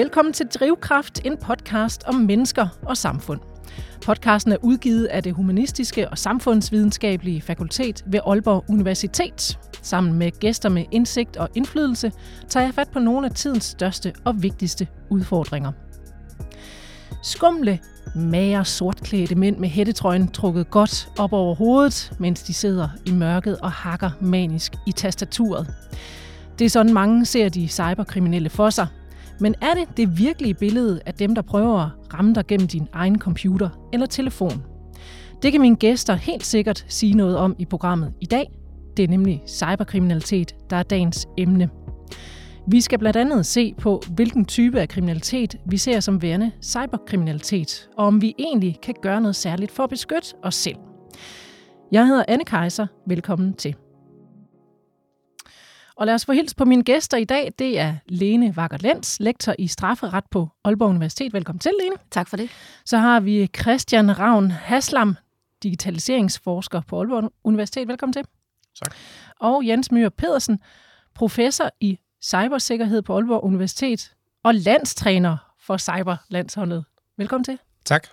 Velkommen 0.00 0.32
til 0.32 0.46
Drivkraft, 0.46 1.20
en 1.24 1.36
podcast 1.36 2.04
om 2.06 2.14
mennesker 2.14 2.66
og 2.82 2.96
samfund. 2.96 3.40
Podcasten 4.04 4.52
er 4.52 4.56
udgivet 4.62 5.06
af 5.06 5.22
det 5.22 5.32
Humanistiske 5.32 6.08
og 6.08 6.18
Samfundsvidenskabelige 6.18 7.42
Fakultet 7.42 8.04
ved 8.06 8.20
Aalborg 8.26 8.64
Universitet. 8.68 9.58
Sammen 9.82 10.14
med 10.14 10.30
gæster 10.40 10.68
med 10.68 10.84
indsigt 10.90 11.36
og 11.36 11.48
indflydelse 11.54 12.12
tager 12.48 12.66
jeg 12.66 12.74
fat 12.74 12.88
på 12.92 12.98
nogle 12.98 13.26
af 13.26 13.34
tidens 13.34 13.64
største 13.64 14.12
og 14.24 14.42
vigtigste 14.42 14.86
udfordringer. 15.10 15.72
Skumle, 17.22 17.78
mager 18.14 18.62
sortklædte 18.62 19.34
mænd 19.34 19.56
med 19.56 19.68
hættetrøjen 19.68 20.28
trukket 20.28 20.70
godt 20.70 21.08
op 21.18 21.32
over 21.32 21.54
hovedet, 21.54 22.12
mens 22.18 22.42
de 22.42 22.54
sidder 22.54 22.88
i 23.06 23.12
mørket 23.12 23.58
og 23.58 23.72
hakker 23.72 24.10
manisk 24.20 24.72
i 24.86 24.92
tastaturet. 24.92 25.74
Det 26.58 26.64
er 26.64 26.70
sådan, 26.70 26.94
mange 26.94 27.26
ser 27.26 27.48
de 27.48 27.68
cyberkriminelle 27.68 28.50
for 28.50 28.70
sig. 28.70 28.86
Men 29.40 29.54
er 29.62 29.74
det 29.74 29.96
det 29.96 30.18
virkelige 30.18 30.54
billede 30.54 31.00
af 31.06 31.14
dem, 31.14 31.34
der 31.34 31.42
prøver 31.42 31.78
at 31.78 32.14
ramme 32.14 32.34
dig 32.34 32.46
gennem 32.46 32.68
din 32.68 32.88
egen 32.92 33.18
computer 33.18 33.68
eller 33.92 34.06
telefon? 34.06 34.62
Det 35.42 35.52
kan 35.52 35.60
mine 35.60 35.76
gæster 35.76 36.14
helt 36.14 36.46
sikkert 36.46 36.84
sige 36.88 37.14
noget 37.14 37.36
om 37.36 37.56
i 37.58 37.64
programmet 37.64 38.12
i 38.20 38.26
dag. 38.26 38.50
Det 38.96 39.04
er 39.04 39.08
nemlig 39.08 39.42
cyberkriminalitet, 39.46 40.54
der 40.70 40.76
er 40.76 40.82
dagens 40.82 41.28
emne. 41.38 41.70
Vi 42.68 42.80
skal 42.80 42.98
blandt 42.98 43.16
andet 43.16 43.46
se 43.46 43.74
på, 43.78 44.02
hvilken 44.14 44.44
type 44.44 44.80
af 44.80 44.88
kriminalitet 44.88 45.56
vi 45.66 45.76
ser 45.76 46.00
som 46.00 46.22
værende 46.22 46.50
cyberkriminalitet, 46.62 47.88
og 47.98 48.06
om 48.06 48.22
vi 48.22 48.34
egentlig 48.38 48.78
kan 48.82 48.94
gøre 49.02 49.20
noget 49.20 49.36
særligt 49.36 49.72
for 49.72 49.82
at 49.84 49.90
beskytte 49.90 50.28
os 50.42 50.54
selv. 50.54 50.76
Jeg 51.92 52.06
hedder 52.06 52.24
Anne 52.28 52.44
Kaiser. 52.44 52.86
Velkommen 53.06 53.54
til. 53.54 53.74
Og 56.00 56.06
lad 56.06 56.14
os 56.14 56.24
få 56.24 56.32
hils 56.32 56.54
på 56.54 56.64
mine 56.64 56.84
gæster 56.84 57.16
i 57.16 57.24
dag. 57.24 57.52
Det 57.58 57.78
er 57.78 57.94
Lene 58.06 58.54
Wackert 58.56 58.82
Lenz, 58.82 59.20
lektor 59.20 59.54
i 59.58 59.66
strafferet 59.66 60.24
på 60.30 60.48
Aalborg 60.64 60.88
Universitet. 60.88 61.32
Velkommen 61.32 61.60
til, 61.60 61.72
Lene. 61.82 61.96
Tak 62.10 62.28
for 62.28 62.36
det. 62.36 62.50
Så 62.84 62.98
har 62.98 63.20
vi 63.20 63.50
Christian 63.60 64.18
Ravn 64.18 64.50
Haslam, 64.50 65.16
digitaliseringsforsker 65.62 66.80
på 66.88 66.98
Aalborg 66.98 67.32
Universitet. 67.44 67.88
Velkommen 67.88 68.12
til. 68.12 68.24
Tak. 68.82 68.94
Og 69.40 69.66
Jens 69.66 69.92
Møger 69.92 70.08
Pedersen, 70.08 70.58
professor 71.14 71.70
i 71.80 71.98
cybersikkerhed 72.22 73.02
på 73.02 73.14
Aalborg 73.14 73.44
Universitet 73.44 74.14
og 74.42 74.54
landstræner 74.54 75.36
for 75.58 75.76
cyberlandsholdet. 75.76 76.84
Velkommen 77.16 77.44
til. 77.44 77.58
Tak. 77.84 78.06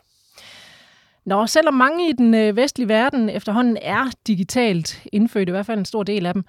Nå, 1.26 1.48
selvom 1.48 1.74
mange 1.74 2.10
i 2.10 2.14
den 2.14 2.34
øh, 2.34 2.56
vestlige 2.56 2.88
verden 2.88 3.30
efterhånden 3.30 3.78
er 3.82 4.12
digitalt 4.28 5.04
indfødt, 5.14 5.50
i 5.50 5.52
hvert 5.52 5.66
fald 5.66 5.80
en 5.80 5.86
stor 5.86 6.04
del 6.04 6.26
af 6.26 6.34
dem, 6.34 6.44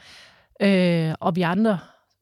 øh, 0.61 1.15
og 1.21 1.37
vi 1.37 1.43
andre 1.43 1.79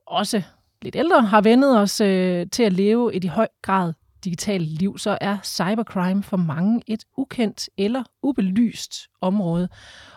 også 0.07 0.43
lidt 0.83 0.97
ældre 0.97 1.23
har 1.23 1.41
vendet 1.41 1.79
os 1.79 2.01
øh, 2.01 2.47
til 2.53 2.63
at 2.63 2.73
leve 2.73 3.15
et 3.15 3.25
i 3.25 3.27
høj 3.27 3.49
grad 3.63 3.93
digitalt 4.25 4.69
liv, 4.69 4.99
så 4.99 5.19
er 5.21 5.39
cybercrime 5.45 6.23
for 6.23 6.37
mange 6.37 6.83
et 6.87 7.05
ukendt 7.17 7.69
eller 7.79 8.03
ubelyst 8.23 8.95
område. 9.21 9.69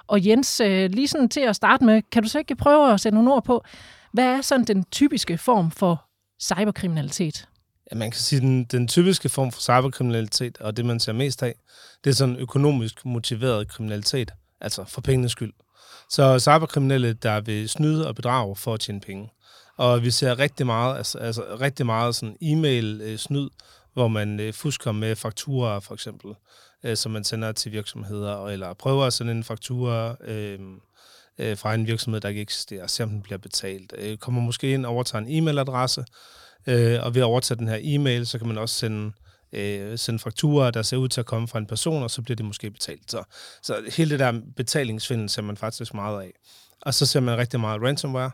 Og 0.08 0.26
Jens, 0.26 0.60
øh, 0.60 0.90
lige 0.90 1.08
sådan 1.08 1.30
til 1.30 1.42
at 1.42 1.56
starte 1.56 1.86
med, 1.86 2.02
kan 2.12 2.24
du 2.24 2.30
så 2.30 2.40
ikke 2.40 2.56
prøve 2.56 2.94
at 2.94 3.00
sætte 3.00 3.16
nogle 3.16 3.34
ord 3.34 3.44
på, 3.44 3.64
hvad 4.14 4.26
er 4.26 4.42
sådan 4.42 4.66
den 4.66 4.84
typiske 4.92 5.38
form 5.38 5.72
for 5.72 6.06
cyberkriminalitet? 6.42 7.48
Ja, 7.92 7.98
man 7.98 8.12
kan 8.12 8.20
sige, 8.20 8.38
at 8.38 8.44
den, 8.44 8.64
den 8.64 8.88
typiske 8.88 9.30
form 9.30 9.52
for 9.52 9.62
cyberkriminalitet, 9.62 10.58
og 10.58 10.78
det 10.78 10.86
man 10.86 11.00
ser 11.00 11.14
mest 11.14 11.44
af, 11.44 11.56
det 12.04 12.10
er 12.10 12.14
sådan 12.14 12.36
økonomisk 12.36 13.06
motiveret 13.06 13.68
kriminalitet, 13.68 14.32
altså 14.62 14.84
for 14.84 15.02
pengenes 15.02 15.32
skyld. 15.32 15.54
Så 16.10 16.40
cyberkriminelle, 16.40 17.14
der 17.14 17.42
vil 17.42 17.70
snyde 17.70 18.08
og 18.08 18.16
bedrage 18.16 18.56
for 18.56 18.74
at 18.74 18.80
tjene 18.80 19.02
penge. 19.02 19.30
Og 19.78 20.04
vi 20.04 20.12
ser 20.12 20.40
rigtig 20.40 20.66
meget, 20.66 20.98
altså, 20.98 21.18
altså 21.18 21.44
rigtig 21.62 21.86
meget 21.86 22.16
sådan 22.16 22.38
e-mail-snyd, 22.42 23.44
øh, 23.44 23.50
hvor 23.94 24.08
man 24.08 24.40
øh, 24.40 24.54
fusker 24.54 24.92
med 24.92 25.16
fakturer, 25.16 25.80
for 25.80 25.94
eksempel, 25.94 26.36
øh, 26.84 26.98
som 26.98 27.12
man 27.12 27.24
sender 27.24 27.52
til 27.52 27.72
virksomheder, 27.72 28.48
eller 28.48 28.74
prøver 28.74 29.06
at 29.06 29.14
sende 29.14 29.32
en 29.32 29.44
faktura 29.44 30.16
øh, 30.24 30.60
øh, 31.38 31.58
fra 31.58 31.74
en 31.74 31.88
virksomhed, 31.88 32.22
der 32.22 32.30
ikke 32.30 32.42
eksisterer, 32.42 32.88
se 32.88 33.04
om 33.04 33.10
den 33.10 33.22
bliver 33.22 33.38
betalt. 33.38 33.94
Øh, 33.98 34.18
kommer 34.18 34.42
måske 34.42 34.74
ind 34.74 34.86
og 34.86 34.94
overtager 34.94 35.26
en 35.26 35.44
e-mailadresse, 35.44 36.04
øh, 36.68 37.00
og 37.04 37.16
ved 37.16 37.22
at 37.22 37.26
overtage 37.26 37.58
den 37.58 37.68
her 37.68 37.80
e-mail, 37.82 38.28
så 38.28 38.38
kan 38.38 38.48
man 38.48 38.58
også 38.58 38.76
sende 38.76 39.06
øh, 39.06 39.29
Øh, 39.54 39.98
sende 39.98 40.20
fakturer, 40.20 40.72
der 40.72 40.82
ser 40.82 40.98
ud 40.98 41.10
til 41.10 41.20
at 41.20 41.26
komme 41.26 41.48
fra 41.48 41.60
en 41.60 41.66
person, 41.66 42.04
og 42.04 42.12
så 42.12 42.22
bliver 42.22 42.36
det 42.36 42.46
måske 42.46 42.72
betalt. 42.72 43.12
Så, 43.12 43.24
så 43.64 43.76
hele 43.98 44.12
det 44.12 44.20
der 44.20 44.42
betalingsvindel 44.56 45.30
ser 45.30 45.42
man 45.42 45.58
faktisk 45.58 45.94
meget 45.94 46.22
af. 46.22 46.32
Og 46.82 46.94
så 46.94 47.06
ser 47.06 47.20
man 47.20 47.38
rigtig 47.38 47.60
meget 47.60 47.82
ransomware, 47.82 48.32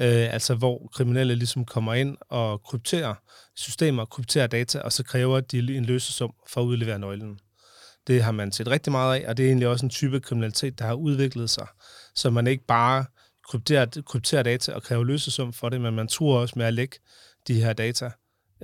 øh, 0.00 0.34
altså 0.34 0.54
hvor 0.54 0.90
kriminelle 0.92 1.34
ligesom 1.34 1.64
kommer 1.64 1.94
ind 1.94 2.16
og 2.20 2.62
krypterer 2.62 3.14
systemer, 3.56 4.04
krypterer 4.04 4.46
data, 4.46 4.80
og 4.80 4.92
så 4.92 5.02
kræver 5.02 5.40
de 5.40 5.76
en 5.76 5.84
løsesum 5.84 6.32
for 6.48 6.60
at 6.60 6.64
udlevere 6.64 6.98
nøglen. 6.98 7.38
Det 8.06 8.22
har 8.22 8.32
man 8.32 8.52
set 8.52 8.68
rigtig 8.68 8.92
meget 8.92 9.20
af, 9.20 9.28
og 9.28 9.36
det 9.36 9.42
er 9.42 9.48
egentlig 9.48 9.68
også 9.68 9.86
en 9.86 9.90
type 9.90 10.20
kriminalitet, 10.20 10.78
der 10.78 10.84
har 10.84 10.94
udviklet 10.94 11.50
sig, 11.50 11.66
så 12.14 12.30
man 12.30 12.46
ikke 12.46 12.64
bare 12.66 13.04
krypterer, 13.48 14.02
krypterer 14.06 14.42
data 14.42 14.72
og 14.72 14.82
kræver 14.82 15.04
løsesum 15.04 15.52
for 15.52 15.68
det, 15.68 15.80
men 15.80 15.94
man 15.94 16.08
tror 16.08 16.38
også 16.38 16.54
med 16.56 16.66
at 16.66 16.74
lægge 16.74 16.98
de 17.48 17.54
her 17.54 17.72
data 17.72 18.10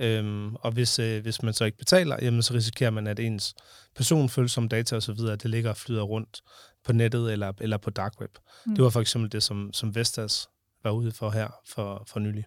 Øhm, 0.01 0.55
og 0.55 0.71
hvis, 0.71 0.99
øh, 0.99 1.21
hvis 1.21 1.43
man 1.43 1.53
så 1.53 1.65
ikke 1.65 1.77
betaler, 1.77 2.17
jamen, 2.21 2.43
så 2.43 2.53
risikerer 2.53 2.89
man, 2.89 3.07
at 3.07 3.19
ens 3.19 3.55
personfølsomme 3.95 4.69
data 4.69 4.95
osv., 4.95 5.15
det 5.15 5.45
ligger 5.45 5.69
og 5.69 5.77
flyder 5.77 6.01
rundt 6.01 6.41
på 6.85 6.93
nettet 6.93 7.33
eller, 7.33 7.53
eller 7.61 7.77
på 7.77 7.89
dark 7.89 8.21
web. 8.21 8.37
Mm. 8.65 8.75
Det 8.75 8.83
var 8.83 8.89
for 8.89 9.01
eksempel 9.01 9.31
det, 9.31 9.43
som, 9.43 9.73
som 9.73 9.95
Vestas 9.95 10.47
var 10.83 10.91
ude 10.91 11.11
for 11.11 11.29
her 11.29 11.47
for, 11.67 12.03
for 12.07 12.19
nylig. 12.19 12.45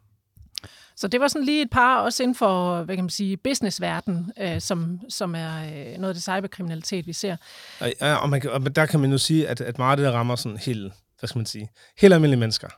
Så 0.97 1.09
det 1.09 1.21
var 1.21 1.29
sådan 1.29 1.45
lige 1.45 1.63
et 1.63 1.71
par 1.71 2.01
også 2.01 2.23
inden 2.23 2.35
for, 2.35 2.83
hvad 2.83 2.97
kan 2.97 3.05
man 3.05 3.11
sige, 3.11 3.37
businessverden, 3.37 4.33
øh, 4.41 4.61
som, 4.61 5.01
som 5.09 5.35
er 5.35 5.65
øh, 5.65 5.99
noget 5.99 6.09
af 6.09 6.15
det 6.15 6.23
cyberkriminalitet, 6.23 7.07
vi 7.07 7.13
ser. 7.13 7.37
Ja, 8.01 8.15
og, 8.15 8.31
man 8.31 8.49
og 8.49 8.77
der 8.77 8.87
kan 8.87 9.01
man 9.01 9.11
jo 9.11 9.19
sige, 9.19 9.49
at, 9.49 9.61
at 9.61 9.79
meget 9.79 9.99
af 9.99 10.05
det 10.05 10.13
rammer 10.13 10.37
sådan 10.37 10.59
helt, 10.59 10.93
hvad 11.19 11.29
skal 11.29 11.39
man 11.39 11.47
sige, 11.47 11.69
helt 11.99 12.15
almindelige 12.15 12.41
mennesker 12.41 12.69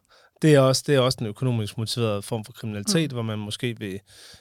det 0.43 0.55
er 0.55 0.61
også, 0.61 0.83
det 0.87 0.95
er 0.95 1.01
også 1.01 1.19
en 1.21 1.27
økonomisk 1.27 1.79
motiveret 1.79 2.25
form 2.25 2.45
for 2.45 2.53
kriminalitet, 2.53 3.11
mm. 3.11 3.15
hvor 3.15 3.23
man 3.23 3.39
måske 3.39 3.79
vil 3.79 4.01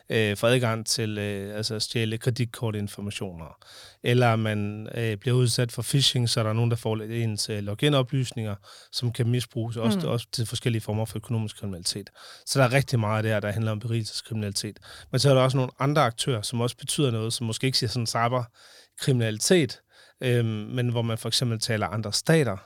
øh, 0.09 0.37
få 0.37 0.47
adgang 0.47 0.85
til 0.85 1.17
øh, 1.17 1.57
altså 1.57 1.79
stjæle 1.79 2.17
kreditkortinformationer, 2.17 3.57
eller 4.03 4.35
man 4.35 4.89
øh, 4.95 5.17
bliver 5.17 5.35
udsat 5.35 5.71
for 5.71 5.81
phishing, 5.81 6.29
så 6.29 6.43
der 6.43 6.49
er 6.49 6.53
nogen, 6.53 6.71
der 6.71 6.77
får 6.77 6.97
ens 6.97 7.49
øh, 7.49 7.59
login-oplysninger, 7.63 8.55
som 8.91 9.11
kan 9.11 9.29
misbruges 9.29 9.77
også, 9.77 9.99
mm. 9.99 10.07
også 10.07 10.27
til 10.31 10.45
forskellige 10.45 10.81
former 10.81 11.05
for 11.05 11.17
økonomisk 11.17 11.59
kriminalitet. 11.59 12.09
Så 12.45 12.59
der 12.59 12.65
er 12.65 12.73
rigtig 12.73 12.99
meget 12.99 13.17
af 13.17 13.23
det 13.23 13.31
her, 13.31 13.39
der 13.39 13.51
handler 13.51 13.71
om 13.71 13.79
berigelseskriminalitet. 13.79 14.79
Men 15.11 15.19
så 15.19 15.29
er 15.29 15.33
der 15.33 15.41
også 15.41 15.57
nogle 15.57 15.71
andre 15.79 16.01
aktører, 16.01 16.41
som 16.41 16.61
også 16.61 16.77
betyder 16.77 17.11
noget, 17.11 17.33
som 17.33 17.47
måske 17.47 17.65
ikke 17.65 17.77
siger 17.77 17.89
sådan 17.89 18.07
cyberkriminalitet, 18.07 19.81
øh, 20.21 20.45
men 20.45 20.89
hvor 20.89 21.01
man 21.01 21.17
for 21.17 21.27
eksempel 21.27 21.59
taler 21.59 21.87
andre 21.87 22.13
stater, 22.13 22.57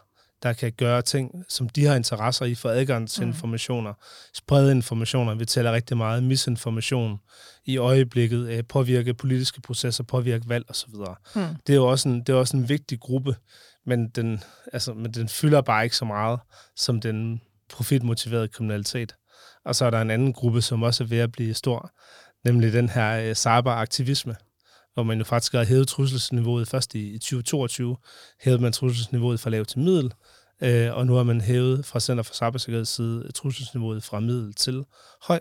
der 0.44 0.54
kan 0.54 0.72
gøre 0.72 1.02
ting, 1.02 1.46
som 1.50 1.70
de 1.70 1.86
har 1.86 1.96
interesser 1.96 2.46
i, 2.46 2.56
for 2.56 2.70
adgang 2.70 3.10
til 3.10 3.24
mm. 3.24 3.30
informationer, 3.30 3.94
sprede 4.34 4.72
informationer. 4.72 5.36
Vi 5.36 5.46
taler 5.46 5.72
rigtig 5.72 5.98
meget 5.98 6.24
misinformation 6.24 7.20
i 7.66 7.78
øjeblikket, 7.78 8.50
øh, 8.50 8.64
påvirke 8.70 9.14
politiske 9.14 9.62
processer, 9.62 10.04
påvirke 10.04 10.50
valg 10.50 10.66
osv. 10.70 10.94
Mm. 11.36 11.42
Det 11.68 11.74
er 11.74 11.78
jo 11.78 11.88
også 11.88 12.10
en, 12.10 12.20
det 12.20 12.30
er 12.30 12.38
også 12.38 12.58
en 12.58 12.70
vigtig 12.70 13.00
gruppe, 13.00 13.36
men 13.86 14.10
den, 14.10 14.44
altså, 14.74 14.94
men 14.94 15.14
den 15.14 15.30
fylder 15.30 15.62
bare 15.62 15.84
ikke 15.84 15.96
så 15.96 16.06
meget 16.06 16.40
som 16.76 17.02
den 17.02 17.42
profitmotiverede 17.70 18.48
kriminalitet. 18.48 19.16
Og 19.66 19.76
så 19.76 19.86
er 19.86 19.90
der 19.90 20.02
en 20.02 20.12
anden 20.12 20.34
gruppe, 20.34 20.62
som 20.62 20.84
også 20.84 21.04
er 21.04 21.08
ved 21.08 21.20
at 21.20 21.32
blive 21.32 21.54
stor, 21.54 21.92
nemlig 22.46 22.74
den 22.74 22.90
her 22.90 23.30
øh, 23.30 23.36
cyberaktivisme, 23.36 24.36
hvor 24.94 25.04
man 25.04 25.18
jo 25.18 25.24
faktisk 25.24 25.54
har 25.54 25.64
hævet 25.64 25.88
trusselsniveauet 25.88 26.68
først 26.68 26.96
i, 26.96 27.14
i 27.14 27.18
2022, 27.18 27.98
hævede 28.42 28.62
man 28.62 28.72
trusselsniveauet 28.72 29.40
fra 29.40 29.50
lav 29.50 29.66
til 29.66 29.80
middel, 29.80 30.14
øh, 30.62 30.96
og 30.96 31.06
nu 31.06 31.14
har 31.14 31.24
man 31.24 31.42
hævet 31.42 31.86
fra 31.86 32.00
Center 32.00 32.24
for 32.24 32.34
Cybersikkerheds 32.34 32.90
side 32.90 33.32
trusselsniveauet 33.32 34.04
fra 34.04 34.20
middel 34.20 34.54
til 34.54 34.86
høj 35.24 35.40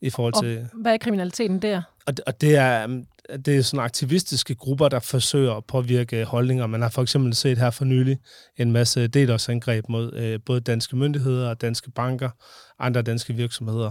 i 0.00 0.10
forhold 0.10 0.34
og 0.34 0.42
til... 0.42 0.68
hvad 0.74 0.92
er 0.92 0.98
kriminaliteten 0.98 1.62
der? 1.62 1.82
Og, 2.06 2.14
og 2.26 2.40
det 2.40 2.56
er, 2.56 2.84
um, 2.84 3.06
det 3.44 3.56
er 3.56 3.62
sådan 3.62 3.84
aktivistiske 3.84 4.54
grupper, 4.54 4.88
der 4.88 5.00
forsøger 5.00 5.54
at 5.54 5.64
påvirke 5.64 6.24
holdninger. 6.24 6.66
Man 6.66 6.82
har 6.82 6.88
for 6.88 7.02
eksempel 7.02 7.34
set 7.34 7.58
her 7.58 7.70
for 7.70 7.84
nylig 7.84 8.18
en 8.56 8.72
masse 8.72 9.08
DDoS-angreb 9.08 9.88
mod 9.88 10.12
øh, 10.12 10.40
både 10.46 10.60
danske 10.60 10.96
myndigheder 10.96 11.50
og 11.50 11.60
danske 11.60 11.90
banker, 11.90 12.30
andre 12.78 13.02
danske 13.02 13.34
virksomheder, 13.34 13.90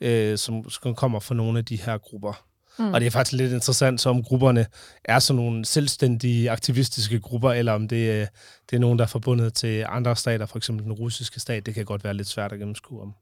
øh, 0.00 0.38
som, 0.38 0.70
som 0.70 0.94
kommer 0.94 1.20
fra 1.20 1.34
nogle 1.34 1.58
af 1.58 1.64
de 1.64 1.76
her 1.76 1.98
grupper. 1.98 2.47
Mm. 2.78 2.94
Og 2.94 3.00
det 3.00 3.06
er 3.06 3.10
faktisk 3.10 3.32
lidt 3.32 3.52
interessant, 3.52 4.00
så 4.00 4.10
om 4.10 4.22
grupperne 4.22 4.66
er 5.04 5.18
sådan 5.18 5.42
nogle 5.42 5.64
selvstændige 5.64 6.50
aktivistiske 6.50 7.20
grupper, 7.20 7.52
eller 7.52 7.72
om 7.72 7.88
det, 7.88 8.28
det 8.70 8.76
er 8.76 8.80
nogen, 8.80 8.98
der 8.98 9.04
er 9.04 9.08
forbundet 9.08 9.54
til 9.54 9.84
andre 9.88 10.16
stater, 10.16 10.46
for 10.46 10.56
eksempel 10.56 10.84
den 10.84 10.92
russiske 10.92 11.40
stat. 11.40 11.66
Det 11.66 11.74
kan 11.74 11.84
godt 11.84 12.04
være 12.04 12.14
lidt 12.14 12.28
svært 12.28 12.52
at 12.52 12.58
gennemskue 12.58 13.02
om 13.02 13.14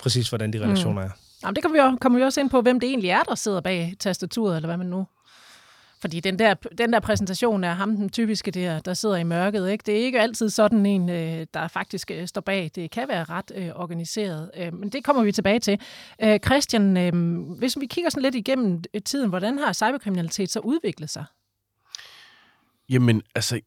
præcis, 0.00 0.28
hvordan 0.28 0.52
de 0.52 0.60
relationer 0.60 1.02
mm. 1.02 1.08
er. 1.08 1.10
Jamen, 1.42 1.56
det 1.56 1.62
kommer 1.62 1.78
vi, 1.78 1.80
også, 1.80 1.98
kommer 2.00 2.18
vi 2.18 2.24
også 2.24 2.40
ind 2.40 2.50
på, 2.50 2.60
hvem 2.60 2.80
det 2.80 2.88
egentlig 2.88 3.10
er, 3.10 3.22
der 3.22 3.34
sidder 3.34 3.60
bag 3.60 3.94
tastaturet, 4.00 4.56
eller 4.56 4.66
hvad 4.68 4.76
man 4.76 4.86
nu 4.86 5.06
fordi 6.06 6.20
den 6.20 6.38
der, 6.38 6.54
den 6.78 6.92
der 6.92 7.00
præsentation 7.00 7.64
af 7.64 7.76
ham, 7.76 7.96
den 7.96 8.08
typiske 8.08 8.50
der, 8.50 8.78
der 8.78 8.94
sidder 8.94 9.16
i 9.16 9.24
mørket, 9.24 9.70
ikke? 9.70 9.82
det 9.86 10.00
er 10.00 10.04
ikke 10.04 10.20
altid 10.20 10.50
sådan 10.50 10.86
en, 10.86 11.08
øh, 11.10 11.46
der 11.54 11.68
faktisk 11.68 12.10
øh, 12.10 12.28
står 12.28 12.40
bag. 12.40 12.70
Det 12.74 12.90
kan 12.90 13.08
være 13.08 13.24
ret 13.24 13.52
øh, 13.54 13.68
organiseret, 13.74 14.50
øh, 14.56 14.74
men 14.74 14.88
det 14.88 15.04
kommer 15.04 15.22
vi 15.22 15.32
tilbage 15.32 15.58
til. 15.58 15.80
Øh, 16.22 16.38
Christian, 16.38 16.96
øh, 16.96 17.38
hvis 17.58 17.76
vi 17.80 17.86
kigger 17.86 18.10
sådan 18.10 18.22
lidt 18.22 18.34
igennem 18.34 18.82
øh, 18.94 19.02
tiden, 19.02 19.28
hvordan 19.28 19.58
har 19.58 19.72
cyberkriminalitet 19.72 20.50
så 20.50 20.60
udviklet 20.60 21.10
sig? 21.10 21.24
Jamen, 22.88 23.22
altså, 23.34 23.60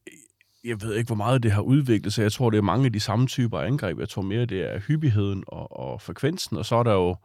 jeg 0.64 0.82
ved 0.82 0.96
ikke, 0.96 1.08
hvor 1.08 1.16
meget 1.16 1.44
det 1.44 1.52
har 1.52 1.62
udviklet 1.62 2.14
sig. 2.14 2.24
Jeg 2.24 2.32
tror, 2.32 2.50
det 2.50 2.58
er 2.58 2.62
mange 2.62 2.86
af 2.86 2.94
de 2.94 3.00
samme 3.00 3.28
typer 3.28 3.60
angreb. 3.60 4.00
Jeg 4.00 4.10
tror 4.10 4.22
mere, 4.22 4.46
det 4.46 4.74
er 4.74 4.80
hyppigheden 4.80 5.44
og, 5.48 5.80
og 5.80 6.02
frekvensen, 6.02 6.58
og 6.58 6.66
så 6.66 6.76
er 6.76 6.84
der 6.84 6.94
jo, 6.94 7.16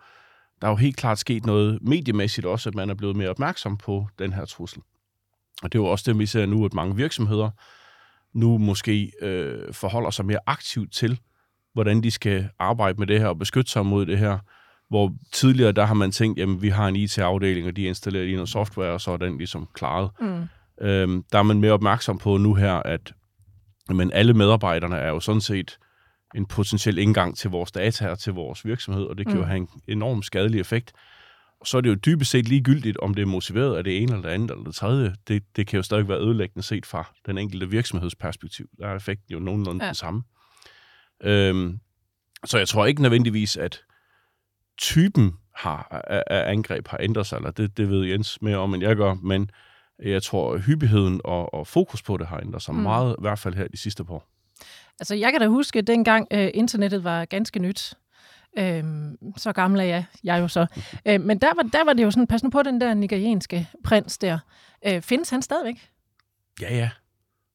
der 0.61 0.67
er 0.67 0.71
jo 0.71 0.77
helt 0.77 0.97
klart 0.97 1.19
sket 1.19 1.47
noget 1.47 1.79
mediemæssigt 1.83 2.47
også, 2.47 2.69
at 2.69 2.75
man 2.75 2.91
er 2.91 2.95
blevet 2.95 3.17
mere 3.17 3.31
opmærksom 3.31 3.77
på 3.77 4.07
den 4.19 4.33
her 4.33 4.45
trussel. 4.45 4.83
Og 5.65 5.73
det 5.73 5.79
er 5.79 5.83
jo 5.83 5.87
også 5.87 6.05
det, 6.13 6.19
vi 6.19 6.27
ser 6.27 6.47
nu, 6.47 6.65
at 6.65 6.75
mange 6.75 6.97
virksomheder 6.97 7.51
nu 8.35 8.59
måske 8.59 9.13
øh, 9.23 9.73
forholder 9.73 10.11
sig 10.11 10.27
mere 10.27 10.39
aktivt 10.47 10.93
til, 10.93 11.21
hvordan 11.73 12.03
de 12.03 12.11
skal 12.11 12.49
arbejde 12.59 12.99
med 12.99 13.07
det 13.07 13.21
her 13.21 13.27
og 13.27 13.39
beskytte 13.39 13.71
sig 13.71 13.87
mod 13.87 14.07
det 14.07 14.19
her. 14.19 14.39
Hvor 14.89 15.13
tidligere, 15.33 15.73
der 15.73 15.85
har 15.85 15.95
man 15.95 16.11
tænkt, 16.11 16.39
jamen 16.39 16.63
vi 16.63 16.69
har 16.69 16.89
en 16.89 16.97
IT-afdeling, 16.97 17.67
og 17.67 17.77
de 17.77 17.83
installerer 17.83 18.25
lige 18.25 18.37
noget 18.37 18.49
software, 18.49 18.91
og 18.91 19.01
så 19.01 19.11
er 19.11 19.17
den 19.17 19.39
ligesom 19.39 19.69
klaret. 19.75 20.11
Mm. 20.21 20.45
Øhm, 20.81 21.25
der 21.33 21.39
er 21.39 21.43
man 21.43 21.61
mere 21.61 21.73
opmærksom 21.73 22.19
på 22.19 22.37
nu 22.37 22.55
her, 22.55 22.75
at 22.75 23.13
men 23.89 24.13
alle 24.13 24.35
medarbejderne 24.35 24.97
er 24.97 25.09
jo 25.09 25.21
sådan 25.21 25.41
set 25.41 25.79
en 26.35 26.47
potentiel 26.47 26.99
indgang 26.99 27.37
til 27.37 27.51
vores 27.51 27.73
data 27.73 28.09
og 28.09 28.19
til 28.19 28.33
vores 28.33 28.65
virksomhed, 28.65 29.05
og 29.05 29.19
det 29.19 29.27
kan 29.27 29.35
mm. 29.35 29.41
jo 29.41 29.47
have 29.47 29.57
en 29.57 29.69
enorm 29.89 30.23
skadelig 30.23 30.61
effekt. 30.61 30.93
Så 31.65 31.77
er 31.77 31.81
det 31.81 31.91
jo 31.91 31.95
dybest 31.95 32.31
set 32.31 32.49
ligegyldigt, 32.49 32.97
om 32.97 33.15
det 33.15 33.23
er 33.23 33.27
motiveret 33.27 33.77
af 33.77 33.85
det 33.85 34.03
ene 34.03 34.13
eller 34.13 34.29
det 34.29 34.35
andet 34.35 34.51
eller 34.51 34.65
det 34.65 34.75
tredje. 34.75 35.15
Det, 35.29 35.43
det 35.57 35.67
kan 35.67 35.77
jo 35.77 35.83
stadig 35.83 36.09
være 36.09 36.19
ødelæggende 36.19 36.63
set 36.63 36.87
fra 36.87 37.13
den 37.27 37.39
enkelte 37.39 37.71
virksomhedsperspektiv. 37.71 38.67
Der 38.79 38.89
er 38.89 38.97
effekten 38.97 39.33
jo 39.33 39.39
nogenlunde 39.39 39.85
ja. 39.85 39.87
den 39.87 39.95
samme. 39.95 40.23
Øhm, 41.23 41.79
så 42.45 42.59
jeg 42.59 42.69
tror 42.69 42.87
ikke 42.87 43.03
nødvendigvis, 43.03 43.57
at 43.57 43.81
typen 44.79 45.33
har, 45.55 46.05
af 46.27 46.51
angreb 46.51 46.89
har 46.89 46.99
ændret 47.01 47.27
sig, 47.27 47.37
eller 47.37 47.51
det, 47.51 47.77
det 47.77 47.91
ved 47.91 48.05
Jens 48.05 48.43
mere 48.43 48.57
om, 48.57 48.75
end 48.75 48.83
jeg 48.83 48.97
gør, 48.97 49.15
men 49.15 49.51
jeg 50.03 50.23
tror, 50.23 50.59
hyppigheden 50.59 51.21
og, 51.25 51.55
og 51.55 51.67
fokus 51.67 52.03
på 52.03 52.17
det 52.17 52.27
har 52.27 52.39
ændret 52.41 52.63
sig 52.63 52.75
mm. 52.75 52.81
meget, 52.81 53.17
i 53.19 53.23
hvert 53.23 53.39
fald 53.39 53.55
her 53.55 53.69
de 53.69 53.77
sidste 53.77 54.05
par 54.05 54.15
år. 54.15 54.29
Altså, 55.01 55.15
jeg 55.15 55.33
kan 55.33 55.41
da 55.41 55.47
huske, 55.47 55.79
at 55.79 55.87
dengang 55.87 56.27
øh, 56.31 56.51
internettet 56.55 57.05
var 57.05 57.25
ganske 57.25 57.59
nyt, 57.59 57.95
Øhm, 58.59 59.17
så 59.37 59.53
gammel 59.53 59.81
er 59.81 59.85
jeg, 59.85 60.05
jeg 60.25 60.37
er 60.37 60.41
jo 60.41 60.49
så. 60.49 60.67
Øh, 61.07 61.21
men 61.21 61.39
der 61.39 61.55
var, 61.57 61.63
der 61.63 61.85
var 61.85 61.93
det 61.93 62.03
jo 62.03 62.11
sådan, 62.11 62.27
pas 62.27 62.43
nu 62.43 62.51
på 62.51 62.63
den 62.63 62.81
der 62.81 62.95
nigerianske 62.95 63.69
prins 63.85 64.19
der. 64.19 64.39
Øh, 64.87 65.03
findes 65.03 65.31
han 65.31 65.43
stadigvæk? 65.43 65.91
Ja, 66.61 66.77
ja. 66.77 66.91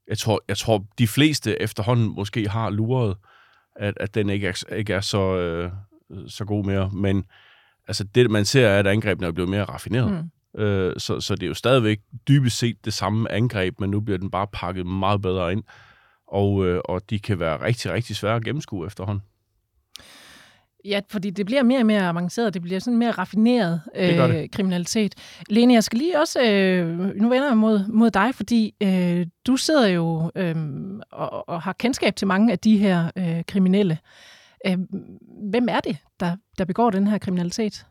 Jeg 0.07 0.17
tror, 0.17 0.43
jeg 0.47 0.57
tror, 0.57 0.85
de 0.97 1.07
fleste 1.07 1.61
efterhånden 1.61 2.15
måske 2.15 2.49
har 2.49 2.69
luret, 2.69 3.17
at, 3.75 3.93
at 3.97 4.15
den 4.15 4.29
ikke 4.29 4.47
er, 4.47 4.73
ikke 4.73 4.93
er 4.93 5.01
så, 5.01 5.37
øh, 5.37 5.71
så 6.27 6.45
god 6.45 6.65
mere. 6.65 6.89
Men 6.93 7.25
altså, 7.87 8.03
det, 8.03 8.31
man 8.31 8.45
ser, 8.45 8.67
er, 8.67 8.79
at 8.79 8.87
angrebene 8.87 9.27
er 9.27 9.31
blevet 9.31 9.49
mere 9.49 9.63
raffineret. 9.63 10.11
Mm. 10.11 10.61
Øh, 10.61 10.93
så, 10.97 11.21
så 11.21 11.35
det 11.35 11.43
er 11.43 11.47
jo 11.47 11.53
stadigvæk 11.53 11.99
dybest 12.27 12.57
set 12.57 12.85
det 12.85 12.93
samme 12.93 13.31
angreb, 13.31 13.79
men 13.79 13.89
nu 13.89 13.99
bliver 13.99 14.17
den 14.17 14.31
bare 14.31 14.47
pakket 14.53 14.85
meget 14.85 15.21
bedre 15.21 15.51
ind. 15.51 15.63
Og, 16.27 16.65
øh, 16.65 16.81
og 16.85 17.09
de 17.09 17.19
kan 17.19 17.39
være 17.39 17.61
rigtig, 17.61 17.91
rigtig 17.91 18.15
svære 18.15 18.35
at 18.35 18.43
gennemskue 18.43 18.87
efterhånden. 18.87 19.23
Ja, 20.85 21.01
fordi 21.09 21.29
det 21.29 21.45
bliver 21.45 21.63
mere 21.63 21.79
og 21.79 21.85
mere 21.85 22.07
avanceret, 22.07 22.53
det 22.53 22.61
bliver 22.61 22.79
sådan 22.79 22.97
mere 22.97 23.11
raffineret 23.11 23.81
øh, 23.95 24.49
kriminalitet. 24.51 25.15
Lene, 25.49 25.73
jeg 25.73 25.83
skal 25.83 25.99
lige 25.99 26.19
også, 26.19 26.41
øh, 26.41 26.87
nu 26.97 27.29
vender 27.29 27.47
jeg 27.47 27.57
mod, 27.57 27.87
mod 27.87 28.11
dig, 28.11 28.35
fordi 28.35 28.75
øh, 28.83 29.27
du 29.47 29.57
sidder 29.57 29.87
jo 29.87 30.31
øh, 30.35 30.55
og, 31.11 31.49
og 31.49 31.61
har 31.61 31.73
kendskab 31.73 32.15
til 32.15 32.27
mange 32.27 32.51
af 32.51 32.59
de 32.59 32.77
her 32.77 33.11
øh, 33.15 33.43
kriminelle. 33.47 33.97
Øh, 34.67 34.77
hvem 35.49 35.67
er 35.69 35.79
det, 35.79 35.97
der, 36.19 36.35
der 36.57 36.65
begår 36.65 36.89
den 36.89 37.07
her 37.07 37.17
kriminalitet? 37.17 37.85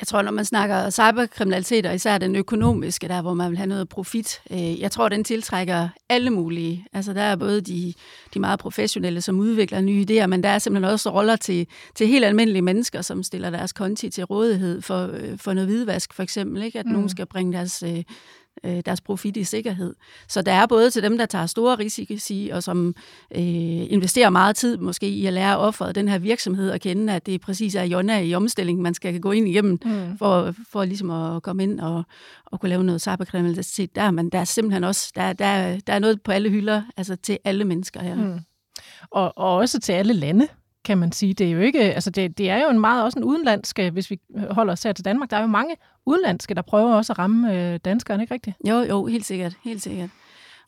Jeg 0.00 0.08
tror, 0.08 0.22
når 0.22 0.30
man 0.30 0.44
snakker 0.44 0.90
cyberkriminalitet, 0.90 1.86
og 1.86 1.94
især 1.94 2.18
den 2.18 2.36
økonomiske, 2.36 3.08
der 3.08 3.22
hvor 3.22 3.34
man 3.34 3.50
vil 3.50 3.58
have 3.58 3.66
noget 3.66 3.88
profit, 3.88 4.40
øh, 4.50 4.80
jeg 4.80 4.90
tror, 4.90 5.08
den 5.08 5.24
tiltrækker 5.24 5.88
alle 6.08 6.30
mulige. 6.30 6.86
Altså, 6.92 7.12
der 7.12 7.22
er 7.22 7.36
både 7.36 7.60
de, 7.60 7.94
de 8.34 8.40
meget 8.40 8.58
professionelle, 8.58 9.20
som 9.20 9.38
udvikler 9.38 9.80
nye 9.80 10.06
idéer, 10.10 10.26
men 10.26 10.42
der 10.42 10.48
er 10.48 10.58
simpelthen 10.58 10.92
også 10.92 11.10
roller 11.10 11.36
til, 11.36 11.66
til 11.94 12.06
helt 12.06 12.24
almindelige 12.24 12.62
mennesker, 12.62 13.02
som 13.02 13.22
stiller 13.22 13.50
deres 13.50 13.72
konti 13.72 14.10
til 14.10 14.24
rådighed 14.24 14.82
for, 14.82 15.10
øh, 15.12 15.38
for 15.38 15.52
noget 15.52 15.68
hvidvask, 15.68 16.14
for 16.14 16.22
eksempel. 16.22 16.62
Ikke? 16.62 16.78
At 16.78 16.86
mm. 16.86 16.92
nogen 16.92 17.08
skal 17.08 17.26
bringe 17.26 17.52
deres 17.52 17.82
øh, 17.82 18.02
øh, 18.64 18.82
deres 18.86 19.00
profit 19.00 19.36
i 19.36 19.44
sikkerhed. 19.44 19.94
Så 20.28 20.42
der 20.42 20.52
er 20.52 20.66
både 20.66 20.90
til 20.90 21.02
dem, 21.02 21.18
der 21.18 21.26
tager 21.26 21.46
store 21.46 21.74
risici, 21.74 22.50
og 22.52 22.62
som 22.62 22.94
øh, 23.34 23.42
investerer 23.92 24.30
meget 24.30 24.56
tid 24.56 24.76
måske 24.76 25.08
i 25.08 25.26
at 25.26 25.32
lære 25.32 25.58
offeret 25.58 25.94
den 25.94 26.08
her 26.08 26.18
virksomhed 26.18 26.70
at 26.70 26.80
kende, 26.80 27.12
at 27.12 27.26
det 27.26 27.40
præcis 27.40 27.74
er 27.74 27.82
Jonna 27.82 28.20
i 28.20 28.34
omstilling, 28.34 28.82
man 28.82 28.94
skal 28.94 29.20
gå 29.20 29.32
ind 29.32 29.48
igennem, 29.48 29.78
mm. 29.84 30.18
for, 30.18 30.54
for 30.72 30.84
ligesom 30.84 31.10
at 31.10 31.42
komme 31.42 31.62
ind 31.62 31.80
og, 31.80 32.02
og 32.46 32.60
kunne 32.60 32.68
lave 32.68 32.84
noget 32.84 33.02
cyberkriminalitet 33.02 33.96
der. 33.96 34.10
Men 34.10 34.28
der 34.28 34.38
er 34.38 34.44
simpelthen 34.44 34.84
også, 34.84 35.12
der, 35.14 35.32
der, 35.32 35.80
der 35.86 35.92
er 35.92 35.98
noget 35.98 36.22
på 36.22 36.32
alle 36.32 36.50
hylder, 36.50 36.82
altså 36.96 37.16
til 37.16 37.38
alle 37.44 37.64
mennesker 37.64 38.02
her. 38.02 38.14
Mm. 38.14 38.38
Og, 39.10 39.38
og 39.38 39.56
også 39.56 39.80
til 39.80 39.92
alle 39.92 40.12
lande 40.12 40.48
kan 40.84 40.98
man 40.98 41.12
sige. 41.12 41.34
Det 41.34 41.46
er 41.46 41.50
jo 41.50 41.60
ikke, 41.60 41.80
altså 41.80 42.10
det, 42.10 42.38
det 42.38 42.50
er 42.50 42.62
jo 42.62 42.70
en 42.70 42.80
meget 42.80 43.04
også 43.04 43.18
en 43.18 43.24
udenlandsk, 43.24 43.78
øh, 43.78 43.92
hvis 43.92 44.10
vi 44.10 44.20
øh, 44.36 44.42
holder 44.50 44.72
os 44.72 44.82
her 44.82 44.92
til 44.92 45.04
Danmark, 45.04 45.30
der 45.30 45.36
er 45.36 45.40
jo 45.40 45.46
mange 45.46 45.76
udenlandske, 46.06 46.54
der 46.54 46.62
prøver 46.62 46.94
også 46.94 47.12
at 47.12 47.18
ramme 47.18 47.72
øh, 47.72 47.80
danskerne, 47.84 48.22
ikke 48.22 48.34
rigtigt? 48.34 48.56
Jo, 48.68 48.76
jo, 48.78 49.06
helt 49.06 49.26
sikkert, 49.26 49.54
helt 49.64 49.82
sikkert. 49.82 50.10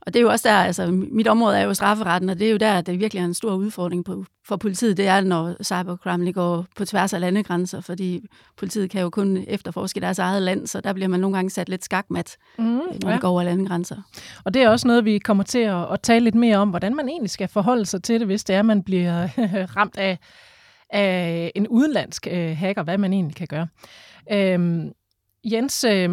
Og 0.06 0.14
det 0.14 0.20
er 0.20 0.22
jo 0.22 0.30
også 0.30 0.48
der, 0.48 0.54
altså 0.54 0.86
mit 0.90 1.28
område 1.28 1.58
er 1.58 1.62
jo 1.62 1.74
strafferetten, 1.74 2.30
og 2.30 2.38
det 2.38 2.46
er 2.46 2.50
jo 2.50 2.56
der, 2.56 2.80
det 2.80 3.00
virkelig 3.00 3.20
er 3.20 3.24
en 3.24 3.34
stor 3.34 3.54
udfordring 3.54 4.04
på, 4.04 4.24
for 4.44 4.56
politiet. 4.56 4.96
Det 4.96 5.06
er, 5.06 5.20
når 5.20 5.62
cybercrime 5.62 6.32
går 6.32 6.66
på 6.76 6.84
tværs 6.84 7.12
af 7.12 7.20
landegrænser, 7.20 7.80
fordi 7.80 8.26
politiet 8.56 8.90
kan 8.90 9.00
jo 9.02 9.10
kun 9.10 9.44
efterforske 9.48 10.00
deres 10.00 10.18
eget 10.18 10.42
land, 10.42 10.66
så 10.66 10.80
der 10.80 10.92
bliver 10.92 11.08
man 11.08 11.20
nogle 11.20 11.36
gange 11.36 11.50
sat 11.50 11.68
lidt 11.68 11.84
skakmat, 11.84 12.36
mm, 12.58 12.64
når 12.64 13.08
ja. 13.08 13.12
det 13.12 13.20
går 13.20 13.28
over 13.28 13.42
landegrænser. 13.42 13.96
Og 14.44 14.54
det 14.54 14.62
er 14.62 14.68
også 14.68 14.88
noget, 14.88 15.04
vi 15.04 15.18
kommer 15.18 15.44
til 15.44 15.58
at, 15.58 15.92
at 15.92 16.00
tale 16.02 16.24
lidt 16.24 16.34
mere 16.34 16.56
om, 16.56 16.70
hvordan 16.70 16.96
man 16.96 17.08
egentlig 17.08 17.30
skal 17.30 17.48
forholde 17.48 17.86
sig 17.86 18.02
til 18.02 18.20
det, 18.20 18.26
hvis 18.26 18.44
det 18.44 18.56
er, 18.56 18.62
man 18.62 18.82
bliver 18.82 19.28
ramt 19.76 19.98
af, 19.98 20.18
af 20.90 21.52
en 21.54 21.68
udenlandsk 21.68 22.26
øh, 22.30 22.56
hacker, 22.56 22.82
hvad 22.82 22.98
man 22.98 23.12
egentlig 23.12 23.36
kan 23.36 23.46
gøre. 23.46 23.68
Øhm, 24.32 24.92
Jens, 25.44 25.84
øh, 25.84 26.10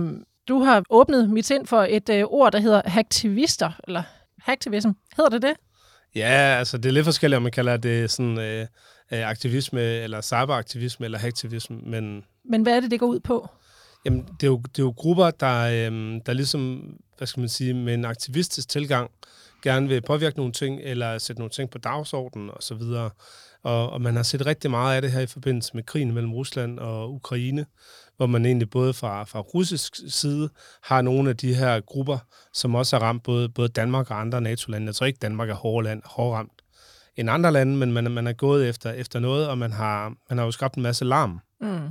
du 0.47 0.59
har 0.59 0.83
åbnet 0.89 1.29
mit 1.29 1.45
sind 1.45 1.67
for 1.67 1.85
et 1.89 2.09
øh, 2.09 2.23
ord, 2.23 2.51
der 2.51 2.59
hedder 2.59 2.81
hacktivister, 2.85 3.71
eller 3.87 4.03
hacktivism. 4.39 4.89
Hedder 5.17 5.29
det 5.29 5.41
det? 5.41 5.53
Ja, 6.15 6.55
altså 6.59 6.77
det 6.77 6.85
er 6.85 6.93
lidt 6.93 7.05
forskelligt, 7.05 7.37
om 7.37 7.43
man 7.43 7.51
kalder 7.51 7.77
det 7.77 8.11
sådan 8.11 8.39
øh, 8.39 8.67
øh, 9.11 9.29
aktivisme, 9.29 9.81
eller 9.81 10.21
cyberaktivisme, 10.21 11.05
eller 11.05 11.19
hacktivism, 11.19 11.73
men... 11.73 12.23
Men 12.49 12.61
hvad 12.61 12.75
er 12.75 12.79
det, 12.79 12.91
det 12.91 12.99
går 12.99 13.07
ud 13.07 13.19
på? 13.19 13.49
Jamen, 14.05 14.21
det 14.21 14.43
er 14.43 14.47
jo, 14.47 14.57
det 14.57 14.79
er 14.79 14.83
jo 14.83 14.93
grupper, 14.97 15.31
der, 15.31 15.61
øh, 15.63 16.21
der 16.25 16.33
ligesom, 16.33 16.93
hvad 17.17 17.27
skal 17.27 17.39
man 17.39 17.49
sige, 17.49 17.73
med 17.73 17.93
en 17.93 18.05
aktivistisk 18.05 18.69
tilgang, 18.69 19.11
gerne 19.63 19.87
vil 19.87 20.01
påvirke 20.01 20.37
nogle 20.37 20.51
ting, 20.51 20.79
eller 20.83 21.17
sætte 21.17 21.39
nogle 21.39 21.49
ting 21.49 21.69
på 21.69 21.77
dagsordenen, 21.77 22.49
og 22.49 22.63
så 22.63 22.75
videre. 22.75 23.09
Og, 23.63 23.89
og 23.89 24.01
man 24.01 24.15
har 24.15 24.23
set 24.23 24.45
rigtig 24.45 24.71
meget 24.71 24.95
af 24.95 25.01
det 25.01 25.11
her 25.11 25.19
i 25.19 25.27
forbindelse 25.27 25.71
med 25.73 25.83
krigen 25.83 26.13
mellem 26.13 26.33
Rusland 26.33 26.79
og 26.79 27.13
Ukraine, 27.13 27.65
hvor 28.17 28.25
man 28.25 28.45
egentlig 28.45 28.69
både 28.69 28.93
fra, 28.93 29.23
fra 29.23 29.39
russisk 29.39 29.95
side 30.07 30.49
har 30.83 31.01
nogle 31.01 31.29
af 31.29 31.37
de 31.37 31.53
her 31.53 31.79
grupper, 31.79 32.17
som 32.53 32.75
også 32.75 32.95
har 32.95 33.03
ramt 33.03 33.23
både, 33.23 33.49
både 33.49 33.67
Danmark 33.67 34.11
og 34.11 34.21
andre 34.21 34.41
NATO-lande. 34.41 34.87
Jeg 34.87 34.95
tror 34.95 35.05
ikke, 35.05 35.19
Danmark 35.21 35.49
er 35.49 35.53
hårdere, 35.53 36.01
hårdere 36.05 36.37
ramt 36.37 36.63
end 37.15 37.29
andre 37.29 37.51
lande, 37.51 37.77
men 37.77 37.93
man, 37.93 38.11
man 38.11 38.27
er 38.27 38.33
gået 38.33 38.69
efter, 38.69 38.91
efter 38.91 39.19
noget, 39.19 39.47
og 39.47 39.57
man 39.57 39.71
har, 39.71 40.13
man 40.29 40.37
har 40.37 40.45
jo 40.45 40.51
skabt 40.51 40.75
en 40.75 40.83
masse 40.83 41.05
larm. 41.05 41.39
Mm. 41.61 41.89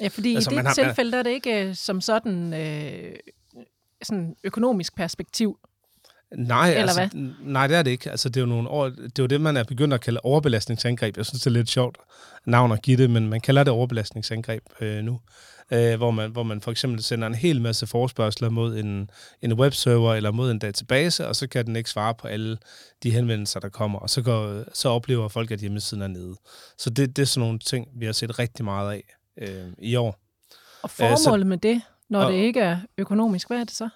Ja, 0.00 0.08
fordi 0.08 0.34
altså, 0.34 0.50
i 0.50 0.54
det 0.54 0.66
har, 0.66 0.74
tilfælde 0.74 1.12
der 1.12 1.18
er 1.18 1.22
det 1.22 1.30
ikke 1.30 1.68
øh, 1.68 1.74
som 1.74 2.00
sådan, 2.00 2.54
øh, 2.54 3.14
sådan 4.02 4.36
økonomisk 4.44 4.96
perspektiv 4.96 5.58
Nej, 6.36 6.68
Eller 6.68 6.82
altså, 6.82 6.98
hvad? 7.00 7.30
nej, 7.40 7.66
det 7.66 7.76
er 7.76 7.82
det 7.82 7.90
ikke. 7.90 8.10
Altså, 8.10 8.28
det 8.28 8.36
er 8.36 8.40
jo 8.40 8.46
nogle 8.46 8.68
år, 8.68 8.88
det 8.88 9.18
er 9.18 9.22
jo 9.22 9.26
det, 9.26 9.40
man 9.40 9.56
er 9.56 9.64
begyndt 9.64 9.94
at 9.94 10.00
kalde 10.00 10.20
overbelastningsangreb. 10.22 11.16
Jeg 11.16 11.26
synes, 11.26 11.42
det 11.42 11.46
er 11.46 11.50
lidt 11.50 11.70
sjovt 11.70 11.98
navn 12.44 12.72
at 12.72 12.82
give 12.82 12.96
det, 12.96 13.10
men 13.10 13.28
man 13.28 13.40
kalder 13.40 13.64
det 13.64 13.72
overbelastningsangreb 13.72 14.62
øh, 14.80 15.04
nu. 15.04 15.20
Øh, 15.70 15.96
hvor, 15.96 16.10
man, 16.10 16.30
hvor 16.30 16.42
man 16.42 16.60
for 16.60 16.70
eksempel 16.70 17.02
sender 17.02 17.26
en 17.26 17.34
hel 17.34 17.60
masse 17.60 17.86
forspørgseler 17.86 18.50
mod 18.50 18.78
en, 18.78 19.10
en 19.42 19.52
webserver 19.52 20.14
eller 20.14 20.30
mod 20.30 20.50
en 20.50 20.58
database, 20.58 21.28
og 21.28 21.36
så 21.36 21.46
kan 21.46 21.66
den 21.66 21.76
ikke 21.76 21.90
svare 21.90 22.14
på 22.14 22.28
alle 22.28 22.58
de 23.02 23.10
henvendelser, 23.10 23.60
der 23.60 23.68
kommer, 23.68 23.98
og 23.98 24.10
så, 24.10 24.22
går, 24.22 24.64
så 24.74 24.88
oplever 24.88 25.28
folk, 25.28 25.50
at 25.50 25.58
hjemmesiden 25.58 26.02
er 26.02 26.06
nede. 26.06 26.34
Så 26.78 26.90
det, 26.90 27.16
det 27.16 27.22
er 27.22 27.26
sådan 27.26 27.46
nogle 27.46 27.58
ting, 27.58 27.88
vi 27.96 28.06
har 28.06 28.12
set 28.12 28.38
rigtig 28.38 28.64
meget 28.64 28.92
af 28.92 29.14
øh, 29.36 29.72
i 29.78 29.96
år. 29.96 30.18
Og 30.82 30.90
formålet 30.90 31.12
øh, 31.12 31.18
så, 31.18 31.44
med 31.44 31.58
det, 31.58 31.82
når 32.08 32.24
og, 32.24 32.32
det 32.32 32.38
ikke 32.38 32.60
er 32.60 32.78
økonomisk, 32.98 33.48
hvad 33.48 33.58
er 33.58 33.64
det 33.64 33.74
så? 33.74 33.88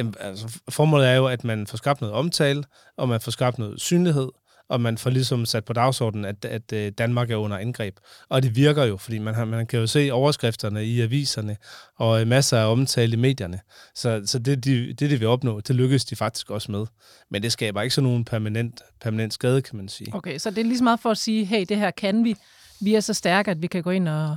Jamen, 0.00 0.14
altså, 0.20 0.60
formålet 0.68 1.08
er 1.08 1.14
jo, 1.14 1.26
at 1.26 1.44
man 1.44 1.66
får 1.66 1.76
skabt 1.76 2.00
noget 2.00 2.16
omtale, 2.16 2.64
og 2.96 3.08
man 3.08 3.20
får 3.20 3.30
skabt 3.30 3.58
noget 3.58 3.80
synlighed, 3.80 4.28
og 4.68 4.80
man 4.80 4.98
får 4.98 5.10
ligesom 5.10 5.46
sat 5.46 5.64
på 5.64 5.72
dagsordenen, 5.72 6.24
at, 6.24 6.44
at 6.44 6.72
øh, 6.72 6.92
Danmark 6.98 7.30
er 7.30 7.36
under 7.36 7.58
angreb. 7.58 7.96
Og 8.28 8.42
det 8.42 8.56
virker 8.56 8.84
jo, 8.84 8.96
fordi 8.96 9.18
man, 9.18 9.34
har, 9.34 9.44
man 9.44 9.66
kan 9.66 9.80
jo 9.80 9.86
se 9.86 10.10
overskrifterne 10.12 10.84
i 10.84 11.00
aviserne, 11.00 11.56
og 11.98 12.20
øh, 12.20 12.26
masser 12.26 12.58
af 12.58 12.72
omtale 12.72 13.12
i 13.12 13.16
medierne. 13.16 13.60
Så, 13.94 14.22
så 14.26 14.38
det, 14.38 14.64
de, 14.64 14.86
det, 14.86 15.10
de 15.10 15.18
vil 15.18 15.28
opnå, 15.28 15.60
det 15.60 15.76
lykkes 15.76 16.04
de 16.04 16.16
faktisk 16.16 16.50
også 16.50 16.72
med. 16.72 16.86
Men 17.30 17.42
det 17.42 17.52
skaber 17.52 17.82
ikke 17.82 17.94
sådan 17.94 18.08
nogen 18.10 18.24
permanent, 18.24 18.82
permanent 19.00 19.34
skade, 19.34 19.62
kan 19.62 19.76
man 19.76 19.88
sige. 19.88 20.14
Okay, 20.14 20.38
så 20.38 20.50
det 20.50 20.58
er 20.58 20.64
lige 20.64 20.84
meget 20.84 21.00
for 21.00 21.10
at 21.10 21.18
sige, 21.18 21.44
hey, 21.44 21.64
det 21.68 21.76
her 21.76 21.90
kan 21.90 22.24
vi. 22.24 22.36
Vi 22.80 22.94
er 22.94 23.00
så 23.00 23.14
stærke, 23.14 23.50
at 23.50 23.62
vi 23.62 23.66
kan 23.66 23.82
gå 23.82 23.90
ind 23.90 24.08
og 24.08 24.36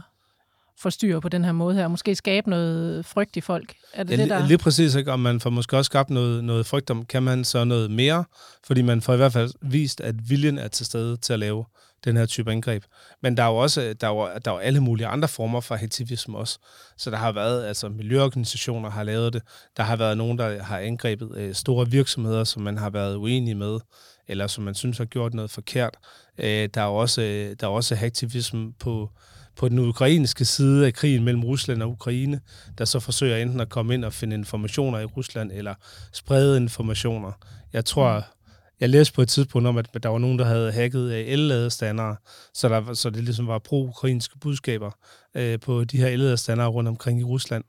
forstyrre 0.80 1.22
på 1.22 1.30
den 1.30 1.46
her 1.46 1.51
måde 1.51 1.75
her, 1.75 1.84
og 1.84 1.92
måske 1.92 2.15
skabe 2.15 2.50
noget 2.50 3.06
frygt 3.06 3.36
i 3.36 3.42
folk. 3.42 3.74
Er 3.94 4.03
det 4.03 4.18
ja, 4.18 4.22
det, 4.22 4.30
der... 4.30 4.48
Lige 4.48 4.58
præcis, 4.58 4.96
ikke? 4.96 5.12
og 5.12 5.20
man 5.20 5.39
får 5.39 5.50
måske 5.50 5.77
også 5.77 5.89
skabt 5.89 6.10
noget, 6.10 6.44
noget 6.44 6.65
frygt 6.65 6.89
om, 6.89 7.06
kan 7.06 7.24
man 7.24 7.44
så 7.44 7.63
noget 7.63 7.92
mere, 7.92 8.24
fordi 8.68 8.82
man 8.82 9.01
får 9.01 9.13
i 9.13 9.18
hvert 9.18 9.34
fald 9.34 9.51
vist, 9.62 10.01
at 10.01 10.30
viljen 10.30 10.58
er 10.58 10.68
til 10.68 10.86
stede 10.86 11.18
til 11.18 11.34
at 11.34 11.39
lave 11.39 11.65
den 12.06 12.18
her 12.18 12.25
type 12.25 12.51
angreb. 12.51 12.84
Men 13.22 13.38
der 13.38 13.44
er 13.44 13.48
jo 13.48 13.56
også 13.56 13.94
der 14.01 14.08
er 14.08 14.12
jo, 14.12 14.30
der 14.46 14.51
er 14.51 14.56
jo 14.56 14.58
alle 14.58 14.80
mulige 14.80 15.08
andre 15.08 15.27
former 15.27 15.62
for 15.62 15.75
aktivisme 15.75 16.38
også. 16.38 16.60
Så 16.98 17.12
der 17.12 17.18
har 17.18 17.32
været, 17.32 17.65
altså 17.65 17.89
miljøorganisationer 17.89 18.89
har 18.89 19.03
lavet 19.03 19.34
det. 19.34 19.42
Der 19.77 19.84
har 19.84 19.96
været 19.96 20.18
nogen, 20.18 20.38
der 20.38 20.63
har 20.63 20.80
angrebet 20.80 21.32
øh, 21.38 21.53
store 21.53 21.89
virksomheder, 21.89 22.44
som 22.44 22.62
man 22.62 22.77
har 22.77 22.89
været 22.89 23.15
uenig 23.15 23.58
med, 23.58 23.80
eller 24.27 24.48
som 24.48 24.63
man 24.63 24.75
synes 24.75 24.98
har 24.98 25.06
gjort 25.06 25.34
noget 25.34 25.51
forkert. 25.51 25.98
Øh, 26.38 26.70
der 26.74 26.82
er 26.82 26.86
jo 26.86 26.96
også, 26.96 27.22
øh, 27.22 27.56
der 27.60 27.68
er 27.68 27.72
også 27.72 27.98
aktivisme 28.01 28.74
på, 28.74 29.10
på 29.56 29.70
den 29.70 29.80
ukrainske 29.80 30.46
side 30.46 30.86
af 30.86 30.94
krigen 30.94 31.24
mellem 31.24 31.44
Rusland 31.44 31.84
og 31.84 31.90
Ukraine, 31.90 32.42
der 32.78 32.86
så 32.86 33.00
forsøger 33.00 33.38
enten 33.38 33.60
at 33.60 33.70
komme 33.70 33.94
ind 33.94 34.06
og 34.06 34.14
finde 34.14 34.36
informationer 34.36 35.00
i 35.00 35.06
Rusland, 35.06 35.52
eller 35.54 35.74
sprede 36.14 36.58
informationer. 36.58 37.32
Jeg 37.74 37.86
tror, 37.86 38.26
jeg 38.80 38.90
læste 38.90 39.14
på 39.14 39.22
et 39.22 39.30
tidspunkt 39.30 39.68
om, 39.68 39.78
at 39.78 40.04
der 40.04 40.10
var 40.10 40.18
nogen, 40.18 40.40
der 40.40 40.46
havde 40.46 40.72
hacket 40.72 41.34
el-ladestandere, 41.34 42.16
så, 42.54 42.70
der, 42.70 42.94
så 42.94 43.10
det 43.10 43.24
ligesom 43.24 43.48
var 43.48 43.60
pro-ukrainske 43.60 44.40
budskaber 44.40 44.92
øh, 45.36 45.60
på 45.60 45.84
de 45.84 45.98
her 45.98 46.08
el-ladestandere 46.08 46.68
rundt 46.68 46.88
omkring 46.88 47.20
i 47.20 47.24
Rusland. 47.24 47.64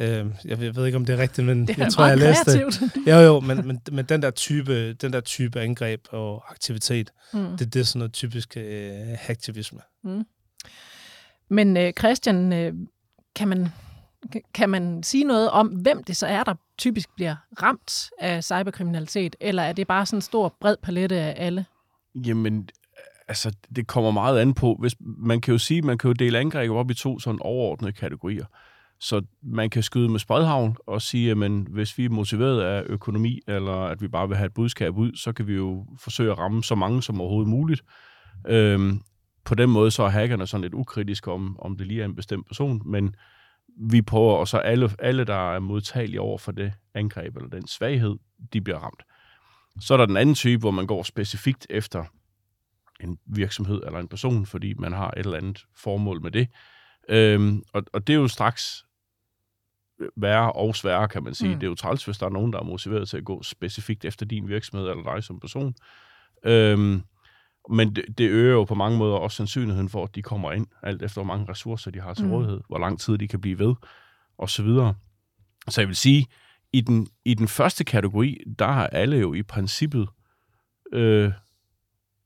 Øh, 0.00 0.26
jeg, 0.44 0.58
ved, 0.58 0.64
jeg 0.64 0.76
ved 0.76 0.86
ikke, 0.86 0.96
om 0.96 1.04
det 1.04 1.12
er 1.12 1.18
rigtigt, 1.18 1.46
men 1.46 1.66
det 1.66 1.78
jeg 1.78 1.92
tror, 1.92 2.06
jeg 2.06 2.18
læste 2.18 2.44
kreativt. 2.44 2.80
det. 2.94 3.12
Jo, 3.12 3.16
jo, 3.16 3.40
men, 3.40 3.66
men, 3.66 3.80
men 3.92 4.04
den, 4.04 4.22
der 4.22 4.30
type, 4.30 4.92
den 4.92 5.12
der 5.12 5.20
type 5.20 5.60
angreb 5.60 6.00
og 6.10 6.50
aktivitet, 6.50 7.10
mm. 7.32 7.56
det, 7.58 7.74
det 7.74 7.80
er 7.80 7.84
sådan 7.84 7.98
noget 7.98 8.12
typisk 8.12 8.56
øh, 8.56 9.30
aktivisme. 9.30 9.80
Mm. 10.04 10.24
Men 11.50 11.76
øh, 11.76 11.92
Christian, 11.98 12.52
øh, 12.52 12.72
kan, 13.36 13.48
man, 13.48 13.68
kan 14.54 14.70
man 14.70 15.02
sige 15.02 15.24
noget 15.24 15.50
om, 15.50 15.66
hvem 15.66 16.04
det 16.04 16.16
så 16.16 16.26
er, 16.26 16.44
der 16.44 16.54
typisk 16.78 17.14
bliver 17.14 17.36
ramt 17.62 18.10
af 18.18 18.44
cyberkriminalitet, 18.44 19.36
eller 19.40 19.62
er 19.62 19.72
det 19.72 19.86
bare 19.86 20.06
sådan 20.06 20.16
en 20.16 20.22
stor, 20.22 20.56
bred 20.60 20.76
palette 20.82 21.16
af 21.16 21.46
alle? 21.46 21.64
Jamen, 22.14 22.68
altså, 23.28 23.52
det 23.76 23.86
kommer 23.86 24.10
meget 24.10 24.38
an 24.38 24.54
på. 24.54 24.76
Hvis, 24.80 24.96
man 25.00 25.40
kan 25.40 25.52
jo 25.52 25.58
sige, 25.58 25.82
man 25.82 25.98
kan 25.98 26.08
jo 26.08 26.12
dele 26.12 26.38
angreb 26.38 26.70
op 26.70 26.90
i 26.90 26.94
to 26.94 27.18
sådan 27.18 27.40
overordnede 27.42 27.92
kategorier. 27.92 28.44
Så 29.00 29.22
man 29.42 29.70
kan 29.70 29.82
skyde 29.82 30.08
med 30.08 30.18
spredhavn 30.18 30.76
og 30.86 31.02
sige, 31.02 31.30
at 31.30 31.50
hvis 31.50 31.98
vi 31.98 32.04
er 32.04 32.10
motiveret 32.10 32.62
af 32.62 32.82
økonomi, 32.86 33.40
eller 33.48 33.72
at 33.72 34.02
vi 34.02 34.08
bare 34.08 34.28
vil 34.28 34.36
have 34.36 34.46
et 34.46 34.54
budskab 34.54 34.96
ud, 34.96 35.16
så 35.16 35.32
kan 35.32 35.46
vi 35.46 35.54
jo 35.54 35.86
forsøge 35.98 36.32
at 36.32 36.38
ramme 36.38 36.64
så 36.64 36.74
mange 36.74 37.02
som 37.02 37.20
overhovedet 37.20 37.48
muligt. 37.48 37.82
Øhm, 38.46 39.00
på 39.50 39.54
den 39.54 39.70
måde 39.70 39.90
så 39.90 40.02
er 40.02 40.08
hackerne 40.08 40.46
sådan 40.46 40.62
lidt 40.62 40.74
ukritiske 40.74 41.32
om, 41.32 41.60
om 41.60 41.76
det 41.76 41.86
lige 41.86 42.00
er 42.00 42.04
en 42.04 42.16
bestemt 42.16 42.46
person, 42.46 42.82
men 42.84 43.14
vi 43.76 44.02
prøver, 44.02 44.34
og 44.34 44.48
så 44.48 44.58
alle, 44.58 44.90
alle, 44.98 45.24
der 45.24 45.54
er 45.54 45.58
modtagelige 45.58 46.20
over 46.20 46.38
for 46.38 46.52
det 46.52 46.72
angreb 46.94 47.36
eller 47.36 47.48
den 47.48 47.66
svaghed, 47.66 48.16
de 48.52 48.60
bliver 48.60 48.78
ramt. 48.78 49.02
Så 49.80 49.94
er 49.94 49.98
der 49.98 50.06
den 50.06 50.16
anden 50.16 50.34
type, 50.34 50.60
hvor 50.60 50.70
man 50.70 50.86
går 50.86 51.02
specifikt 51.02 51.66
efter 51.70 52.04
en 53.00 53.18
virksomhed 53.26 53.82
eller 53.86 53.98
en 53.98 54.08
person, 54.08 54.46
fordi 54.46 54.74
man 54.74 54.92
har 54.92 55.10
et 55.10 55.18
eller 55.18 55.38
andet 55.38 55.64
formål 55.76 56.22
med 56.22 56.30
det. 56.30 56.48
Øhm, 57.08 57.62
og, 57.72 57.82
og 57.92 58.06
det 58.06 58.12
er 58.12 58.18
jo 58.18 58.28
straks 58.28 58.84
værre 60.16 60.52
og 60.52 60.76
sværere, 60.76 61.08
kan 61.08 61.22
man 61.22 61.34
sige. 61.34 61.54
Mm. 61.54 61.60
Det 61.60 61.66
er 61.66 61.70
jo 61.70 61.74
træls, 61.74 62.04
hvis 62.04 62.18
der 62.18 62.26
er 62.26 62.30
nogen, 62.30 62.52
der 62.52 62.58
er 62.58 62.64
motiveret 62.64 63.08
til 63.08 63.16
at 63.16 63.24
gå 63.24 63.42
specifikt 63.42 64.04
efter 64.04 64.26
din 64.26 64.48
virksomhed 64.48 64.88
eller 64.88 65.14
dig 65.14 65.24
som 65.24 65.40
person. 65.40 65.74
Øhm, 66.44 67.02
men 67.70 67.96
det, 67.96 68.04
det 68.18 68.30
øger 68.30 68.52
jo 68.52 68.64
på 68.64 68.74
mange 68.74 68.98
måder 68.98 69.16
også 69.16 69.36
sandsynligheden 69.36 69.88
for, 69.88 70.04
at 70.04 70.14
de 70.14 70.22
kommer 70.22 70.52
ind, 70.52 70.66
alt 70.82 71.02
efter 71.02 71.22
hvor 71.22 71.34
mange 71.34 71.46
ressourcer 71.50 71.90
de 71.90 72.00
har 72.00 72.14
til 72.14 72.24
mm. 72.24 72.32
rådighed, 72.32 72.60
hvor 72.68 72.78
lang 72.78 73.00
tid 73.00 73.18
de 73.18 73.28
kan 73.28 73.40
blive 73.40 73.58
ved, 73.58 73.74
og 74.38 74.50
så 74.50 74.62
videre. 74.62 74.94
Så 75.68 75.80
jeg 75.80 75.88
vil 75.88 75.96
sige, 75.96 76.26
i 76.72 76.80
den, 76.80 77.08
i 77.24 77.34
den 77.34 77.48
første 77.48 77.84
kategori, 77.84 78.38
der 78.58 78.66
har 78.66 78.86
alle 78.86 79.16
jo 79.16 79.34
i 79.34 79.42
princippet 79.42 80.08
øh, 80.92 81.32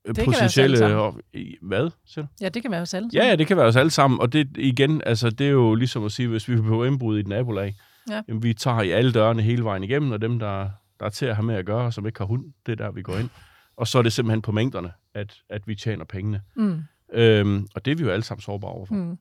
det 0.06 0.24
potentielle... 0.24 0.78
Kan 0.78 0.90
og, 0.90 1.20
hvad, 1.62 1.90
siger 2.06 2.24
du? 2.24 2.28
Ja, 2.40 2.48
det 2.48 2.62
kan 2.62 2.70
være 2.70 2.80
os 2.80 2.94
alle 2.94 3.10
sammen. 3.10 3.22
Ja, 3.24 3.28
ja, 3.28 3.36
det 3.36 3.46
kan 3.46 3.56
være 3.56 3.66
os 3.66 3.76
alle 3.76 3.90
sammen. 3.90 4.20
Og 4.20 4.32
det 4.32 4.56
igen, 4.56 5.02
altså, 5.06 5.30
det 5.30 5.46
er 5.46 5.50
jo 5.50 5.74
ligesom 5.74 6.04
at 6.04 6.12
sige, 6.12 6.28
hvis 6.28 6.48
vi 6.48 6.54
er 6.54 6.62
på 6.62 6.84
indbrud 6.84 7.16
i 7.16 7.20
et 7.20 7.28
nabolag, 7.28 7.74
ja. 8.10 8.22
jamen, 8.28 8.42
vi 8.42 8.54
tager 8.54 8.82
i 8.82 8.90
alle 8.90 9.12
dørene 9.12 9.42
hele 9.42 9.64
vejen 9.64 9.84
igennem, 9.84 10.12
og 10.12 10.20
dem, 10.20 10.38
der, 10.38 10.70
der 11.00 11.06
er 11.06 11.10
til 11.10 11.26
at 11.26 11.36
have 11.36 11.46
med 11.46 11.54
at 11.54 11.66
gøre, 11.66 11.92
som 11.92 12.06
ikke 12.06 12.18
har 12.18 12.26
hund, 12.26 12.52
det 12.66 12.72
er 12.72 12.76
der, 12.76 12.90
vi 12.92 13.02
går 13.02 13.16
ind. 13.16 13.30
Og 13.76 13.86
så 13.86 13.98
er 13.98 14.02
det 14.02 14.12
simpelthen 14.12 14.42
på 14.42 14.52
mængderne, 14.52 14.92
at, 15.14 15.42
at 15.48 15.68
vi 15.68 15.74
tjener 15.74 16.04
pengene. 16.04 16.42
Mm. 16.56 16.82
Øhm, 17.12 17.66
og 17.74 17.84
det 17.84 17.90
er 17.90 17.96
vi 17.96 18.02
jo 18.02 18.10
alle 18.10 18.24
sammen 18.24 18.42
sårbare 18.42 18.70
overfor. 18.70 18.94
Mm. 18.94 19.18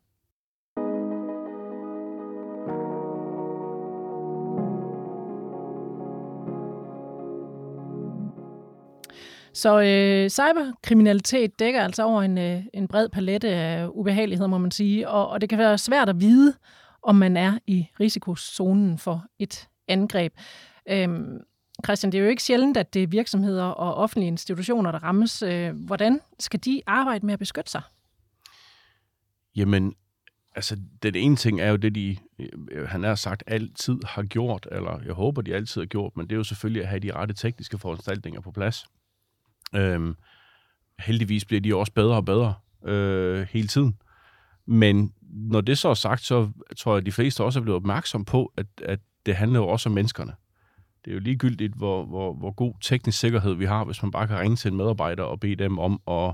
Så 9.54 9.82
øh, 9.82 10.30
cyberkriminalitet 10.30 11.60
dækker 11.60 11.82
altså 11.82 12.04
over 12.04 12.22
en, 12.22 12.38
øh, 12.38 12.62
en 12.74 12.88
bred 12.88 13.10
palette 13.10 13.48
af 13.48 13.88
ubehageligheder, 13.88 14.48
må 14.48 14.58
man 14.58 14.72
sige, 14.72 15.10
og, 15.10 15.30
og 15.30 15.42
det 15.42 15.50
kan 15.50 15.60
være 15.60 15.78
svært 15.78 16.10
at 16.10 16.22
vide, 16.22 16.54
om 17.04 17.16
man 17.16 17.38
er 17.38 17.60
i 17.68 17.88
risikozonen 18.00 18.98
for 18.98 19.26
et 19.40 19.68
angreb. 19.88 20.34
Øhm, 20.90 21.40
Christian, 21.86 22.12
det 22.12 22.18
er 22.18 22.24
jo 22.24 22.30
ikke 22.30 22.44
sjældent, 22.44 22.78
at 22.78 22.94
det 22.94 23.04
er 23.04 23.08
virksomheder 23.08 23.64
og 23.64 23.96
offentlige 23.96 24.28
institutioner, 24.28 24.92
der 24.92 25.00
rammes. 25.00 25.42
Øh, 25.42 25.86
hvordan 25.86 26.20
skal 26.40 26.60
de 26.60 26.82
arbejde 26.88 27.26
med 27.26 27.34
at 27.34 27.40
beskytte 27.40 27.72
sig? 27.72 27.82
Jamen, 29.56 29.96
altså, 30.56 30.78
den 31.04 31.16
ene 31.16 31.36
ting 31.36 31.62
er 31.62 31.70
jo 31.70 31.76
det, 31.76 31.96
de, 31.96 32.18
øh, 32.72 32.88
han 32.88 33.04
har 33.04 33.16
sagt, 33.16 33.44
altid 33.48 34.00
har 34.06 34.24
gjort, 34.24 34.68
eller 34.72 35.00
jeg 35.06 35.14
håber, 35.14 35.42
de 35.42 35.56
altid 35.56 35.82
har 35.82 35.86
gjort, 35.86 36.18
men 36.18 36.28
det 36.28 36.32
er 36.32 36.38
jo 36.38 36.44
selvfølgelig 36.44 36.82
at 36.82 36.90
have 36.90 37.00
de 37.00 37.14
rette 37.14 37.34
tekniske 37.34 37.78
foranstaltninger 37.78 38.42
på 38.42 38.52
plads. 38.52 38.86
Øhm, 39.76 40.16
heldigvis 41.00 41.46
bliver 41.46 41.62
de 41.62 41.76
også 41.76 41.92
bedre 41.92 42.16
og 42.16 42.26
bedre 42.26 42.54
øh, 42.86 43.48
hele 43.52 43.68
tiden. 43.68 43.98
Men 44.66 45.14
når 45.22 45.62
det 45.62 45.78
så 45.78 45.90
er 45.90 45.94
sagt, 45.94 46.22
så 46.22 46.50
tror 46.78 46.92
jeg, 46.92 46.98
at 46.98 47.06
de 47.06 47.12
fleste 47.12 47.44
også 47.44 47.60
er 47.60 47.64
blevet 47.64 47.76
opmærksom 47.76 48.26
på, 48.26 48.54
at, 48.58 48.66
at 48.82 49.00
det 49.26 49.36
handler 49.36 49.60
jo 49.60 49.68
også 49.68 49.90
om 49.90 49.94
menneskerne. 49.94 50.34
Det 51.06 51.12
er 51.12 51.16
jo 51.16 51.20
ligegyldigt, 51.20 51.74
hvor, 51.74 52.06
hvor, 52.06 52.34
hvor 52.34 52.52
god 52.52 52.74
teknisk 52.82 53.20
sikkerhed 53.20 53.54
vi 53.54 53.66
har, 53.66 53.84
hvis 53.84 54.02
man 54.04 54.12
bare 54.12 54.28
kan 54.28 54.40
ringe 54.40 54.56
til 54.56 54.72
en 54.72 54.78
medarbejder 54.78 55.24
og 55.24 55.40
bede 55.40 55.56
dem 55.56 55.80
om 55.80 56.02
at 56.08 56.34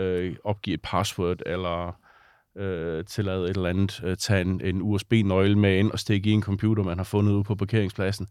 øh, 0.00 0.36
opgive 0.44 0.74
et 0.74 0.82
password, 0.82 1.38
eller 1.46 2.00
øh, 2.56 3.04
tillade 3.04 3.44
et 3.44 3.56
eller 3.56 3.68
andet, 3.68 4.00
øh, 4.04 4.16
tage 4.16 4.40
en, 4.40 4.60
en 4.64 4.82
USB-nøgle 4.82 5.58
med 5.58 5.78
ind 5.78 5.90
og 5.90 5.98
stikke 5.98 6.30
i 6.30 6.32
en 6.32 6.42
computer, 6.42 6.82
man 6.82 6.98
har 6.98 7.04
fundet 7.04 7.32
ude 7.32 7.44
på 7.44 7.54
parkeringspladsen. 7.54 8.26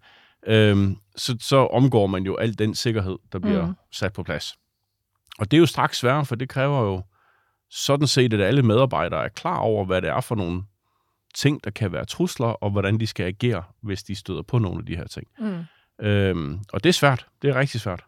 Øh, 0.47 0.89
så, 1.15 1.37
så 1.41 1.57
omgår 1.57 2.07
man 2.07 2.23
jo 2.23 2.35
al 2.35 2.59
den 2.59 2.75
sikkerhed, 2.75 3.17
der 3.31 3.39
bliver 3.39 3.65
mm. 3.65 3.73
sat 3.91 4.13
på 4.13 4.23
plads. 4.23 4.57
Og 5.39 5.51
det 5.51 5.57
er 5.57 5.59
jo 5.59 5.65
straks 5.65 5.97
sværere, 5.97 6.25
for 6.25 6.35
det 6.35 6.49
kræver 6.49 6.81
jo 6.81 7.01
sådan 7.69 8.07
set, 8.07 8.33
at 8.33 8.41
alle 8.41 8.63
medarbejdere 8.63 9.25
er 9.25 9.29
klar 9.29 9.57
over, 9.57 9.85
hvad 9.85 10.01
det 10.01 10.09
er 10.09 10.21
for 10.21 10.35
nogle 10.35 10.63
ting, 11.35 11.63
der 11.63 11.71
kan 11.71 11.91
være 11.91 12.05
trusler, 12.05 12.47
og 12.47 12.71
hvordan 12.71 12.99
de 12.99 13.07
skal 13.07 13.23
agere, 13.23 13.63
hvis 13.81 14.03
de 14.03 14.15
støder 14.15 14.41
på 14.41 14.59
nogle 14.59 14.79
af 14.79 14.85
de 14.85 14.95
her 14.95 15.07
ting. 15.07 15.27
Mm. 15.39 16.05
Øhm, 16.05 16.59
og 16.73 16.83
det 16.83 16.89
er 16.89 16.93
svært. 16.93 17.27
Det 17.41 17.49
er 17.49 17.55
rigtig 17.55 17.81
svært. 17.81 18.03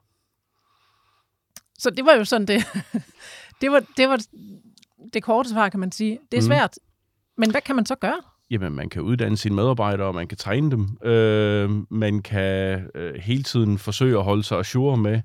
Så 1.80 1.90
det 1.90 2.06
var 2.06 2.14
jo 2.14 2.26
sådan 2.26 2.48
det. 2.48 2.64
det, 3.62 3.72
var, 3.72 3.84
det 3.98 4.10
var 4.10 4.20
det 5.14 5.24
korte 5.24 5.50
svar, 5.50 5.70
kan 5.70 5.80
man 5.80 5.92
sige. 5.92 6.20
Det 6.32 6.38
er 6.38 6.42
mm. 6.42 6.48
svært. 6.48 6.80
Men 7.38 7.52
hvad 7.52 7.62
kan 7.62 7.76
man 7.76 7.86
så 7.86 7.96
gøre? 7.96 8.22
Jamen, 8.52 8.74
man 8.74 8.90
kan 8.90 9.02
uddanne 9.02 9.38
sine 9.38 9.56
medarbejdere, 9.56 10.08
og 10.08 10.16
man 10.16 10.28
kan 10.28 10.38
træne 10.38 10.72
dem. 10.72 10.98
Øh, 11.12 11.70
man 11.90 12.22
kan 12.22 12.90
øh, 12.96 13.16
hele 13.16 13.44
tiden 13.44 13.78
forsøge 13.78 14.18
at 14.18 14.24
holde 14.24 14.44
sig 14.44 14.58
ajour 14.58 14.96
med, 14.96 15.22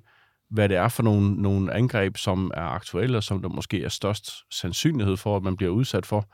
hvad 0.50 0.68
det 0.68 0.76
er 0.76 0.88
for 0.88 1.02
nogle, 1.02 1.42
nogle 1.42 1.72
angreb, 1.72 2.16
som 2.16 2.50
er 2.54 2.62
aktuelle, 2.62 3.16
og 3.16 3.22
som 3.22 3.42
der 3.42 3.48
måske 3.48 3.84
er 3.84 3.88
størst 3.88 4.30
sandsynlighed 4.50 5.16
for, 5.16 5.36
at 5.36 5.42
man 5.42 5.56
bliver 5.56 5.72
udsat 5.72 6.06
for. 6.06 6.28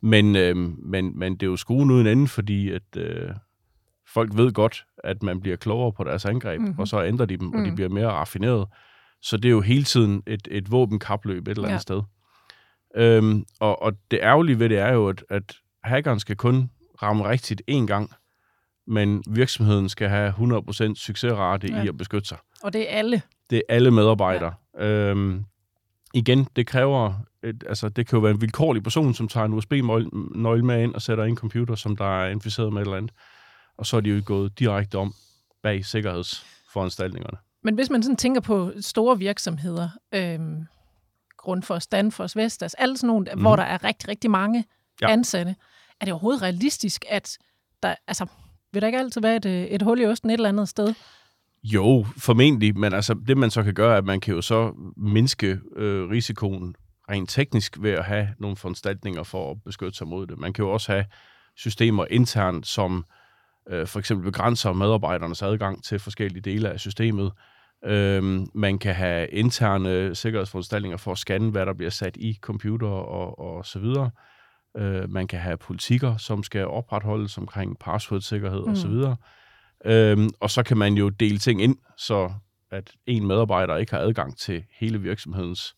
Men, 0.00 0.36
øh, 0.36 0.56
men, 0.78 1.18
men 1.18 1.32
det 1.32 1.42
er 1.42 1.50
jo 1.50 1.56
skruen 1.56 1.90
uden 1.90 2.06
ende, 2.06 2.28
fordi 2.28 2.70
at 2.70 2.96
øh, 2.96 3.30
folk 4.08 4.36
ved 4.36 4.52
godt, 4.52 4.86
at 5.04 5.22
man 5.22 5.40
bliver 5.40 5.56
klogere 5.56 5.92
på 5.92 6.04
deres 6.04 6.24
angreb, 6.24 6.60
mm-hmm. 6.60 6.78
og 6.78 6.88
så 6.88 7.04
ændrer 7.04 7.26
de 7.26 7.36
dem, 7.36 7.46
mm. 7.46 7.52
og 7.52 7.58
de 7.58 7.66
mhm. 7.66 7.74
bliver 7.74 7.88
mere 7.88 8.08
raffineret. 8.08 8.68
Så 9.22 9.36
det 9.36 9.44
er 9.44 9.52
jo 9.52 9.60
hele 9.60 9.84
tiden 9.84 10.22
et, 10.26 10.48
et 10.50 10.70
våbenkapløb 10.70 11.48
et 11.48 11.50
eller 11.50 11.62
andet 11.62 11.74
ja. 11.74 11.78
sted. 11.78 12.02
Øhm, 12.96 13.44
og, 13.60 13.82
og 13.82 13.92
det 14.10 14.18
ærgerlige 14.22 14.58
ved 14.58 14.68
det 14.68 14.78
er 14.78 14.92
jo, 14.92 15.08
at, 15.08 15.24
at 15.30 15.56
hackeren 15.84 16.20
skal 16.20 16.36
kun 16.36 16.70
ramme 17.02 17.28
rigtigt 17.28 17.62
én 17.70 17.86
gang, 17.86 18.10
men 18.86 19.22
virksomheden 19.28 19.88
skal 19.88 20.08
have 20.08 20.30
100% 20.30 20.94
succesrate 20.94 21.68
ja. 21.68 21.82
i 21.82 21.88
at 21.88 21.96
beskytte 21.96 22.28
sig. 22.28 22.38
Og 22.62 22.72
det 22.72 22.92
er 22.92 22.98
alle. 22.98 23.22
Det 23.50 23.56
er 23.56 23.74
alle 23.74 23.90
medarbejdere. 23.90 24.54
Øhm, 24.78 25.44
igen, 26.14 26.46
det 26.56 26.66
kræver, 26.66 27.14
et, 27.48 27.64
altså 27.68 27.88
det 27.88 28.06
kan 28.06 28.16
jo 28.16 28.20
være 28.20 28.32
en 28.32 28.40
vilkårlig 28.40 28.82
person, 28.82 29.14
som 29.14 29.28
tager 29.28 29.46
en 29.46 29.52
USB-nøgle 29.52 30.62
med 30.64 30.82
ind 30.82 30.94
og 30.94 31.02
sætter 31.02 31.24
en 31.24 31.36
computer, 31.36 31.74
som 31.74 31.96
der 31.96 32.22
er 32.22 32.30
inficeret 32.30 32.72
med 32.72 32.82
et 32.82 32.86
eller 32.86 32.96
andet. 32.96 33.12
Og 33.78 33.86
så 33.86 33.96
er 33.96 34.00
de 34.00 34.10
jo 34.10 34.22
gået 34.24 34.58
direkte 34.58 34.98
om 34.98 35.14
bag 35.62 35.84
sikkerhedsforanstaltningerne. 35.84 37.38
Men 37.62 37.74
hvis 37.74 37.90
man 37.90 38.02
sådan 38.02 38.16
tænker 38.16 38.40
på 38.40 38.72
store 38.80 39.18
virksomheder, 39.18 39.88
øhm, 40.14 40.66
Grundfos, 41.38 41.86
Danfoss, 41.86 42.36
Vestas, 42.36 42.74
alle 42.74 42.96
sådan 42.96 43.06
nogle, 43.06 43.26
mm. 43.34 43.40
hvor 43.40 43.56
der 43.56 43.62
er 43.62 43.84
rigtig, 43.84 44.08
rigtig 44.08 44.30
mange 44.30 44.64
ja. 45.02 45.10
ansatte, 45.10 45.54
er 46.00 46.04
det 46.04 46.12
overhovedet 46.12 46.42
realistisk, 46.42 47.04
at 47.08 47.38
der, 47.82 47.94
altså, 48.06 48.26
vil 48.72 48.82
der 48.82 48.88
ikke 48.88 48.98
altid 48.98 49.20
være 49.20 49.36
et, 49.36 49.74
et 49.74 49.82
hul 49.82 50.00
i 50.00 50.06
osten 50.06 50.30
et 50.30 50.34
eller 50.34 50.48
andet 50.48 50.68
sted? 50.68 50.94
Jo, 51.62 52.06
formentlig, 52.16 52.78
men 52.78 52.92
altså 52.92 53.14
det 53.26 53.36
man 53.36 53.50
så 53.50 53.62
kan 53.62 53.74
gøre, 53.74 53.94
er, 53.94 53.98
at 53.98 54.04
man 54.04 54.20
kan 54.20 54.34
jo 54.34 54.42
så 54.42 54.72
mindske 54.96 55.58
øh, 55.76 56.10
risikoen 56.10 56.74
rent 57.10 57.30
teknisk 57.30 57.76
ved 57.80 57.90
at 57.90 58.04
have 58.04 58.28
nogle 58.38 58.56
foranstaltninger 58.56 59.22
for 59.22 59.50
at 59.50 59.62
beskytte 59.64 59.98
sig 59.98 60.06
mod 60.06 60.26
det. 60.26 60.38
Man 60.38 60.52
kan 60.52 60.64
jo 60.64 60.70
også 60.70 60.92
have 60.92 61.04
systemer 61.56 62.06
internt, 62.10 62.66
som 62.66 63.04
øh, 63.68 63.86
for 63.86 63.98
eksempel 63.98 64.24
begrænser 64.24 64.72
medarbejdernes 64.72 65.42
adgang 65.42 65.84
til 65.84 65.98
forskellige 65.98 66.42
dele 66.42 66.70
af 66.70 66.80
systemet. 66.80 67.32
Øh, 67.84 68.46
man 68.54 68.78
kan 68.78 68.94
have 68.94 69.28
interne 69.28 70.14
sikkerhedsforanstaltninger 70.14 70.96
for 70.96 71.12
at 71.12 71.18
scanne, 71.18 71.50
hvad 71.50 71.66
der 71.66 71.72
bliver 71.72 71.90
sat 71.90 72.16
i 72.16 72.38
computer 72.40 72.88
og, 72.88 73.38
og 73.38 73.66
så 73.66 73.78
videre. 73.78 74.10
Øh, 74.76 75.10
man 75.10 75.26
kan 75.26 75.38
have 75.38 75.56
politikker, 75.56 76.16
som 76.16 76.42
skal 76.42 76.66
opretholdes 76.66 77.38
omkring 77.38 77.78
password-sikkerhed 77.78 78.60
mm. 78.60 78.70
og 78.70 78.76
så 78.76 78.86
mm. 78.88 78.94
videre. 78.94 79.16
Øhm, 79.84 80.30
og 80.40 80.50
så 80.50 80.62
kan 80.62 80.76
man 80.76 80.94
jo 80.94 81.08
dele 81.08 81.38
ting 81.38 81.62
ind, 81.62 81.76
så 81.96 82.32
at 82.70 82.92
en 83.06 83.26
medarbejder 83.26 83.76
ikke 83.76 83.92
har 83.92 84.00
adgang 84.00 84.38
til 84.38 84.64
hele 84.70 85.00
virksomhedens 85.00 85.76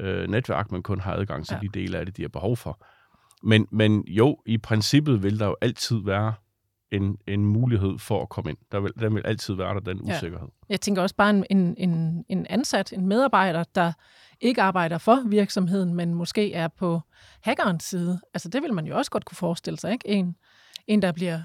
øh, 0.00 0.28
netværk, 0.28 0.72
men 0.72 0.82
kun 0.82 1.00
har 1.00 1.14
adgang 1.14 1.46
til 1.46 1.58
ja. 1.62 1.68
de 1.68 1.80
dele 1.80 1.98
af 1.98 2.06
det, 2.06 2.16
de 2.16 2.22
har 2.22 2.28
behov 2.28 2.56
for. 2.56 2.86
Men, 3.42 3.66
men 3.70 4.04
jo, 4.06 4.38
i 4.46 4.58
princippet 4.58 5.22
vil 5.22 5.38
der 5.38 5.46
jo 5.46 5.56
altid 5.60 6.04
være 6.04 6.34
en, 6.90 7.16
en 7.26 7.44
mulighed 7.44 7.98
for 7.98 8.22
at 8.22 8.28
komme 8.28 8.50
ind. 8.50 8.58
Der 8.72 8.80
vil, 8.80 8.92
der 9.00 9.08
vil 9.08 9.22
altid 9.24 9.54
være 9.54 9.74
der, 9.74 9.80
den 9.80 10.00
usikkerhed. 10.00 10.48
Ja. 10.48 10.64
Jeg 10.68 10.80
tænker 10.80 11.02
også 11.02 11.14
bare 11.14 11.30
en, 11.30 11.44
en, 11.50 11.74
en, 11.78 12.24
en 12.28 12.46
ansat, 12.50 12.92
en 12.92 13.06
medarbejder, 13.06 13.64
der 13.74 13.92
ikke 14.40 14.62
arbejder 14.62 14.98
for 14.98 15.22
virksomheden, 15.28 15.94
men 15.94 16.14
måske 16.14 16.52
er 16.52 16.68
på 16.68 17.00
hackerens 17.42 17.84
side. 17.84 18.20
Altså 18.34 18.48
det 18.48 18.62
vil 18.62 18.74
man 18.74 18.86
jo 18.86 18.96
også 18.96 19.10
godt 19.10 19.24
kunne 19.24 19.36
forestille 19.36 19.78
sig, 19.78 19.92
ikke? 19.92 20.08
En, 20.08 20.36
en 20.86 21.02
der 21.02 21.12
bliver 21.12 21.40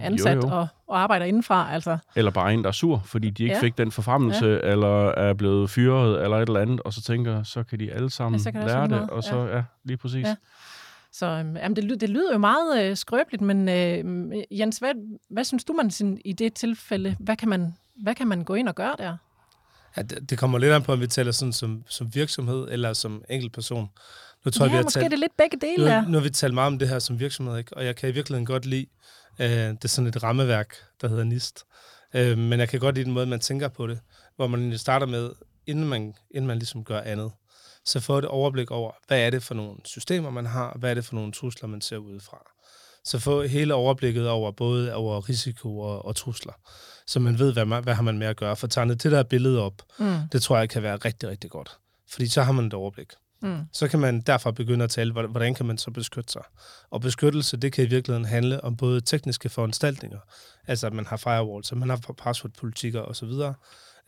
ansat 0.00 0.36
jo, 0.36 0.40
jo. 0.48 0.54
Og, 0.54 0.68
og 0.86 1.00
arbejder 1.00 1.26
indenfra. 1.26 1.72
Altså. 1.72 1.98
Eller 2.16 2.30
bare 2.30 2.54
en, 2.54 2.62
der 2.62 2.68
er 2.68 2.72
sur, 2.72 3.02
fordi 3.04 3.30
de 3.30 3.42
ikke 3.42 3.54
ja. 3.54 3.60
fik 3.60 3.78
den 3.78 3.92
forfremmelse, 3.92 4.46
ja. 4.46 4.70
eller 4.70 5.08
er 5.08 5.34
blevet 5.34 5.70
fyret, 5.70 6.22
eller 6.22 6.36
et 6.36 6.48
eller 6.48 6.60
andet, 6.60 6.80
og 6.80 6.92
så 6.92 7.02
tænker, 7.02 7.42
så 7.42 7.62
kan 7.62 7.80
de 7.80 7.92
alle 7.92 8.10
sammen 8.10 8.40
ja, 8.54 8.66
lære 8.66 8.88
det, 8.88 9.10
og 9.10 9.22
så, 9.22 9.36
ja, 9.36 9.56
ja 9.56 9.62
lige 9.84 9.96
præcis. 9.96 10.26
Ja. 10.26 10.36
Så 11.12 11.26
øhm, 11.26 11.56
jamen, 11.56 11.76
det, 11.76 12.00
det 12.00 12.10
lyder 12.10 12.32
jo 12.32 12.38
meget 12.38 12.84
øh, 12.84 12.96
skrøbeligt, 12.96 13.42
men 13.42 13.68
øh, 13.68 14.36
Jens, 14.50 14.78
hvad, 14.78 14.92
hvad 15.30 15.44
synes 15.44 15.64
du, 15.64 15.72
man 15.72 15.90
sådan, 15.90 16.18
i 16.24 16.32
det 16.32 16.54
tilfælde, 16.54 17.16
hvad 17.18 17.36
kan, 17.36 17.48
man, 17.48 17.74
hvad 18.02 18.14
kan 18.14 18.28
man 18.28 18.44
gå 18.44 18.54
ind 18.54 18.68
og 18.68 18.74
gøre 18.74 18.94
der? 18.98 19.16
Ja, 19.96 20.02
det, 20.02 20.30
det 20.30 20.38
kommer 20.38 20.58
lidt 20.58 20.72
an 20.72 20.82
på, 20.82 20.92
om 20.92 21.00
vi 21.00 21.06
taler 21.06 21.32
sådan 21.32 21.52
som, 21.52 21.82
som 21.86 22.14
virksomhed 22.14 22.68
eller 22.70 22.92
som 22.92 23.22
enkeltperson. 23.30 23.88
Nu 24.44 24.50
tror 24.50 24.64
ja, 24.64 24.68
jeg, 24.68 24.72
vi 24.72 24.76
har 24.76 24.82
måske 24.82 25.00
talt, 25.00 25.10
det 25.10 25.16
er 25.16 25.20
lidt 25.20 25.36
begge 25.36 25.56
dele 25.60 26.02
nu. 26.02 26.08
Nu 26.08 26.18
har 26.18 26.22
vi 26.22 26.30
talt 26.30 26.54
meget 26.54 26.66
om 26.66 26.78
det 26.78 26.88
her 26.88 26.98
som 26.98 27.20
virksomhed, 27.20 27.58
ikke? 27.58 27.76
og 27.76 27.84
jeg 27.84 27.96
kan 27.96 28.08
i 28.08 28.12
virkeligheden 28.12 28.46
godt 28.46 28.66
lide, 28.66 28.86
øh, 29.40 29.48
det 29.48 29.84
er 29.84 29.88
sådan 29.88 30.08
et 30.08 30.22
rammeværk, 30.22 30.74
der 31.00 31.08
hedder 31.08 31.24
NIST. 31.24 31.64
Øh, 32.14 32.38
men 32.38 32.60
jeg 32.60 32.68
kan 32.68 32.80
godt 32.80 32.94
lide 32.94 33.04
den 33.04 33.12
måde, 33.12 33.26
man 33.26 33.40
tænker 33.40 33.68
på 33.68 33.86
det, 33.86 34.00
hvor 34.36 34.46
man 34.46 34.78
starter 34.78 35.06
med, 35.06 35.30
inden 35.66 35.88
man, 35.88 36.14
inden 36.30 36.46
man 36.46 36.58
ligesom 36.58 36.84
gør 36.84 37.00
andet, 37.00 37.32
så 37.84 38.00
får 38.00 38.18
et 38.18 38.24
overblik 38.24 38.70
over, 38.70 38.92
hvad 39.06 39.20
er 39.20 39.30
det 39.30 39.42
for 39.42 39.54
nogle 39.54 39.76
systemer, 39.84 40.30
man 40.30 40.46
har, 40.46 40.76
hvad 40.78 40.90
er 40.90 40.94
det 40.94 41.04
for 41.04 41.14
nogle 41.14 41.32
trusler, 41.32 41.68
man 41.68 41.80
ser 41.80 41.96
udefra. 41.96 42.50
Så 43.04 43.18
få 43.18 43.42
hele 43.42 43.74
overblikket 43.74 44.28
over 44.28 44.52
både 44.52 44.94
over 44.94 45.28
risiko 45.28 45.78
og, 45.78 46.04
og 46.04 46.16
trusler, 46.16 46.52
så 47.06 47.20
man 47.20 47.38
ved, 47.38 47.52
hvad, 47.52 47.64
man, 47.64 47.82
hvad 47.82 47.94
har 47.94 48.02
man 48.02 48.18
med 48.18 48.26
at 48.26 48.36
gøre. 48.36 48.56
For 48.56 48.66
tegnet 48.66 49.02
det 49.02 49.12
der 49.12 49.22
billede 49.22 49.62
op, 49.62 49.82
mm. 49.98 50.28
det 50.32 50.42
tror 50.42 50.58
jeg 50.58 50.70
kan 50.70 50.82
være 50.82 50.96
rigtig, 50.96 51.28
rigtig 51.28 51.50
godt. 51.50 51.78
Fordi 52.10 52.26
så 52.26 52.42
har 52.42 52.52
man 52.52 52.64
et 52.64 52.74
overblik. 52.74 53.12
Mm. 53.42 53.58
Så 53.72 53.88
kan 53.88 54.00
man 54.00 54.20
derfra 54.20 54.50
begynde 54.50 54.84
at 54.84 54.90
tale, 54.90 55.12
hvordan 55.12 55.54
kan 55.54 55.66
man 55.66 55.78
så 55.78 55.90
beskytte 55.90 56.32
sig. 56.32 56.42
Og 56.90 57.00
beskyttelse, 57.00 57.56
det 57.56 57.72
kan 57.72 57.84
i 57.84 57.86
virkeligheden 57.86 58.24
handle 58.24 58.64
om 58.64 58.76
både 58.76 59.00
tekniske 59.00 59.48
foranstaltninger, 59.48 60.18
altså 60.66 60.86
at 60.86 60.92
man 60.92 61.06
har 61.06 61.16
firewalls, 61.16 61.72
at 61.72 61.78
man 61.78 61.90
har 61.90 62.14
passwordpolitikker 62.18 63.00
osv., 63.00 63.32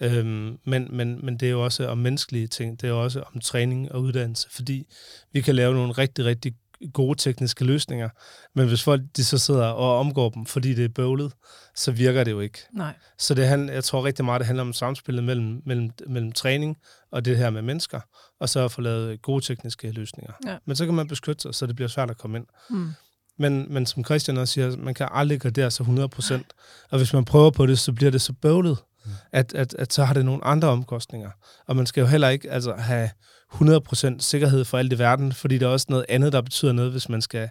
Øhm, 0.02 0.58
men, 0.64 0.88
men, 0.90 1.24
men 1.24 1.36
det 1.36 1.46
er 1.46 1.50
jo 1.50 1.64
også 1.64 1.88
om 1.88 1.98
menneskelige 1.98 2.46
ting, 2.46 2.80
det 2.80 2.88
er 2.88 2.92
også 2.92 3.22
om 3.34 3.40
træning 3.40 3.92
og 3.92 4.02
uddannelse, 4.02 4.50
fordi 4.50 4.86
vi 5.32 5.40
kan 5.40 5.54
lave 5.54 5.74
nogle 5.74 5.92
rigtig, 5.92 6.24
rigtig 6.24 6.54
gode 6.92 7.18
tekniske 7.18 7.64
løsninger, 7.64 8.08
men 8.54 8.68
hvis 8.68 8.82
folk 8.82 9.02
de 9.16 9.24
så 9.24 9.38
sidder 9.38 9.66
og 9.66 9.98
omgår 9.98 10.30
dem, 10.30 10.46
fordi 10.46 10.74
det 10.74 10.84
er 10.84 10.88
bøvlet, 10.88 11.32
så 11.74 11.92
virker 11.92 12.24
det 12.24 12.30
jo 12.30 12.40
ikke. 12.40 12.58
Nej. 12.72 12.94
Så 13.18 13.34
det, 13.34 13.70
jeg 13.72 13.84
tror 13.84 14.04
rigtig 14.04 14.24
meget, 14.24 14.38
det 14.38 14.46
handler 14.46 14.62
om 14.62 14.72
samspillet 14.72 15.24
mellem, 15.24 15.62
mellem, 15.66 15.90
mellem 16.08 16.32
træning 16.32 16.76
og 17.12 17.24
det 17.24 17.36
her 17.36 17.50
med 17.50 17.62
mennesker, 17.62 18.00
og 18.40 18.48
så 18.48 18.64
at 18.64 18.72
få 18.72 18.80
lavet 18.80 19.22
gode 19.22 19.44
tekniske 19.44 19.90
løsninger. 19.90 20.32
Ja. 20.46 20.56
Men 20.66 20.76
så 20.76 20.84
kan 20.84 20.94
man 20.94 21.08
beskytte 21.08 21.42
sig, 21.42 21.54
så 21.54 21.66
det 21.66 21.76
bliver 21.76 21.88
svært 21.88 22.10
at 22.10 22.18
komme 22.18 22.38
ind. 22.38 22.46
Mm. 22.70 22.90
Men, 23.38 23.72
men 23.72 23.86
som 23.86 24.04
Christian 24.04 24.38
også 24.38 24.54
siger, 24.54 24.76
man 24.76 24.94
kan 24.94 25.08
aldrig 25.10 25.40
gradere 25.40 25.70
sig 25.70 25.86
100%, 25.86 26.34
og 26.90 26.98
hvis 26.98 27.12
man 27.12 27.24
prøver 27.24 27.50
på 27.50 27.66
det, 27.66 27.78
så 27.78 27.92
bliver 27.92 28.10
det 28.10 28.20
så 28.20 28.32
bøvlet, 28.32 28.78
mm. 29.04 29.10
at, 29.32 29.54
at, 29.54 29.74
at 29.74 29.92
så 29.92 30.04
har 30.04 30.14
det 30.14 30.24
nogle 30.24 30.44
andre 30.44 30.68
omkostninger. 30.68 31.30
Og 31.66 31.76
man 31.76 31.86
skal 31.86 32.00
jo 32.00 32.06
heller 32.06 32.28
ikke 32.28 32.50
altså, 32.50 32.74
have 32.74 33.10
100% 33.54 34.16
sikkerhed 34.18 34.64
for 34.64 34.78
alt 34.78 34.92
i 34.92 34.98
verden, 34.98 35.32
fordi 35.32 35.58
der 35.58 35.66
er 35.66 35.70
også 35.70 35.86
noget 35.88 36.06
andet, 36.08 36.32
der 36.32 36.40
betyder 36.40 36.72
noget, 36.72 36.90
hvis 36.90 37.08
man 37.08 37.22
skal 37.22 37.48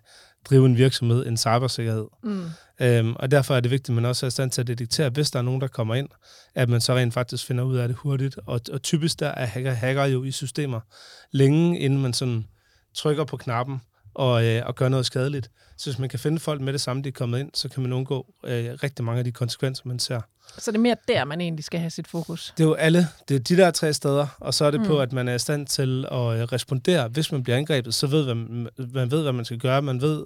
drive 0.49 0.65
en 0.65 0.77
virksomhed 0.77 1.27
end 1.27 1.37
cybersikkerhed. 1.37 2.05
Mm. 2.23 2.45
Øhm, 2.81 3.15
og 3.15 3.31
derfor 3.31 3.55
er 3.55 3.59
det 3.59 3.71
vigtigt, 3.71 3.89
at 3.89 3.95
man 3.95 4.05
også 4.05 4.25
er 4.25 4.27
i 4.27 4.31
stand 4.31 4.51
til 4.51 4.61
at 4.61 4.67
detektere, 4.67 5.09
hvis 5.09 5.31
der 5.31 5.39
er 5.39 5.43
nogen, 5.43 5.61
der 5.61 5.67
kommer 5.67 5.95
ind, 5.95 6.09
at 6.55 6.69
man 6.69 6.81
så 6.81 6.95
rent 6.95 7.13
faktisk 7.13 7.45
finder 7.45 7.63
ud 7.63 7.77
af 7.77 7.87
det 7.87 7.97
hurtigt. 7.97 8.39
Og, 8.45 8.61
og 8.71 8.81
typisk 8.81 9.19
der 9.19 9.27
er 9.27 9.45
hacker, 9.45 9.71
hacker 9.71 10.05
jo 10.05 10.23
i 10.23 10.31
systemer 10.31 10.79
længe, 11.31 11.79
inden 11.79 12.01
man 12.01 12.13
sådan 12.13 12.47
trykker 12.95 13.23
på 13.23 13.37
knappen 13.37 13.81
og, 14.13 14.45
øh, 14.45 14.61
og 14.65 14.75
gør 14.75 14.89
noget 14.89 15.05
skadeligt. 15.05 15.51
Så 15.77 15.89
hvis 15.89 15.99
man 15.99 16.09
kan 16.09 16.19
finde 16.19 16.39
folk 16.39 16.61
med 16.61 16.73
det 16.73 16.81
samme, 16.81 17.03
de 17.03 17.09
er 17.09 17.13
kommet 17.13 17.39
ind, 17.39 17.51
så 17.53 17.69
kan 17.69 17.83
man 17.83 17.93
undgå 17.93 18.25
øh, 18.43 18.77
rigtig 18.83 19.05
mange 19.05 19.19
af 19.19 19.25
de 19.25 19.31
konsekvenser, 19.31 19.83
man 19.85 19.99
ser. 19.99 20.21
Så 20.57 20.71
det 20.71 20.77
er 20.77 20.81
mere 20.81 20.95
der, 21.07 21.25
man 21.25 21.41
egentlig 21.41 21.65
skal 21.65 21.79
have 21.79 21.89
sit 21.89 22.07
fokus? 22.07 22.53
Det 22.57 22.63
er 22.63 22.67
jo 22.67 22.73
alle. 22.73 23.07
Det 23.29 23.35
er 23.35 23.39
de 23.39 23.57
der 23.57 23.71
tre 23.71 23.93
steder, 23.93 24.27
og 24.39 24.53
så 24.53 24.65
er 24.65 24.71
det 24.71 24.79
mm. 24.79 24.87
på, 24.87 24.99
at 24.99 25.13
man 25.13 25.27
er 25.27 25.35
i 25.35 25.39
stand 25.39 25.67
til 25.67 26.05
at 26.11 26.17
øh, 26.17 26.43
respondere. 26.43 27.07
Hvis 27.07 27.31
man 27.31 27.43
bliver 27.43 27.57
angrebet, 27.57 27.93
så 27.93 28.07
ved 28.07 28.33
man, 28.33 28.67
man 28.77 29.11
ved, 29.11 29.21
hvad 29.21 29.33
man 29.33 29.45
skal 29.45 29.57
gøre. 29.57 29.81
Man 29.81 30.01
ved, 30.01 30.25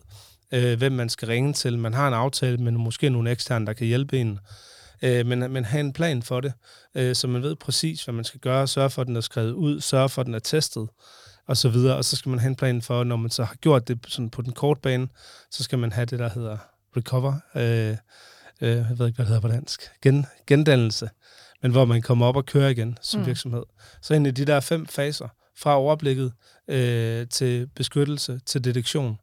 øh, 0.52 0.78
hvem 0.78 0.92
man 0.92 1.10
skal 1.10 1.28
ringe 1.28 1.54
til. 1.54 1.80
Man 1.80 1.94
har 1.94 2.08
en 2.08 2.14
aftale 2.14 2.58
med 2.58 2.72
måske 2.72 3.10
nogle 3.10 3.32
eksterne, 3.32 3.66
der 3.66 3.74
kan 3.74 3.88
hjælpe 3.88 4.20
en. 4.20 4.40
Øh, 5.02 5.26
men, 5.26 5.40
men 5.40 5.66
have 5.66 5.80
en 5.80 5.94
plan 5.94 6.24
for 6.24 6.42
det, 6.42 6.54
øh, 6.96 7.16
så 7.16 7.28
man 7.28 7.42
ved 7.44 7.56
præcis, 7.56 8.04
hvad 8.04 8.14
man 8.14 8.26
skal 8.26 8.40
gøre. 8.40 8.68
Sørge 8.68 8.90
for, 8.90 9.02
at 9.02 9.08
den 9.08 9.16
er 9.16 9.22
skrevet 9.22 9.52
ud. 9.52 9.82
Sørge 9.82 10.10
for, 10.10 10.22
at 10.22 10.26
den 10.26 10.36
er 10.36 10.40
testet 10.40 10.88
og 11.48 11.58
så 11.58 11.70
videre. 11.70 11.98
Og 11.98 12.06
så 12.06 12.16
skal 12.16 12.30
man 12.30 12.40
have 12.40 12.50
en 12.50 12.56
plan 12.56 12.82
for, 12.82 13.04
når 13.04 13.16
man 13.16 13.32
så 13.32 13.44
har 13.44 13.56
gjort 13.56 13.88
det 13.88 14.00
sådan 14.08 14.30
på 14.30 14.42
den 14.42 14.54
korte 14.54 14.82
bane, 14.82 15.08
så 15.52 15.64
skal 15.64 15.80
man 15.80 15.92
have 15.92 16.06
det, 16.06 16.20
der 16.20 16.30
hedder 16.30 16.58
recover. 16.98 17.34
Øh, 17.56 17.98
øh, 18.64 18.76
jeg 18.76 19.00
ved 19.00 19.08
ikke, 19.08 19.16
hvad 19.16 19.26
det 19.26 19.28
hedder 19.28 19.42
på 19.42 19.48
dansk. 19.48 19.82
Gen, 20.02 20.26
gendannelse. 20.48 21.10
Men 21.62 21.72
hvor 21.72 21.86
man 21.86 22.02
kommer 22.02 22.26
op 22.26 22.36
og 22.36 22.46
kører 22.46 22.70
igen 22.70 22.98
som 23.02 23.20
mm. 23.20 23.26
virksomhed. 23.26 23.64
Så 24.02 24.14
i 24.14 24.32
de 24.32 24.46
der 24.46 24.60
fem 24.60 24.86
faser, 24.86 25.28
fra 25.58 25.78
overblikket 25.78 26.34
øh, 26.68 27.28
til 27.28 27.68
beskyttelse, 27.68 28.40
til 28.46 28.64
detektion, 28.64 29.20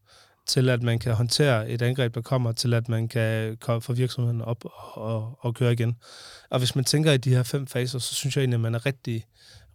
til 0.46 0.68
at 0.68 0.82
man 0.82 0.98
kan 0.98 1.14
håndtere 1.14 1.70
et 1.70 1.82
angreb, 1.82 2.14
der 2.14 2.20
kommer, 2.20 2.52
til 2.52 2.74
at 2.74 2.88
man 2.88 3.08
kan 3.08 3.56
få 3.80 3.92
virksomheden 3.92 4.42
op 4.42 4.64
og, 4.64 4.98
og, 5.02 5.38
og 5.40 5.54
køre 5.54 5.72
igen. 5.72 5.96
Og 6.50 6.58
hvis 6.58 6.74
man 6.76 6.84
tænker 6.84 7.12
i 7.12 7.16
de 7.16 7.30
her 7.30 7.42
fem 7.42 7.66
faser, 7.66 7.98
så 7.98 8.14
synes 8.14 8.36
jeg 8.36 8.42
egentlig, 8.42 8.56
at 8.56 8.60
man 8.60 8.74
er, 8.74 8.86
rigtig, 8.86 9.26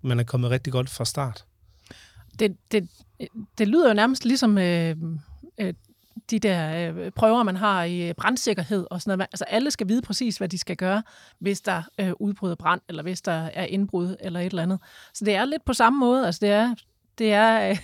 man 0.02 0.20
er 0.20 0.24
kommet 0.24 0.52
rigtig 0.52 0.74
godt 0.74 0.90
fra 0.90 1.06
start 1.06 1.46
det, 2.40 2.58
det, 2.72 2.90
det 3.58 3.68
lyder 3.68 3.88
jo 3.88 3.94
nærmest 3.94 4.26
ligesom 4.26 4.58
øh, 4.58 4.96
øh, 5.58 5.74
de 6.32 6.40
der 6.40 6.90
øh, 6.90 7.12
prøver, 7.12 7.44
man 7.44 7.56
har 7.56 7.84
i 7.84 8.14
brandsikkerhed 8.14 8.86
og 8.92 9.02
sådan 9.02 9.18
noget. 9.18 9.30
Altså 9.32 9.46
alle 9.48 9.72
skal 9.72 9.88
vide 9.88 10.02
præcis, 10.02 10.38
hvad 10.38 10.50
de 10.50 10.58
skal 10.58 10.76
gøre, 10.76 11.04
hvis 11.40 11.62
der 11.62 11.82
øh, 12.00 12.12
udbryder 12.20 12.56
brand, 12.56 12.82
eller 12.90 13.04
hvis 13.04 13.22
der 13.22 13.50
er 13.54 13.66
indbrud, 13.66 14.16
eller 14.20 14.40
et 14.40 14.46
eller 14.46 14.64
andet. 14.64 14.80
Så 15.14 15.26
det 15.26 15.36
er 15.36 15.46
lidt 15.46 15.66
på 15.66 15.74
samme 15.74 16.00
måde. 16.00 16.26
Altså 16.26 16.40
det 16.42 16.50
er, 16.50 16.76
det 17.18 17.34
er 17.34 17.70
øh, 17.70 17.78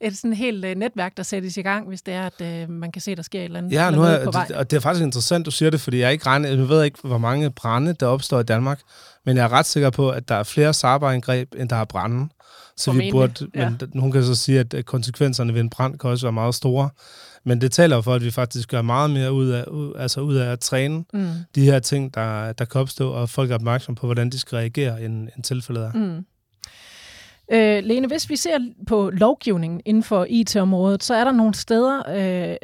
et 0.06 0.16
sådan 0.16 0.32
helt 0.32 0.64
øh, 0.64 0.74
netværk, 0.74 1.16
der 1.16 1.22
sættes 1.22 1.56
i 1.56 1.62
gang, 1.62 1.88
hvis 1.88 2.02
det 2.02 2.14
er, 2.14 2.26
at 2.26 2.40
øh, 2.40 2.70
man 2.70 2.92
kan 2.92 3.02
se, 3.02 3.14
der 3.14 3.22
sker 3.22 3.40
et 3.40 3.44
eller 3.44 3.58
andet, 3.58 3.72
ja, 3.72 3.90
nu 3.90 4.02
er, 4.02 4.24
på 4.24 4.30
vej. 4.30 4.46
Det, 4.46 4.56
og 4.56 4.70
det 4.70 4.76
er 4.76 4.80
faktisk 4.80 5.04
interessant, 5.04 5.46
du 5.46 5.50
siger 5.50 5.70
det, 5.70 5.80
fordi 5.80 5.98
jeg 5.98 6.12
ikke 6.12 6.26
regner, 6.26 6.48
jeg 6.48 6.68
ved 6.68 6.84
ikke, 6.84 6.98
hvor 7.04 7.18
mange 7.18 7.50
brænde, 7.50 7.92
der 7.92 8.06
opstår 8.06 8.40
i 8.40 8.42
Danmark, 8.42 8.80
men 9.26 9.36
jeg 9.36 9.44
er 9.44 9.52
ret 9.52 9.66
sikker 9.66 9.90
på, 9.90 10.10
at 10.10 10.28
der 10.28 10.34
er 10.34 10.42
flere 10.42 10.74
cyberangreb, 10.74 11.54
end 11.56 11.68
der 11.68 11.76
er 11.76 11.84
brænde. 11.84 12.28
Så 12.76 12.92
vi 12.92 13.10
burde, 13.10 13.48
ja. 13.54 13.70
men 13.70 14.00
hun 14.00 14.12
kan 14.12 14.24
så 14.24 14.34
sige, 14.34 14.60
at 14.60 14.86
konsekvenserne 14.86 15.54
ved 15.54 15.60
en 15.60 15.70
brand 15.70 15.98
kan 15.98 16.10
også 16.10 16.26
være 16.26 16.32
meget 16.32 16.54
store. 16.54 16.90
Men 17.44 17.60
det 17.60 17.72
taler 17.72 18.00
for, 18.00 18.14
at 18.14 18.24
vi 18.24 18.30
faktisk 18.30 18.68
gør 18.68 18.82
meget 18.82 19.10
mere 19.10 19.32
ud 19.32 19.48
af, 19.48 19.64
altså 19.96 20.20
ud 20.20 20.34
af 20.34 20.52
at 20.52 20.60
træne 20.60 21.04
mm. 21.12 21.28
de 21.54 21.64
her 21.64 21.78
ting, 21.78 22.14
der, 22.14 22.52
der 22.52 22.64
kan 22.64 22.80
opstå, 22.80 23.10
og 23.10 23.28
folk 23.28 23.50
er 23.50 23.54
opmærksom 23.54 23.94
på, 23.94 24.06
hvordan 24.06 24.30
de 24.30 24.38
skal 24.38 24.56
reagere, 24.56 25.02
end, 25.02 25.28
end 25.36 25.44
tilfældet 25.44 25.84
er. 25.84 25.92
Mm. 25.92 26.24
Øh, 27.52 27.84
Lene, 27.84 28.06
hvis 28.06 28.30
vi 28.30 28.36
ser 28.36 28.58
på 28.86 29.10
lovgivningen 29.10 29.80
inden 29.84 30.02
for 30.02 30.26
IT-området, 30.28 31.04
så 31.04 31.14
er 31.14 31.24
der 31.24 31.32
nogle 31.32 31.54
steder, 31.54 32.02
øh, 32.08 32.56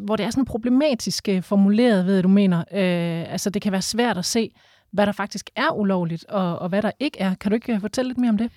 hvor 0.00 0.16
det 0.16 0.26
er 0.26 0.30
sådan 0.30 0.44
problematisk 0.44 1.28
øh, 1.28 1.42
formuleret, 1.42 2.06
ved 2.06 2.22
du 2.22 2.28
mener. 2.28 2.58
Øh, 2.58 3.32
altså 3.32 3.50
det 3.50 3.62
kan 3.62 3.72
være 3.72 3.82
svært 3.82 4.18
at 4.18 4.24
se, 4.24 4.50
hvad 4.92 5.06
der 5.06 5.12
faktisk 5.12 5.50
er 5.56 5.74
ulovligt, 5.74 6.24
og, 6.24 6.58
og 6.58 6.68
hvad 6.68 6.82
der 6.82 6.90
ikke 7.00 7.20
er. 7.20 7.34
Kan 7.34 7.50
du 7.50 7.54
ikke 7.54 7.80
fortælle 7.80 8.08
lidt 8.08 8.18
mere 8.18 8.30
om 8.30 8.38
det? 8.38 8.50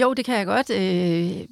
Jo, 0.00 0.14
det 0.14 0.24
kan 0.24 0.38
jeg 0.38 0.46
godt. 0.46 0.70
Øh, 0.70 1.46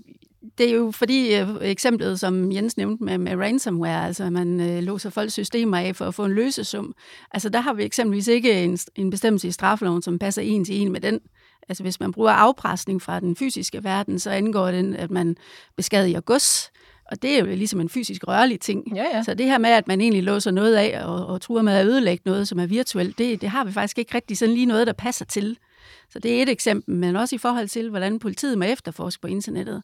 det 0.59 0.71
er 0.71 0.75
jo 0.75 0.91
fordi 0.91 1.37
øh, 1.37 1.49
eksemplet, 1.61 2.21
som 2.21 2.53
Jens 2.53 2.77
nævnte 2.77 3.05
med, 3.05 3.19
med 3.19 3.37
ransomware, 3.37 4.07
altså 4.07 4.25
at 4.25 4.33
man 4.33 4.61
øh, 4.61 4.83
låser 4.83 5.11
folks 5.11 5.33
systemer 5.33 5.79
af 5.79 5.97
for 5.97 6.05
at 6.05 6.15
få 6.15 6.25
en 6.25 6.33
løsesum. 6.33 6.95
Altså 7.31 7.49
der 7.49 7.61
har 7.61 7.73
vi 7.73 7.85
eksempelvis 7.85 8.29
ikke 8.29 8.65
en, 8.65 8.79
en 8.95 9.11
bestemmelse 9.11 9.49
i 9.49 9.53
straffeloven, 9.53 10.03
som 10.03 10.19
passer 10.19 10.43
en 10.43 10.65
til 10.65 10.81
en 10.81 10.93
med 10.93 11.01
den. 11.01 11.21
Altså 11.69 11.83
hvis 11.83 12.01
man 12.01 12.13
bruger 12.13 12.31
afpresning 12.31 13.03
fra 13.03 13.21
den 13.21 13.37
fysiske 13.37 13.85
verden, 13.85 14.19
så 14.19 14.31
angår 14.31 14.71
den, 14.71 14.97
at 14.97 15.11
man 15.11 15.37
beskadiger 15.77 16.21
gods, 16.21 16.71
og 17.13 17.23
det 17.23 17.35
er 17.35 17.39
jo 17.39 17.45
ligesom 17.45 17.81
en 17.81 17.89
fysisk 17.89 18.29
rørlig 18.29 18.61
ting. 18.61 18.97
Ja, 18.97 19.05
ja. 19.15 19.23
Så 19.23 19.35
det 19.35 19.47
her 19.47 19.59
med, 19.59 19.71
at 19.71 19.89
man 19.89 20.01
egentlig 20.01 20.23
låser 20.23 20.51
noget 20.51 20.77
af 20.77 21.05
og, 21.05 21.27
og 21.27 21.41
truer 21.41 21.63
med 21.63 21.73
at 21.73 21.87
ødelægge 21.87 22.23
noget, 22.27 22.49
som 22.49 22.59
er 22.59 22.67
virtuelt, 22.67 23.19
det, 23.19 23.41
det 23.41 23.49
har 23.49 23.65
vi 23.65 23.73
faktisk 23.73 23.99
ikke 23.99 24.15
rigtig 24.15 24.39
sådan 24.39 24.55
lige 24.55 24.67
noget, 24.67 24.87
der 24.87 24.93
passer 24.93 25.25
til. 25.25 25.59
Så 26.11 26.19
det 26.19 26.39
er 26.39 26.43
et 26.43 26.49
eksempel, 26.49 26.95
men 26.95 27.17
også 27.17 27.35
i 27.35 27.39
forhold 27.39 27.69
til, 27.69 27.91
hvordan 27.91 28.19
politiet 28.19 28.59
må 28.59 28.65
efterforske 28.65 29.21
på 29.21 29.27
internettet. 29.27 29.83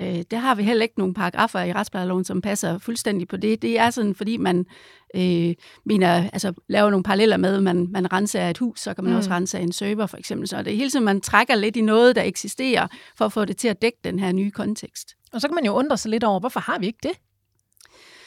Øh, 0.00 0.22
der 0.30 0.36
har 0.36 0.54
vi 0.54 0.62
heller 0.62 0.82
ikke 0.82 0.98
nogen 0.98 1.14
paragrafer 1.14 1.60
i 1.60 1.72
retsplejeloven, 1.72 2.24
som 2.24 2.40
passer 2.40 2.78
fuldstændig 2.78 3.28
på 3.28 3.36
det. 3.36 3.62
Det 3.62 3.78
er 3.78 3.90
sådan, 3.90 4.14
fordi 4.14 4.36
man 4.36 4.66
øh, 5.14 5.54
mener, 5.84 6.30
altså, 6.32 6.52
laver 6.68 6.90
nogle 6.90 7.02
paralleller 7.02 7.36
med, 7.36 7.60
man, 7.60 7.88
man 7.90 8.12
renser 8.12 8.48
et 8.50 8.58
hus, 8.58 8.80
så 8.80 8.94
kan 8.94 9.04
man 9.04 9.12
mm. 9.12 9.16
også 9.16 9.30
rense 9.30 9.58
en 9.58 9.72
server 9.72 10.06
for 10.06 10.16
eksempel. 10.16 10.48
Så 10.48 10.62
det 10.62 10.72
er 10.72 10.76
hele 10.76 10.90
tiden, 10.90 11.04
man 11.04 11.20
trækker 11.20 11.54
lidt 11.54 11.76
i 11.76 11.80
noget, 11.80 12.16
der 12.16 12.22
eksisterer, 12.22 12.86
for 13.18 13.24
at 13.24 13.32
få 13.32 13.44
det 13.44 13.56
til 13.56 13.68
at 13.68 13.82
dække 13.82 13.98
den 14.04 14.18
her 14.18 14.32
nye 14.32 14.50
kontekst. 14.50 15.14
Og 15.32 15.40
så 15.40 15.48
kan 15.48 15.54
man 15.54 15.64
jo 15.64 15.72
undre 15.72 15.96
sig 15.96 16.10
lidt 16.10 16.24
over, 16.24 16.40
hvorfor 16.40 16.60
har 16.60 16.78
vi 16.78 16.86
ikke 16.86 16.98
det? 17.02 17.12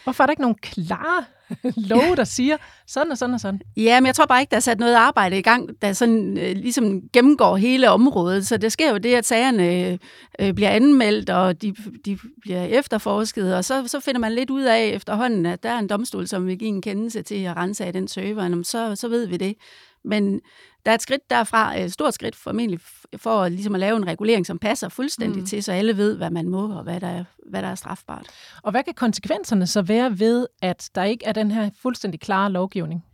Hvorfor 0.03 0.23
er 0.23 0.25
der 0.25 0.31
ikke 0.31 0.41
nogen 0.41 0.57
klare 0.61 1.25
love, 1.91 2.15
der 2.15 2.23
siger 2.23 2.57
sådan 2.87 3.11
og 3.11 3.17
sådan 3.17 3.33
og 3.33 3.39
sådan? 3.39 3.61
Ja, 3.77 3.99
men 3.99 4.07
jeg 4.07 4.15
tror 4.15 4.25
bare 4.25 4.41
ikke, 4.41 4.51
der 4.51 4.57
er 4.57 4.61
sat 4.61 4.79
noget 4.79 4.95
arbejde 4.95 5.37
i 5.37 5.41
gang, 5.41 5.69
der 5.81 5.93
sådan 5.93 6.37
øh, 6.37 6.55
ligesom 6.55 7.01
gennemgår 7.13 7.57
hele 7.57 7.89
området. 7.89 8.47
Så 8.47 8.57
det 8.57 8.71
sker 8.71 8.91
jo 8.91 8.97
det, 8.97 9.15
at 9.15 9.25
sagerne 9.25 9.99
øh, 10.39 10.53
bliver 10.53 10.69
anmeldt, 10.69 11.29
og 11.29 11.61
de, 11.61 11.75
de 12.05 12.19
bliver 12.41 12.63
efterforsket, 12.63 13.55
og 13.55 13.65
så, 13.65 13.87
så 13.87 13.99
finder 13.99 14.19
man 14.19 14.31
lidt 14.31 14.49
ud 14.49 14.63
af 14.63 14.85
efterhånden, 14.85 15.45
at 15.45 15.63
der 15.63 15.69
er 15.69 15.79
en 15.79 15.89
domstol, 15.89 16.27
som 16.27 16.47
vil 16.47 16.57
give 16.59 16.69
en 16.69 16.81
kendelse 16.81 17.21
til 17.21 17.43
at 17.43 17.57
rense 17.57 17.85
af 17.85 17.93
den 17.93 18.07
server, 18.07 18.63
så, 18.63 18.95
så 18.95 19.07
ved 19.07 19.27
vi 19.27 19.37
det. 19.37 19.55
Men 20.03 20.41
der 20.85 20.91
er 20.91 20.95
et 20.95 21.01
skridt 21.01 21.29
derfra, 21.29 21.79
et 21.79 21.93
stort 21.93 22.13
skridt 22.13 22.35
formentlig, 22.35 22.79
for 23.17 23.49
ligesom 23.49 23.75
at 23.75 23.79
lave 23.79 23.97
en 23.97 24.07
regulering, 24.07 24.45
som 24.45 24.59
passer 24.59 24.89
fuldstændig 24.89 25.39
mm. 25.39 25.45
til, 25.45 25.63
så 25.63 25.71
alle 25.71 25.97
ved, 25.97 26.17
hvad 26.17 26.29
man 26.29 26.49
må, 26.49 26.77
og 26.77 26.83
hvad 26.83 26.99
der, 26.99 27.07
er, 27.07 27.23
hvad 27.49 27.61
der 27.61 27.67
er 27.67 27.75
strafbart. 27.75 28.27
Og 28.63 28.71
hvad 28.71 28.83
kan 28.83 28.93
konsekvenserne 28.93 29.67
så 29.67 29.81
være 29.81 30.19
ved, 30.19 30.47
at 30.61 30.89
der 30.95 31.03
ikke 31.03 31.25
er 31.25 31.31
den 31.31 31.51
her 31.51 31.69
fuldstændig 31.81 32.19
klare 32.19 32.51
lovgivning? 32.51 33.05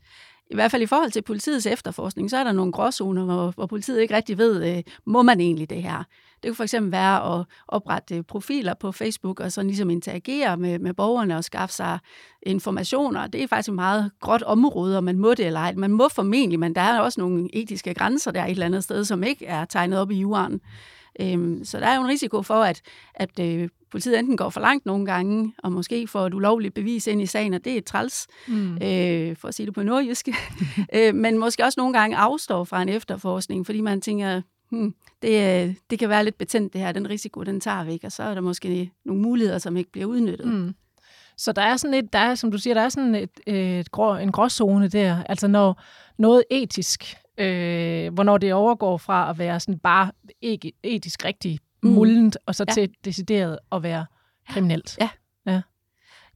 I 0.51 0.55
hvert 0.55 0.71
fald 0.71 0.81
i 0.81 0.86
forhold 0.86 1.12
til 1.12 1.21
politiets 1.21 1.65
efterforskning, 1.65 2.29
så 2.29 2.38
er 2.38 2.43
der 2.43 2.51
nogle 2.51 2.71
gråzoner, 2.71 3.25
hvor, 3.25 3.51
hvor 3.51 3.65
politiet 3.65 4.01
ikke 4.01 4.15
rigtig 4.15 4.38
ved, 4.38 4.77
øh, 4.77 4.84
må 5.05 5.21
man 5.21 5.39
egentlig 5.39 5.69
det 5.69 5.84
her. 5.84 6.03
Det 6.43 6.49
kunne 6.49 6.55
for 6.55 6.63
eksempel 6.63 6.91
være 6.91 7.39
at 7.39 7.45
oprette 7.67 8.15
øh, 8.15 8.23
profiler 8.23 8.73
på 8.73 8.91
Facebook 8.91 9.39
og 9.39 9.51
så 9.51 9.63
ligesom 9.63 9.89
interagere 9.89 10.58
med, 10.58 10.79
med 10.79 10.93
borgerne 10.93 11.38
og 11.38 11.43
skaffe 11.43 11.75
sig 11.75 11.99
informationer. 12.43 13.27
Det 13.27 13.43
er 13.43 13.47
faktisk 13.47 13.69
et 13.69 13.75
meget 13.75 14.12
gråt 14.21 14.41
område, 14.41 14.97
og 14.97 15.03
man 15.03 15.19
må 15.19 15.34
det 15.34 15.45
eller 15.45 15.60
ej. 15.60 15.73
Man 15.73 15.91
må 15.91 16.10
formentlig, 16.10 16.60
men 16.60 16.75
der 16.75 16.81
er 16.81 16.99
også 16.99 17.21
nogle 17.21 17.49
etiske 17.53 17.93
grænser 17.93 18.31
der 18.31 18.45
et 18.45 18.51
eller 18.51 18.65
andet 18.65 18.84
sted, 18.84 19.05
som 19.05 19.23
ikke 19.23 19.45
er 19.45 19.65
tegnet 19.65 19.99
op 19.99 20.12
i 20.12 20.19
jorden. 20.19 20.62
Øhm, 21.19 21.65
så 21.65 21.80
der 21.80 21.88
er 21.88 21.95
jo 21.95 22.01
en 22.01 22.08
risiko 22.08 22.41
for, 22.41 22.63
at, 22.63 22.82
at 23.13 23.39
øh, 23.39 23.69
politiet 23.91 24.19
enten 24.19 24.38
går 24.38 24.49
for 24.49 24.62
langt 24.62 24.86
nogle 24.86 25.06
gange, 25.06 25.54
og 25.58 25.71
måske 25.71 26.08
får 26.08 26.28
et 26.28 26.34
ulovligt 26.34 26.73
bevis 26.73 27.08
ind 27.08 27.21
i 27.21 27.25
sagen, 27.25 27.54
og 27.54 27.65
det 27.65 27.78
er 27.78 27.82
træls, 27.82 28.28
mm. 28.47 28.73
øh, 28.73 29.36
for 29.38 29.47
at 29.47 29.54
sige 29.54 29.65
det 29.65 29.73
på 29.73 29.84
nordjysk, 29.84 30.28
øh, 30.95 31.15
men 31.15 31.38
måske 31.38 31.63
også 31.63 31.80
nogle 31.80 31.99
gange 31.99 32.17
afstår 32.17 32.63
fra 32.63 32.82
en 32.82 32.89
efterforskning, 32.89 33.65
fordi 33.65 33.82
man 33.82 34.01
tænker, 34.01 34.41
hmm, 34.71 34.93
det, 35.21 35.63
øh, 35.67 35.75
det 35.89 35.99
kan 35.99 36.10
være 36.10 36.23
lidt 36.23 36.38
betændt 36.38 36.73
det 36.73 36.82
her, 36.82 36.91
den 36.91 37.10
risiko, 37.10 37.43
den 37.43 37.60
tager 37.60 37.84
vi 37.84 37.93
ikke, 37.93 38.08
og 38.08 38.12
så 38.12 38.23
er 38.23 38.34
der 38.34 38.41
måske 38.41 38.91
nogle 39.06 39.21
muligheder, 39.21 39.58
som 39.58 39.78
ikke 39.78 39.91
bliver 39.91 40.06
udnyttet. 40.08 40.47
Mm. 40.47 40.75
Så 41.38 41.51
der 41.51 41.62
er 41.62 41.78
sådan 41.78 41.93
et, 41.93 42.13
der 42.13 42.19
er, 42.19 42.36
som 42.36 42.51
du 42.51 42.58
siger, 42.58 42.73
der 42.73 42.82
er 42.82 42.89
sådan 42.89 43.15
et, 43.15 43.30
et 43.47 43.91
grå, 43.91 44.15
en 44.15 44.32
gråzone 44.32 44.88
der, 44.88 45.23
altså 45.23 45.47
når 45.47 45.82
noget 46.17 46.43
etisk, 46.51 47.17
øh, 47.38 48.13
hvornår 48.13 48.38
det 48.38 48.54
overgår 48.54 48.98
fra 48.98 49.30
at 49.30 49.38
være 49.38 49.60
sådan 49.60 49.80
bare 49.80 50.12
etisk 50.84 51.26
rigtig 51.26 51.60
mm. 51.84 52.32
og 52.45 52.56
så 52.56 52.65
ja. 52.67 52.74
til 52.74 52.89
decideret 53.06 53.60
at 53.71 53.84
være 53.84 54.06
kriminelt. 54.50 54.98
Ja. 55.02 55.10
ja. 55.48 55.62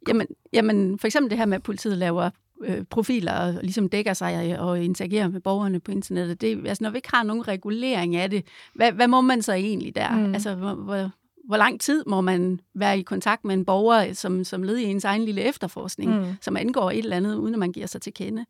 Jamen, 0.07 0.27
jamen, 0.53 0.99
for 0.99 1.07
eksempel 1.07 1.29
det 1.29 1.37
her 1.37 1.45
med, 1.45 1.55
at 1.55 1.63
politiet 1.63 1.97
laver 1.97 2.29
øh, 2.63 2.83
profiler 2.89 3.33
og 3.33 3.53
ligesom 3.61 3.89
dækker 3.89 4.13
sig 4.13 4.59
og 4.59 4.83
interagerer 4.83 5.27
med 5.27 5.41
borgerne 5.41 5.79
på 5.79 5.91
internettet. 5.91 6.41
Det, 6.41 6.67
altså, 6.67 6.83
når 6.83 6.89
vi 6.89 6.97
ikke 6.97 7.09
har 7.13 7.23
nogen 7.23 7.47
regulering 7.47 8.15
af 8.15 8.29
det, 8.29 8.45
hvad, 8.75 8.91
hvad 8.91 9.07
må 9.07 9.21
man 9.21 9.41
så 9.41 9.53
egentlig 9.53 9.95
der? 9.95 10.15
Mm. 10.15 10.33
Altså, 10.33 10.55
hvor, 10.55 10.73
hvor, 10.73 11.09
hvor 11.47 11.57
lang 11.57 11.81
tid 11.81 12.03
må 12.07 12.21
man 12.21 12.59
være 12.75 12.99
i 12.99 13.01
kontakt 13.01 13.45
med 13.45 13.53
en 13.53 13.65
borger, 13.65 14.13
som, 14.13 14.43
som 14.43 14.63
led 14.63 14.77
i 14.77 14.83
ens 14.83 15.05
egen 15.05 15.25
lille 15.25 15.41
efterforskning, 15.41 16.19
mm. 16.19 16.25
som 16.41 16.57
angår 16.57 16.91
et 16.91 16.97
eller 16.97 17.17
andet, 17.17 17.35
uden 17.35 17.53
at 17.53 17.59
man 17.59 17.71
giver 17.71 17.87
sig 17.87 18.01
til 18.01 18.13
kende? 18.13 18.45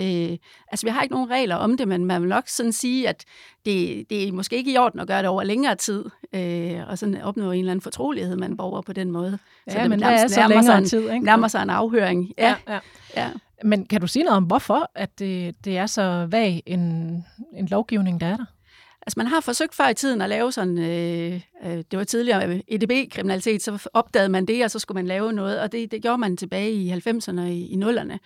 Øh, 0.00 0.38
altså, 0.68 0.86
vi 0.86 0.90
har 0.90 1.02
ikke 1.02 1.14
nogen 1.14 1.30
regler 1.30 1.56
om 1.56 1.76
det, 1.76 1.88
men 1.88 2.04
man 2.04 2.22
vil 2.22 2.28
nok 2.28 2.48
sådan 2.48 2.72
sige, 2.72 3.08
at 3.08 3.24
det, 3.66 4.10
det 4.10 4.28
er 4.28 4.32
måske 4.32 4.56
ikke 4.56 4.72
i 4.72 4.76
orden 4.76 5.00
at 5.00 5.06
gøre 5.06 5.18
det 5.18 5.28
over 5.28 5.42
længere 5.42 5.74
tid, 5.74 6.04
øh, 6.34 6.80
og 6.88 6.98
sådan 6.98 7.22
opnå 7.22 7.50
en 7.50 7.58
eller 7.58 7.70
anden 7.70 7.82
fortrolighed 7.82 8.36
med 8.36 8.48
en 8.48 8.56
borger 8.56 8.82
på 8.82 8.92
den 8.92 9.10
måde. 9.10 9.38
Ja, 9.66 9.72
så 9.72 9.78
det 9.78 9.90
men 9.90 9.98
hvad 9.98 10.12
er 10.12 10.26
så 10.26 10.48
længere 10.48 10.62
sig 10.64 10.78
en, 10.78 10.84
tid? 10.84 11.10
Ikke? 11.10 11.24
Nærmer 11.24 11.48
sig 11.48 11.62
en 11.62 11.70
afhøring. 11.70 12.32
Ja, 12.38 12.54
ja, 12.68 12.72
ja. 12.74 12.80
ja. 13.16 13.30
Men 13.64 13.86
kan 13.86 14.00
du 14.00 14.06
sige 14.06 14.24
noget 14.24 14.36
om, 14.36 14.44
hvorfor 14.44 14.90
at 14.94 15.18
det, 15.18 15.64
det 15.64 15.78
er 15.78 15.86
så 15.86 16.26
vag 16.30 16.62
en, 16.66 16.80
en 17.56 17.66
lovgivning, 17.66 18.20
der 18.20 18.26
er 18.26 18.36
der? 18.36 18.44
Altså 19.06 19.14
man 19.16 19.26
har 19.26 19.40
forsøgt 19.40 19.74
før 19.74 19.88
i 19.88 19.94
tiden 19.94 20.20
at 20.20 20.28
lave 20.28 20.52
sådan, 20.52 20.78
øh, 20.78 21.40
øh, 21.64 21.84
det 21.90 21.98
var 21.98 22.04
tidligere 22.04 22.62
EDB-kriminalitet, 22.68 23.62
så 23.62 23.88
opdagede 23.92 24.28
man 24.28 24.46
det, 24.46 24.64
og 24.64 24.70
så 24.70 24.78
skulle 24.78 24.96
man 24.96 25.06
lave 25.06 25.32
noget, 25.32 25.60
og 25.60 25.72
det, 25.72 25.90
det 25.90 26.02
gjorde 26.02 26.18
man 26.18 26.36
tilbage 26.36 26.72
i 26.72 26.92
90'erne 26.92 27.40
og 27.40 27.48
i, 27.48 27.66
i 27.66 27.82
0'erne. 27.82 28.18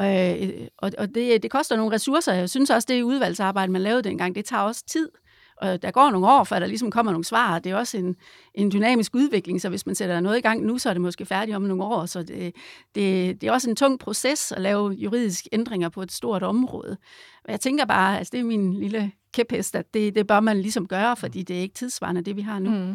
Øh, 0.00 0.66
og 0.78 0.90
og 0.98 1.14
det, 1.14 1.42
det 1.42 1.50
koster 1.50 1.76
nogle 1.76 1.94
ressourcer. 1.94 2.32
Jeg 2.32 2.50
synes 2.50 2.70
også, 2.70 2.86
det 2.86 3.02
udvalgsarbejde, 3.02 3.72
man 3.72 3.82
lavede 3.82 4.02
dengang, 4.02 4.34
det 4.34 4.44
tager 4.44 4.62
også 4.62 4.84
tid. 4.86 5.08
Og 5.56 5.82
der 5.82 5.90
går 5.90 6.10
nogle 6.10 6.26
år, 6.26 6.44
før 6.44 6.58
der 6.58 6.66
ligesom 6.66 6.90
kommer 6.90 7.12
nogle 7.12 7.24
svar. 7.24 7.58
Det 7.58 7.72
er 7.72 7.76
også 7.76 7.96
en, 7.98 8.16
en 8.54 8.72
dynamisk 8.72 9.14
udvikling, 9.14 9.60
så 9.60 9.68
hvis 9.68 9.86
man 9.86 9.94
sætter 9.94 10.20
noget 10.20 10.38
i 10.38 10.40
gang 10.40 10.64
nu, 10.64 10.78
så 10.78 10.88
er 10.88 10.94
det 10.94 11.00
måske 11.00 11.26
færdigt 11.26 11.56
om 11.56 11.62
nogle 11.62 11.84
år. 11.84 12.06
Så 12.06 12.22
det, 12.22 12.52
det, 12.94 13.40
det 13.40 13.48
er 13.48 13.52
også 13.52 13.70
en 13.70 13.76
tung 13.76 13.98
proces 13.98 14.52
at 14.52 14.62
lave 14.62 14.90
juridiske 14.90 15.48
ændringer 15.52 15.88
på 15.88 16.02
et 16.02 16.12
stort 16.12 16.42
område. 16.42 16.96
Og 17.44 17.52
jeg 17.52 17.60
tænker 17.60 17.84
bare, 17.84 18.18
altså 18.18 18.30
det 18.30 18.40
er 18.40 18.44
min 18.44 18.74
lille 18.74 19.12
kæphest, 19.34 19.76
at 19.76 19.94
det, 19.94 20.14
det 20.14 20.26
bør 20.26 20.40
man 20.40 20.60
ligesom 20.60 20.86
gøre, 20.86 21.16
fordi 21.16 21.42
det 21.42 21.56
er 21.56 21.60
ikke 21.60 21.74
tidsvarende, 21.74 22.22
det 22.22 22.36
vi 22.36 22.42
har 22.42 22.58
nu. 22.58 22.70
Mm. 22.70 22.94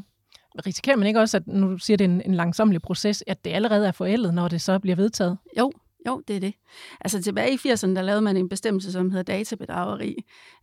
Risikerer 0.66 0.98
man 0.98 1.08
ikke 1.08 1.20
også, 1.20 1.38
at 1.38 1.48
nu 1.48 1.78
siger, 1.78 1.98
det 1.98 2.06
en, 2.06 2.22
en 2.26 2.36
langsomlig 2.36 2.82
proces, 2.82 3.24
at 3.28 3.46
det 3.46 3.52
allerede 3.52 3.88
er 3.88 3.92
forældet, 3.92 4.34
når 4.34 4.48
det 4.48 4.62
så 4.62 4.80
bliver 4.80 4.96
vedtaget? 4.96 5.38
Jo, 5.58 5.72
jo, 6.08 6.22
det 6.28 6.36
er 6.36 6.40
det. 6.40 6.54
Altså 7.02 7.22
tilbage 7.22 7.54
i 7.54 7.56
80'erne, 7.56 7.96
der 7.96 8.02
lavede 8.02 8.22
man 8.22 8.38
en 8.38 8.50
bestemmelse, 8.50 8.92
som 8.92 9.12
hedder 9.12 9.34
databedrageri. 9.34 10.16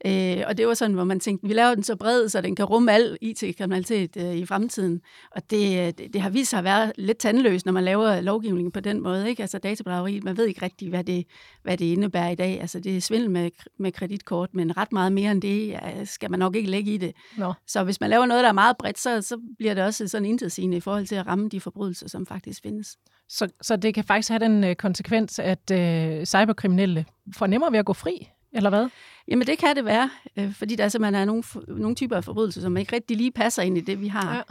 Øh, 0.07 0.45
og 0.47 0.59
det 0.59 0.67
var 0.67 0.75
sådan, 0.75 0.95
hvor 0.95 1.05
man 1.05 1.21
tænkte, 1.21 1.49
vi 1.49 1.55
laver 1.55 1.75
den 1.75 1.85
så 1.85 1.97
bred, 1.97 2.29
så 2.29 2.41
den 2.41 2.57
kan 2.57 2.65
rumme 2.65 2.93
al 2.93 3.17
IT-kriminalitet 3.21 4.17
øh, 4.17 4.35
i 4.35 4.47
fremtiden. 4.47 5.01
Og 5.31 5.51
det, 5.51 5.79
øh, 5.79 5.87
det, 5.87 6.13
det 6.13 6.21
har 6.21 6.31
vist 6.31 6.51
sig 6.51 6.59
at 6.59 6.65
være 6.65 6.93
lidt 6.99 7.19
tandløst, 7.19 7.67
når 7.67 7.73
man 7.73 7.85
laver 7.85 8.21
lovgivningen 8.21 8.73
på 8.73 8.81
den 8.81 9.03
måde. 9.03 9.29
Ikke? 9.29 9.43
Altså 9.43 9.59
databedrageri, 9.59 10.21
man 10.21 10.37
ved 10.37 10.47
ikke 10.47 10.63
rigtigt, 10.63 10.91
hvad 10.91 11.05
det, 11.05 11.25
hvad 11.63 11.77
det 11.77 11.85
indebærer 11.85 12.31
i 12.31 12.35
dag. 12.35 12.61
Altså 12.61 12.81
det 12.81 12.97
er 12.97 13.01
svindel 13.01 13.31
med, 13.31 13.51
med 13.79 13.93
kreditkort, 13.93 14.55
men 14.55 14.77
ret 14.77 14.93
meget 14.93 15.13
mere 15.13 15.31
end 15.31 15.43
det 15.43 15.79
skal 16.09 16.31
man 16.31 16.39
nok 16.39 16.57
ikke 16.57 16.71
lægge 16.71 16.95
i 16.95 16.97
det. 16.97 17.13
Nå. 17.39 17.53
Så 17.67 17.85
hvis 17.85 18.01
man 18.01 18.11
laver 18.11 18.27
noget, 18.27 18.43
der 18.43 18.49
er 18.49 18.53
meget 18.53 18.77
bredt, 18.77 18.99
så, 18.99 19.23
så 19.23 19.41
bliver 19.59 19.75
det 19.75 19.85
også 19.85 20.09
sådan 20.09 20.27
intetsigende 20.27 20.77
i 20.77 20.81
forhold 20.81 21.07
til 21.07 21.15
at 21.15 21.27
ramme 21.27 21.49
de 21.49 21.61
forbrydelser, 21.61 22.09
som 22.09 22.27
faktisk 22.27 22.63
findes. 22.63 22.97
Så, 23.29 23.49
så 23.63 23.77
det 23.77 23.95
kan 23.95 24.05
faktisk 24.05 24.29
have 24.29 24.39
den 24.39 24.65
øh, 24.65 24.77
konsekvens, 24.77 25.34
at 25.39 25.71
øh, 25.71 26.25
cyberkriminelle 26.27 27.05
får 27.37 27.47
nemmere 27.47 27.73
ved 27.73 27.79
at 27.79 27.85
gå 27.85 27.93
fri, 27.93 28.29
eller 28.53 28.71
hvad? 28.71 28.89
Jamen 29.29 29.47
det 29.47 29.59
kan 29.59 29.77
det 29.77 29.85
være, 29.85 30.11
øh, 30.37 30.55
fordi 30.55 30.77
der 30.77 30.89
simpelthen 30.89 31.15
er 31.15 31.25
nogle, 31.25 31.43
nogle 31.69 31.95
typer 31.95 32.17
af 32.17 32.25
forbrydelser, 32.25 32.61
som 32.61 32.77
ikke 32.77 32.97
rigtig 32.97 33.17
lige 33.17 33.33
passer 33.33 33.63
ind 33.63 33.79
i 33.79 33.81
det, 33.81 34.01
vi 34.01 34.09
har. 34.09 34.35
Ja. 34.35 34.43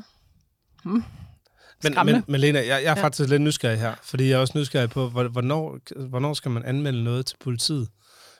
Hmm. 0.84 1.04
Men, 1.84 1.96
men, 2.06 2.24
men 2.28 2.42
Lena, 2.42 2.60
jeg, 2.60 2.68
jeg 2.68 2.78
er 2.78 2.82
ja. 2.82 3.04
faktisk 3.04 3.30
lidt 3.30 3.42
nysgerrig 3.42 3.80
her, 3.80 3.94
fordi 4.04 4.30
jeg 4.30 4.36
er 4.36 4.40
også 4.40 4.58
nysgerrig 4.58 4.90
på, 4.90 5.10
hvornår, 5.10 5.78
hvornår 6.08 6.34
skal 6.34 6.52
man 6.52 6.66
anmelde 6.66 7.04
noget 7.04 7.26
til 7.26 7.38
politiet? 7.40 7.88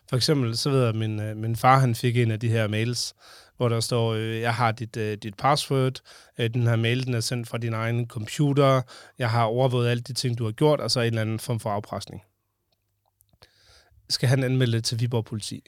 For 0.10 0.16
eksempel, 0.16 0.58
så 0.58 0.70
ved 0.70 0.80
jeg, 0.80 0.90
at 0.90 0.96
min, 0.96 1.20
øh, 1.20 1.38
min 1.38 1.56
far 1.56 1.80
han 1.80 1.96
fik 1.96 2.18
en 2.18 2.32
af 2.32 2.40
de 2.40 2.50
her 2.50 2.68
mails, 2.68 3.14
hvor 3.58 3.70
der 3.70 3.80
står, 3.80 4.14
øh, 4.14 4.40
jeg 4.40 4.54
har 4.54 4.72
dit, 4.72 4.98
øh, 4.98 5.18
dit 5.18 5.36
password, 5.38 6.00
øh, 6.40 6.50
den 6.54 6.64
her 6.64 6.76
mail, 6.76 7.06
den 7.06 7.14
er 7.14 7.20
sendt 7.20 7.48
fra 7.48 7.58
din 7.58 7.74
egen 7.74 8.08
computer, 8.08 8.82
jeg 9.20 9.30
har 9.30 9.44
overvåget 9.44 9.90
alle 9.90 10.04
de 10.04 10.14
ting, 10.14 10.38
du 10.38 10.44
har 10.44 10.52
gjort, 10.52 10.80
og 10.80 10.92
så 10.92 11.00
en 11.00 11.06
eller 11.06 11.22
anden 11.22 11.40
form 11.40 11.60
for 11.60 11.70
afpresning. 11.70 12.22
Skal 14.14 14.30
han 14.30 14.44
anmelde 14.44 14.74
det 14.74 14.84
til 14.84 15.00
Viborg 15.00 15.26
Politi? 15.26 15.64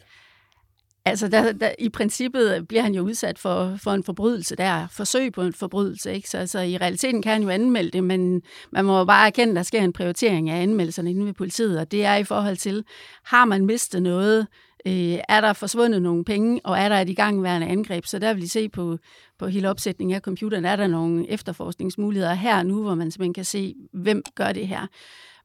Altså, 1.07 1.27
der, 1.27 1.51
der, 1.51 1.71
i 1.79 1.89
princippet 1.89 2.67
bliver 2.67 2.81
han 2.81 2.95
jo 2.95 3.01
udsat 3.01 3.39
for, 3.39 3.77
for 3.83 3.91
en 3.91 4.03
forbrydelse 4.03 4.55
der, 4.55 4.87
forsøg 4.91 5.33
på 5.33 5.41
en 5.41 5.53
forbrydelse, 5.53 6.13
ikke? 6.13 6.29
Så 6.29 6.37
altså, 6.37 6.59
i 6.59 6.77
realiteten 6.77 7.21
kan 7.21 7.31
han 7.31 7.43
jo 7.43 7.49
anmelde 7.49 7.91
det, 7.91 8.03
men 8.03 8.41
man 8.71 8.85
må 8.85 8.97
jo 8.97 9.05
bare 9.05 9.27
erkende, 9.27 9.51
at 9.51 9.55
der 9.55 9.63
sker 9.63 9.81
en 9.81 9.93
prioritering 9.93 10.49
af 10.49 10.61
anmeldelserne 10.61 11.09
inde 11.09 11.25
ved 11.25 11.33
politiet, 11.33 11.79
og 11.79 11.91
det 11.91 12.05
er 12.05 12.15
i 12.15 12.23
forhold 12.23 12.57
til, 12.57 12.83
har 13.25 13.45
man 13.45 13.65
mistet 13.65 14.03
noget, 14.03 14.47
øh, 14.87 15.17
er 15.29 15.41
der 15.41 15.53
forsvundet 15.53 16.01
nogle 16.01 16.25
penge, 16.25 16.61
og 16.63 16.77
er 16.77 16.89
der 16.89 16.95
et 16.95 17.09
igangværende 17.09 17.67
angreb, 17.67 18.05
så 18.05 18.19
der 18.19 18.33
vil 18.33 18.43
I 18.43 18.47
se 18.47 18.69
på, 18.69 18.97
på 19.39 19.47
hele 19.47 19.69
opsætningen 19.69 20.15
af 20.15 20.21
computeren, 20.21 20.65
er 20.65 20.75
der 20.75 20.87
nogle 20.87 21.29
efterforskningsmuligheder 21.29 22.33
her 22.33 22.63
nu, 22.63 22.83
hvor 22.83 22.95
man 22.95 23.11
simpelthen 23.11 23.33
kan 23.33 23.45
se, 23.45 23.75
hvem 23.93 24.23
gør 24.35 24.51
det 24.51 24.67
her. 24.67 24.87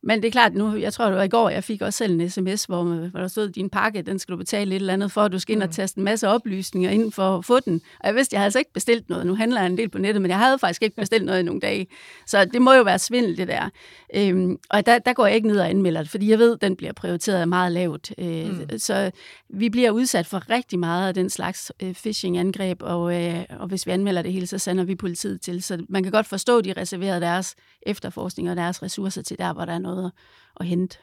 Men 0.02 0.22
det 0.22 0.28
er 0.28 0.32
klart, 0.32 0.54
nu, 0.54 0.76
jeg 0.76 0.92
tror, 0.92 1.06
det 1.06 1.16
var 1.16 1.22
i 1.22 1.28
går, 1.28 1.48
jeg 1.48 1.64
fik 1.64 1.82
også 1.82 1.96
selv 1.96 2.20
en 2.20 2.30
sms, 2.30 2.64
hvor, 2.64 2.82
hvor 2.84 3.20
der 3.20 3.28
stod, 3.28 3.48
din 3.48 3.70
pakke, 3.70 4.02
den 4.02 4.18
skal 4.18 4.32
du 4.32 4.36
betale 4.36 4.74
et 4.74 4.80
eller 4.80 4.92
andet 4.92 5.12
for, 5.12 5.28
du 5.28 5.38
skal 5.38 5.54
ind 5.54 5.62
og 5.62 5.66
mm. 5.66 5.72
taste 5.72 5.98
en 5.98 6.04
masse 6.04 6.28
oplysninger 6.28 6.90
ind 6.90 7.12
for 7.12 7.38
at 7.38 7.44
få 7.44 7.60
den. 7.60 7.80
Og 8.00 8.06
jeg 8.06 8.14
vidste, 8.14 8.34
jeg 8.34 8.40
havde 8.40 8.46
altså 8.46 8.58
ikke 8.58 8.72
bestilt 8.72 9.08
noget. 9.08 9.26
Nu 9.26 9.34
handler 9.34 9.60
jeg 9.60 9.70
en 9.70 9.78
del 9.78 9.88
på 9.88 9.98
nettet, 9.98 10.22
men 10.22 10.30
jeg 10.30 10.38
havde 10.38 10.58
faktisk 10.58 10.82
ikke 10.82 10.96
bestilt 10.96 11.24
noget 11.24 11.40
i 11.40 11.42
nogle 11.42 11.60
dage. 11.60 11.86
Så 12.26 12.44
det 12.44 12.62
må 12.62 12.72
jo 12.72 12.82
være 12.82 12.98
svindel, 12.98 13.36
det 13.36 13.48
der. 13.48 13.68
Øhm, 14.14 14.56
og 14.70 14.86
der, 14.86 14.98
der 14.98 15.12
går 15.12 15.26
jeg 15.26 15.36
ikke 15.36 15.48
ned 15.48 15.60
og 15.60 15.70
anmelder 15.70 16.00
det, 16.02 16.10
fordi 16.10 16.30
jeg 16.30 16.38
ved, 16.38 16.56
den 16.56 16.76
bliver 16.76 16.92
prioriteret 16.92 17.48
meget 17.48 17.72
lavt. 17.72 18.12
Øh, 18.18 18.48
mm. 18.50 18.78
Så 18.78 19.10
vi 19.48 19.68
bliver 19.68 19.90
udsat 19.90 20.26
for 20.26 20.50
rigtig 20.50 20.78
meget 20.78 21.08
af 21.08 21.14
den 21.14 21.30
slags 21.30 21.72
øh, 21.82 21.94
phishing-angreb, 21.94 22.82
og, 22.82 23.22
øh, 23.22 23.44
og 23.50 23.68
hvis 23.68 23.86
vi 23.86 23.90
anmelder 23.90 24.22
det 24.22 24.32
hele, 24.32 24.46
så 24.46 24.58
sender 24.58 24.84
vi 24.84 24.94
politiet 24.94 25.40
til. 25.40 25.62
Så 25.62 25.84
man 25.88 26.02
kan 26.02 26.12
godt 26.12 26.26
forstå, 26.26 26.58
at 26.58 26.64
de 26.64 26.72
reserverer 26.76 27.18
deres 27.18 27.54
efterforskning 27.82 28.50
og 28.50 28.56
deres 28.56 28.82
ressourcer 28.82 29.22
til 29.22 29.38
der, 29.38 29.52
hvor 29.52 29.64
der 29.64 29.72
er 29.72 29.78
noget 29.78 30.12
at 30.60 30.66
hente. 30.66 30.98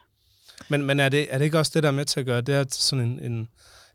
Men, 0.70 0.86
men 0.86 1.00
er, 1.00 1.10
det, 1.10 1.28
er 1.30 1.38
det 1.38 1.46
ikke 1.46 1.60
også 1.60 1.72
det, 1.76 1.84
der 1.84 1.90
er 1.90 1.94
med 1.94 2.06
til 2.06 2.20
at 2.20 2.26
gøre, 2.26 2.42
det 2.42 2.56
er 2.56 2.66
sådan 2.70 3.06
en, 3.06 3.20
en 3.32 3.48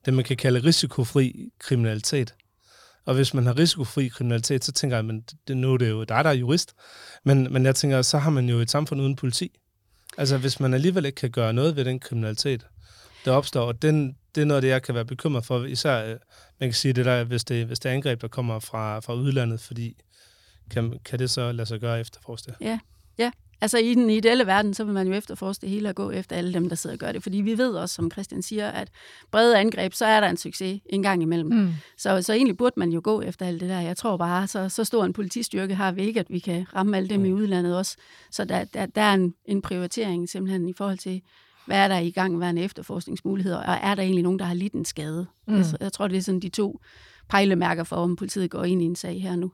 det, 0.04 0.14
man 0.14 0.24
kan 0.24 0.36
kalde 0.36 0.64
risikofri 0.64 1.50
kriminalitet? 1.58 2.34
Og 3.04 3.14
hvis 3.14 3.34
man 3.34 3.46
har 3.46 3.58
risikofri 3.58 4.08
kriminalitet, 4.08 4.64
så 4.64 4.72
tænker 4.72 4.96
jeg, 4.96 5.04
men 5.04 5.24
det, 5.48 5.56
nu 5.56 5.74
er 5.74 5.78
det 5.78 5.90
jo 5.90 6.04
dig, 6.04 6.24
der 6.24 6.30
er 6.30 6.34
jurist. 6.34 6.74
Men, 7.24 7.52
men 7.52 7.64
jeg 7.64 7.74
tænker, 7.74 8.02
så 8.02 8.18
har 8.18 8.30
man 8.30 8.48
jo 8.48 8.58
et 8.58 8.70
samfund 8.70 9.00
uden 9.00 9.16
politi. 9.16 9.58
Altså 10.18 10.38
hvis 10.38 10.60
man 10.60 10.74
alligevel 10.74 11.04
ikke 11.04 11.16
kan 11.16 11.30
gøre 11.30 11.52
noget 11.52 11.76
ved 11.76 11.84
den 11.84 12.00
kriminalitet, 12.00 12.66
der 13.24 13.32
opstår, 13.32 13.66
og 13.66 13.82
den, 13.82 14.16
det 14.34 14.40
er 14.40 14.44
noget 14.44 14.56
af 14.56 14.62
det, 14.62 14.68
jeg 14.68 14.82
kan 14.82 14.94
være 14.94 15.04
bekymret 15.04 15.44
for, 15.44 15.64
især, 15.64 16.04
øh, 16.04 16.16
man 16.60 16.68
kan 16.68 16.72
sige 16.72 16.92
det 16.92 17.04
der, 17.04 17.24
hvis 17.24 17.44
det, 17.44 17.66
hvis 17.66 17.78
det 17.78 17.88
er 17.88 17.94
angreb, 17.94 18.20
der 18.20 18.28
kommer 18.28 18.58
fra, 18.58 19.00
fra 19.00 19.14
udlandet, 19.14 19.60
fordi 19.60 19.96
kan, 20.70 20.98
kan 21.04 21.18
det 21.18 21.30
så 21.30 21.52
lade 21.52 21.66
sig 21.66 21.80
gøre 21.80 22.00
efterforske 22.00 22.46
det? 22.46 22.56
Ja, 22.60 22.78
ja. 23.18 23.30
Altså 23.60 23.78
i 23.78 23.94
den 23.94 24.10
ideelle 24.10 24.46
verden, 24.46 24.74
så 24.74 24.84
vil 24.84 24.94
man 24.94 25.06
jo 25.06 25.14
efterforske 25.14 25.60
det 25.60 25.70
hele 25.70 25.88
og 25.88 25.94
gå 25.94 26.10
efter 26.10 26.36
alle 26.36 26.54
dem, 26.54 26.68
der 26.68 26.76
sidder 26.76 26.96
og 26.96 26.98
gør 26.98 27.12
det. 27.12 27.22
Fordi 27.22 27.40
vi 27.40 27.58
ved 27.58 27.74
også, 27.74 27.94
som 27.94 28.10
Christian 28.10 28.42
siger, 28.42 28.68
at 28.68 28.88
brede 29.30 29.58
angreb, 29.58 29.94
så 29.94 30.06
er 30.06 30.20
der 30.20 30.28
en 30.28 30.36
succes 30.36 30.80
en 30.86 31.02
gang 31.02 31.22
imellem. 31.22 31.52
Mm. 31.52 31.72
Så, 31.98 32.22
så 32.22 32.32
egentlig 32.32 32.56
burde 32.56 32.74
man 32.76 32.90
jo 32.90 33.00
gå 33.04 33.20
efter 33.20 33.46
alt 33.46 33.60
det 33.60 33.68
der. 33.68 33.80
Jeg 33.80 33.96
tror 33.96 34.16
bare, 34.16 34.46
så, 34.46 34.68
så 34.68 34.84
stor 34.84 35.04
en 35.04 35.12
politistyrke 35.12 35.74
har 35.74 35.92
vi 35.92 36.02
ikke, 36.02 36.20
at 36.20 36.26
vi 36.30 36.38
kan 36.38 36.66
ramme 36.74 36.96
alle 36.96 37.08
dem 37.08 37.20
mm. 37.20 37.26
i 37.26 37.32
udlandet 37.32 37.76
også. 37.76 37.96
Så 38.30 38.44
der, 38.44 38.64
der, 38.64 38.86
der 38.86 39.02
er 39.02 39.14
en, 39.14 39.34
en 39.44 39.62
prioritering 39.62 40.28
simpelthen 40.28 40.68
i 40.68 40.72
forhold 40.72 40.98
til, 40.98 41.22
hvad 41.66 41.76
er 41.76 41.88
der 41.88 41.98
i 41.98 42.10
gang 42.10 42.40
værende 42.40 42.62
efterforskningsmuligheder, 42.62 43.56
og 43.56 43.74
er 43.82 43.94
der 43.94 44.02
egentlig 44.02 44.22
nogen, 44.22 44.38
der 44.38 44.44
har 44.44 44.54
lidt 44.54 44.72
en 44.72 44.84
skade? 44.84 45.26
Mm. 45.48 45.54
Altså, 45.54 45.76
jeg 45.80 45.92
tror, 45.92 46.08
det 46.08 46.16
er 46.16 46.22
sådan 46.22 46.40
de 46.40 46.48
to 46.48 46.80
pejlemærker 47.28 47.84
for, 47.84 47.96
om 47.96 48.16
politiet 48.16 48.50
går 48.50 48.64
ind 48.64 48.82
i 48.82 48.84
en 48.84 48.96
sag 48.96 49.22
her 49.22 49.36
nu. 49.36 49.52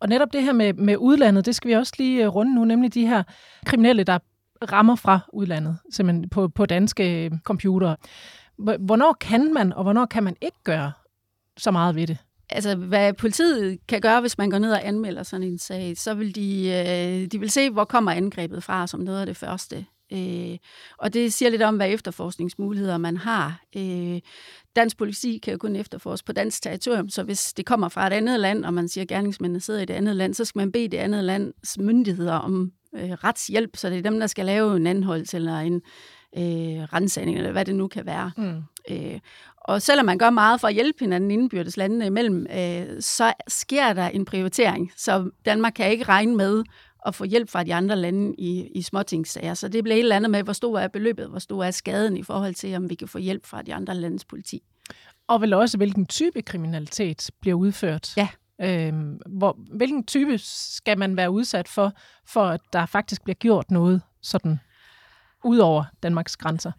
Og 0.00 0.08
netop 0.08 0.32
det 0.32 0.42
her 0.42 0.52
med, 0.52 0.72
med 0.72 0.96
udlandet, 0.96 1.46
det 1.46 1.54
skal 1.54 1.68
vi 1.68 1.74
også 1.74 1.92
lige 1.98 2.24
øh, 2.24 2.28
runde 2.28 2.54
nu, 2.54 2.64
nemlig 2.64 2.94
de 2.94 3.06
her 3.06 3.22
kriminelle, 3.66 4.04
der 4.04 4.18
rammer 4.72 4.96
fra 4.96 5.20
udlandet, 5.32 5.78
simpelthen 5.90 6.28
på, 6.28 6.48
på 6.48 6.66
danske 6.66 7.24
øh, 7.24 7.30
computere. 7.44 7.96
Hvornår 8.56 9.16
kan 9.20 9.54
man, 9.54 9.72
og 9.72 9.82
hvornår 9.82 10.06
kan 10.06 10.22
man 10.22 10.36
ikke 10.40 10.58
gøre 10.64 10.92
så 11.56 11.70
meget 11.70 11.94
ved 11.94 12.06
det? 12.06 12.18
Altså, 12.50 12.76
hvad 12.76 13.12
politiet 13.12 13.78
kan 13.88 14.00
gøre, 14.00 14.20
hvis 14.20 14.38
man 14.38 14.50
går 14.50 14.58
ned 14.58 14.72
og 14.72 14.86
anmelder 14.86 15.22
sådan 15.22 15.46
en 15.46 15.58
sag, 15.58 15.96
så 15.96 16.14
vil 16.14 16.34
de, 16.34 16.68
øh, 16.68 17.26
de 17.32 17.40
vil 17.40 17.50
se, 17.50 17.70
hvor 17.70 17.84
kommer 17.84 18.12
angrebet 18.12 18.62
fra, 18.62 18.86
som 18.86 19.00
noget 19.00 19.20
af 19.20 19.26
det 19.26 19.36
første. 19.36 19.86
Øh, 20.12 20.58
og 20.98 21.14
det 21.14 21.32
siger 21.32 21.50
lidt 21.50 21.62
om, 21.62 21.76
hvad 21.76 21.90
efterforskningsmuligheder 21.90 22.98
man 22.98 23.16
har. 23.16 23.60
Øh, 23.76 24.20
dansk 24.76 24.96
politi 24.96 25.38
kan 25.42 25.52
jo 25.52 25.58
kun 25.58 25.76
efterforske 25.76 26.26
på 26.26 26.32
dansk 26.32 26.62
territorium, 26.62 27.08
så 27.08 27.22
hvis 27.22 27.52
det 27.52 27.66
kommer 27.66 27.88
fra 27.88 28.06
et 28.06 28.12
andet 28.12 28.40
land, 28.40 28.64
og 28.64 28.74
man 28.74 28.88
siger, 28.88 29.02
at 29.02 29.08
gerningsmændene 29.08 29.60
sidder 29.60 29.80
i 29.80 29.84
det 29.84 29.94
andet 29.94 30.16
land, 30.16 30.34
så 30.34 30.44
skal 30.44 30.58
man 30.58 30.72
bede 30.72 30.88
det 30.88 30.96
andet 30.96 31.24
lands 31.24 31.78
myndigheder 31.78 32.34
om 32.34 32.72
øh, 32.94 33.10
retshjælp, 33.10 33.76
så 33.76 33.90
det 33.90 33.98
er 33.98 34.02
dem, 34.02 34.20
der 34.20 34.26
skal 34.26 34.46
lave 34.46 34.76
en 34.76 34.86
anholdelse 34.86 35.36
eller 35.36 35.58
en 35.58 35.82
øh, 36.36 36.82
rensagning, 36.92 37.38
eller 37.38 37.52
hvad 37.52 37.64
det 37.64 37.74
nu 37.74 37.88
kan 37.88 38.06
være. 38.06 38.30
Mm. 38.36 38.62
Øh, 38.90 39.20
og 39.56 39.82
selvom 39.82 40.06
man 40.06 40.18
gør 40.18 40.30
meget 40.30 40.60
for 40.60 40.68
at 40.68 40.74
hjælpe 40.74 40.98
hinanden 41.00 41.30
indbyrdes 41.30 41.76
landene 41.76 42.06
imellem, 42.06 42.46
øh, 42.46 42.86
så 43.00 43.32
sker 43.48 43.92
der 43.92 44.08
en 44.08 44.24
prioritering. 44.24 44.92
Så 44.96 45.30
Danmark 45.44 45.72
kan 45.76 45.90
ikke 45.90 46.04
regne 46.04 46.36
med 46.36 46.64
at 47.06 47.14
få 47.14 47.24
hjælp 47.24 47.50
fra 47.50 47.64
de 47.64 47.74
andre 47.74 47.96
lande 47.96 48.34
i, 48.38 48.66
i 48.74 48.82
småtingssager. 48.82 49.54
Så 49.54 49.68
det 49.68 49.84
bliver 49.84 49.96
et 49.96 50.00
eller 50.00 50.16
andet 50.16 50.30
med, 50.30 50.42
hvor 50.42 50.52
stor 50.52 50.78
er 50.78 50.88
beløbet, 50.88 51.28
hvor 51.28 51.38
stor 51.38 51.64
er 51.64 51.70
skaden 51.70 52.16
i 52.16 52.22
forhold 52.22 52.54
til, 52.54 52.76
om 52.76 52.90
vi 52.90 52.94
kan 52.94 53.08
få 53.08 53.18
hjælp 53.18 53.46
fra 53.46 53.62
de 53.62 53.74
andre 53.74 53.94
landes 53.94 54.24
politi. 54.24 54.62
Og 55.28 55.40
vel 55.40 55.52
også, 55.52 55.76
hvilken 55.76 56.06
type 56.06 56.42
kriminalitet 56.42 57.30
bliver 57.40 57.56
udført. 57.56 58.16
Ja. 58.16 58.28
Øhm, 58.60 59.20
hvor, 59.26 59.58
hvilken 59.76 60.04
type 60.04 60.38
skal 60.38 60.98
man 60.98 61.16
være 61.16 61.30
udsat 61.30 61.68
for, 61.68 61.92
for 62.26 62.44
at 62.44 62.60
der 62.72 62.86
faktisk 62.86 63.22
bliver 63.22 63.34
gjort 63.34 63.70
noget 63.70 64.02
sådan 64.22 64.60
ud 65.44 65.58
over 65.58 65.84
Danmarks 66.02 66.36
grænser? 66.36 66.72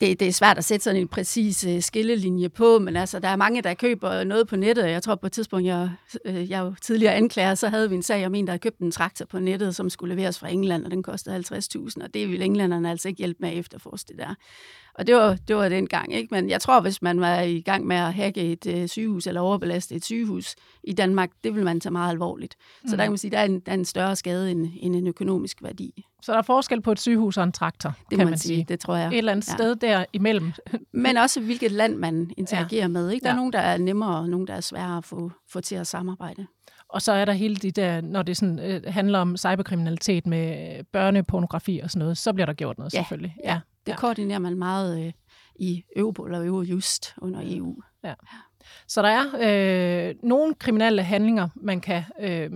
Det, 0.00 0.20
det 0.20 0.28
er 0.28 0.32
svært 0.32 0.58
at 0.58 0.64
sætte 0.64 0.84
sådan 0.84 1.00
en 1.00 1.08
præcis 1.08 1.64
øh, 1.64 1.82
skillelinje 1.82 2.48
på, 2.48 2.78
men 2.78 2.96
altså, 2.96 3.18
der 3.18 3.28
er 3.28 3.36
mange, 3.36 3.62
der 3.62 3.74
køber 3.74 4.24
noget 4.24 4.48
på 4.48 4.56
nettet. 4.56 4.90
Jeg 4.90 5.02
tror 5.02 5.14
på 5.14 5.26
et 5.26 5.32
tidspunkt, 5.32 5.66
jeg, 5.66 5.90
øh, 6.24 6.50
jeg 6.50 6.60
jo 6.60 6.74
tidligere 6.82 7.14
anklager, 7.14 7.54
så 7.54 7.68
havde 7.68 7.88
vi 7.88 7.96
en 7.96 8.02
sag 8.02 8.26
om 8.26 8.34
en, 8.34 8.46
der 8.46 8.50
havde 8.50 8.60
købt 8.60 8.78
en 8.78 8.90
traktor 8.90 9.24
på 9.24 9.38
nettet, 9.38 9.76
som 9.76 9.90
skulle 9.90 10.14
leveres 10.14 10.38
fra 10.38 10.48
England, 10.48 10.84
og 10.84 10.90
den 10.90 11.02
kostede 11.02 11.36
50.000, 11.36 12.04
og 12.04 12.14
det 12.14 12.28
ville 12.28 12.44
englænderne 12.44 12.90
altså 12.90 13.08
ikke 13.08 13.18
hjælpe 13.18 13.38
med 13.40 13.48
at 13.50 13.58
efterforske 13.58 14.08
det 14.08 14.18
der. 14.18 14.34
Og 14.98 15.06
det 15.06 15.14
var, 15.14 15.36
det 15.48 15.56
var 15.56 15.68
den 15.68 15.86
gang, 15.86 16.14
ikke? 16.14 16.28
Men 16.30 16.50
jeg 16.50 16.60
tror, 16.60 16.80
hvis 16.80 17.02
man 17.02 17.20
var 17.20 17.40
i 17.40 17.60
gang 17.60 17.86
med 17.86 17.96
at 17.96 18.14
hacke 18.14 18.52
et 18.52 18.66
uh, 18.66 18.86
sygehus 18.86 19.26
eller 19.26 19.40
overbelaste 19.40 19.94
et 19.94 20.04
sygehus 20.04 20.54
i 20.84 20.92
Danmark, 20.92 21.30
det 21.44 21.54
vil 21.54 21.64
man 21.64 21.80
tage 21.80 21.92
meget 21.92 22.10
alvorligt. 22.10 22.54
Så 22.54 22.78
mm. 22.84 22.90
der 22.90 23.04
kan 23.04 23.10
man 23.10 23.18
sige, 23.18 23.30
der 23.30 23.38
er 23.38 23.44
en, 23.44 23.60
der 23.60 23.72
er 23.72 23.76
en 23.76 23.84
større 23.84 24.16
skade 24.16 24.50
end, 24.50 24.68
end 24.80 24.96
en 24.96 25.06
økonomisk 25.06 25.62
værdi. 25.62 26.04
Så 26.22 26.32
der 26.32 26.38
er 26.38 26.42
forskel 26.42 26.80
på 26.80 26.92
et 26.92 27.00
sygehus 27.00 27.36
og 27.36 27.44
en 27.44 27.52
traktor, 27.52 27.92
det 28.10 28.18
kan 28.18 28.26
man 28.26 28.38
sige. 28.38 28.56
sige. 28.56 28.64
Det 28.68 28.80
tror 28.80 28.96
jeg. 28.96 29.08
Et 29.12 29.18
eller 29.18 29.32
andet 29.32 29.48
ja. 29.48 29.54
sted 29.54 29.76
der 29.76 30.04
imellem. 30.12 30.52
Men 30.92 31.16
også 31.16 31.40
hvilket 31.40 31.72
land 31.72 31.96
man 31.96 32.30
interagerer 32.36 32.82
ja. 32.82 32.88
med. 32.88 33.10
Ikke? 33.10 33.24
Der 33.24 33.30
er 33.30 33.34
ja. 33.34 33.36
nogen, 33.36 33.52
der 33.52 33.58
er 33.58 33.78
nemmere, 33.78 34.18
og 34.18 34.28
nogen, 34.28 34.46
der 34.46 34.54
er 34.54 34.60
sværere 34.60 34.96
at 34.96 35.04
få, 35.04 35.32
få 35.48 35.60
til 35.60 35.74
at 35.74 35.86
samarbejde. 35.86 36.46
Og 36.88 37.02
så 37.02 37.12
er 37.12 37.24
der 37.24 37.32
hele 37.32 37.56
de 37.56 37.70
der, 37.70 38.00
når 38.00 38.22
det 38.22 38.36
sådan, 38.36 38.58
øh, 38.58 38.82
handler 38.86 39.18
om 39.18 39.36
cyberkriminalitet 39.36 40.26
med 40.26 40.84
børnepornografi 40.84 41.80
og 41.82 41.90
sådan 41.90 41.98
noget, 41.98 42.18
så 42.18 42.32
bliver 42.32 42.46
der 42.46 42.52
gjort 42.52 42.78
noget 42.78 42.94
ja. 42.94 42.98
selvfølgelig. 42.98 43.36
Ja, 43.44 43.60
det 43.86 43.92
ja. 43.92 43.96
koordinerer 43.96 44.38
man 44.38 44.58
meget 44.58 45.06
øh, 45.06 45.12
i 45.56 45.84
Europol 45.96 46.34
og 46.34 46.46
Eurojust 46.46 47.14
under 47.18 47.40
EU. 47.42 47.82
Ja. 48.04 48.14
Så 48.86 49.02
der 49.02 49.08
er 49.08 50.08
øh, 50.08 50.14
nogle 50.22 50.54
kriminelle 50.54 51.02
handlinger, 51.02 51.48
man 51.56 51.80
kan, 51.80 52.02
øh, 52.20 52.50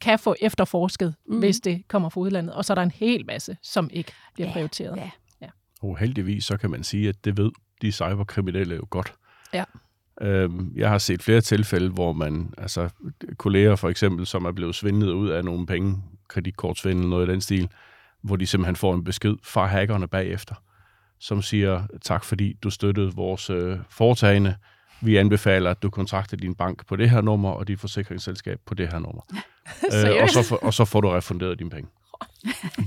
kan 0.00 0.18
få 0.18 0.34
efterforsket, 0.40 1.14
mm. 1.26 1.38
hvis 1.38 1.60
det 1.60 1.88
kommer 1.88 2.08
fra 2.08 2.20
udlandet. 2.20 2.54
Og 2.54 2.64
så 2.64 2.72
er 2.72 2.74
der 2.74 2.82
en 2.82 2.90
hel 2.90 3.26
masse, 3.26 3.56
som 3.62 3.90
ikke 3.92 4.12
bliver 4.34 4.48
ja. 4.48 4.52
prioriteret. 4.52 4.96
Ja. 4.96 5.10
Ja. 5.40 5.48
Og 5.82 5.98
heldigvis 5.98 6.44
så 6.44 6.56
kan 6.56 6.70
man 6.70 6.84
sige, 6.84 7.08
at 7.08 7.24
det 7.24 7.36
ved 7.36 7.50
de 7.82 7.92
cyberkriminelle 7.92 8.74
jo 8.74 8.86
godt. 8.90 9.14
Ja. 9.54 9.64
Øhm, 10.20 10.72
jeg 10.76 10.88
har 10.88 10.98
set 10.98 11.22
flere 11.22 11.40
tilfælde, 11.40 11.90
hvor 11.90 12.12
man, 12.12 12.54
altså 12.58 12.88
kolleger 13.36 13.76
for 13.76 13.88
eksempel, 13.88 14.26
som 14.26 14.44
er 14.44 14.52
blevet 14.52 14.74
svindlet 14.74 15.12
ud 15.12 15.28
af 15.28 15.44
nogle 15.44 15.66
penge, 15.66 16.02
kreditkortsvindel, 16.28 17.08
noget 17.08 17.28
i 17.28 17.32
den 17.32 17.40
stil, 17.40 17.68
hvor 18.22 18.36
de 18.36 18.46
simpelthen 18.46 18.76
får 18.76 18.94
en 18.94 19.04
besked 19.04 19.34
fra 19.42 19.66
hackerne 19.66 20.08
bagefter, 20.08 20.54
som 21.20 21.42
siger, 21.42 21.82
tak 22.02 22.24
fordi 22.24 22.56
du 22.62 22.70
støttede 22.70 23.12
vores 23.14 23.50
øh, 23.50 23.78
foretagende. 23.90 24.54
Vi 25.00 25.16
anbefaler, 25.16 25.70
at 25.70 25.82
du 25.82 25.90
kontakter 25.90 26.36
din 26.36 26.54
bank 26.54 26.86
på 26.86 26.96
det 26.96 27.10
her 27.10 27.20
nummer, 27.20 27.50
og 27.50 27.68
dit 27.68 27.80
forsikringsselskab 27.80 28.58
på 28.66 28.74
det 28.74 28.88
her 28.92 28.98
nummer. 28.98 29.22
øh, 29.94 30.22
og, 30.22 30.30
så 30.30 30.42
for, 30.48 30.56
og 30.56 30.74
så 30.74 30.84
får 30.84 31.00
du 31.00 31.08
refunderet 31.08 31.58
dine 31.58 31.70
penge. 31.70 31.90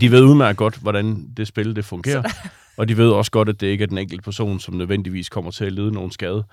De 0.01 0.11
ved 0.11 0.23
udmærket 0.23 0.57
godt, 0.57 0.75
hvordan 0.75 1.33
det 1.37 1.47
spil 1.47 1.75
det 1.75 1.85
fungerer, 1.85 2.23
og 2.77 2.87
de 2.87 2.97
ved 2.97 3.09
også 3.09 3.31
godt, 3.31 3.49
at 3.49 3.61
det 3.61 3.67
ikke 3.67 3.83
er 3.83 3.87
den 3.87 3.97
enkelte 3.97 4.23
person, 4.23 4.59
som 4.59 4.73
nødvendigvis 4.73 5.29
kommer 5.29 5.51
til 5.51 5.65
at 5.65 5.71
lide 5.71 5.91
nogen 5.91 6.11
skade. 6.11 6.43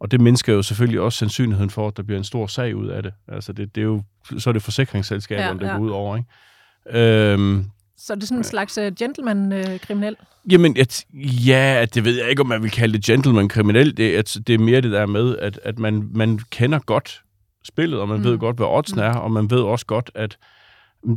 Og 0.00 0.10
det 0.10 0.20
mindsker 0.20 0.52
jo 0.52 0.62
selvfølgelig 0.62 1.00
også 1.00 1.18
sandsynligheden 1.18 1.70
for, 1.70 1.88
at 1.88 1.96
der 1.96 2.02
bliver 2.02 2.18
en 2.18 2.24
stor 2.24 2.46
sag 2.46 2.76
ud 2.76 2.88
af 2.88 3.02
det. 3.02 3.12
Altså 3.28 3.52
det, 3.52 3.74
det 3.74 3.80
er 3.80 3.84
jo, 3.84 4.02
så 4.38 4.50
er 4.50 4.52
det 4.52 4.62
forsikringsselskaberne, 4.62 5.60
ja, 5.60 5.66
ja. 5.66 5.72
der 5.72 5.78
går 5.78 5.84
ud 5.84 5.90
over. 5.90 6.16
Ikke? 6.16 6.98
Øhm, 6.98 7.70
så 8.00 8.14
det 8.14 8.22
er 8.22 8.26
sådan 8.26 8.38
en 8.38 8.44
slags 8.44 8.78
uh, 8.78 8.84
gentleman-kriminel? 8.98 10.16
Uh, 10.20 10.52
Jamen, 10.52 10.76
at, 10.76 11.04
ja, 11.46 11.86
det 11.94 12.04
ved 12.04 12.18
jeg 12.18 12.30
ikke, 12.30 12.42
om 12.42 12.48
man 12.48 12.62
vil 12.62 12.70
kalde 12.70 12.92
det 12.92 13.04
gentleman-kriminel. 13.04 13.96
Det, 13.96 14.16
at, 14.16 14.36
det 14.46 14.54
er 14.54 14.58
mere 14.58 14.80
det 14.80 14.92
der 14.92 15.06
med, 15.06 15.36
at, 15.38 15.60
at 15.62 15.78
man, 15.78 16.08
man 16.14 16.38
kender 16.50 16.78
godt 16.78 17.22
spillet, 17.64 18.00
og 18.00 18.08
man 18.08 18.18
mm. 18.18 18.24
ved 18.24 18.38
godt, 18.38 18.56
hvad 18.56 18.66
oddsen 18.66 18.96
mm. 18.96 19.02
er, 19.02 19.14
og 19.14 19.30
man 19.30 19.50
ved 19.50 19.60
også 19.60 19.86
godt, 19.86 20.10
at 20.14 20.38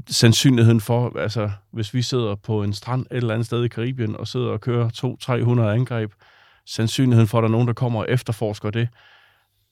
sandsynligheden 0.10 0.82
for, 0.82 1.20
altså 1.20 1.52
hvis 1.72 1.94
vi 1.94 2.02
sidder 2.02 2.36
på 2.36 2.64
en 2.64 2.74
strand 2.74 3.02
et 3.12 3.18
eller 3.18 3.34
andet 3.34 3.46
sted 3.46 3.64
i 3.64 3.68
Karibien 3.68 4.16
og 4.16 4.28
sidder 4.28 4.48
og 4.48 4.62
kører 4.62 4.90
200-300 5.60 5.62
angreb, 5.62 6.12
sandsynligheden 6.66 7.28
for, 7.28 7.38
at 7.38 7.42
der 7.42 7.48
er 7.48 7.52
nogen, 7.52 7.68
der 7.68 7.74
kommer 7.74 8.00
og 8.00 8.06
efterforsker 8.10 8.70
det, 8.70 8.88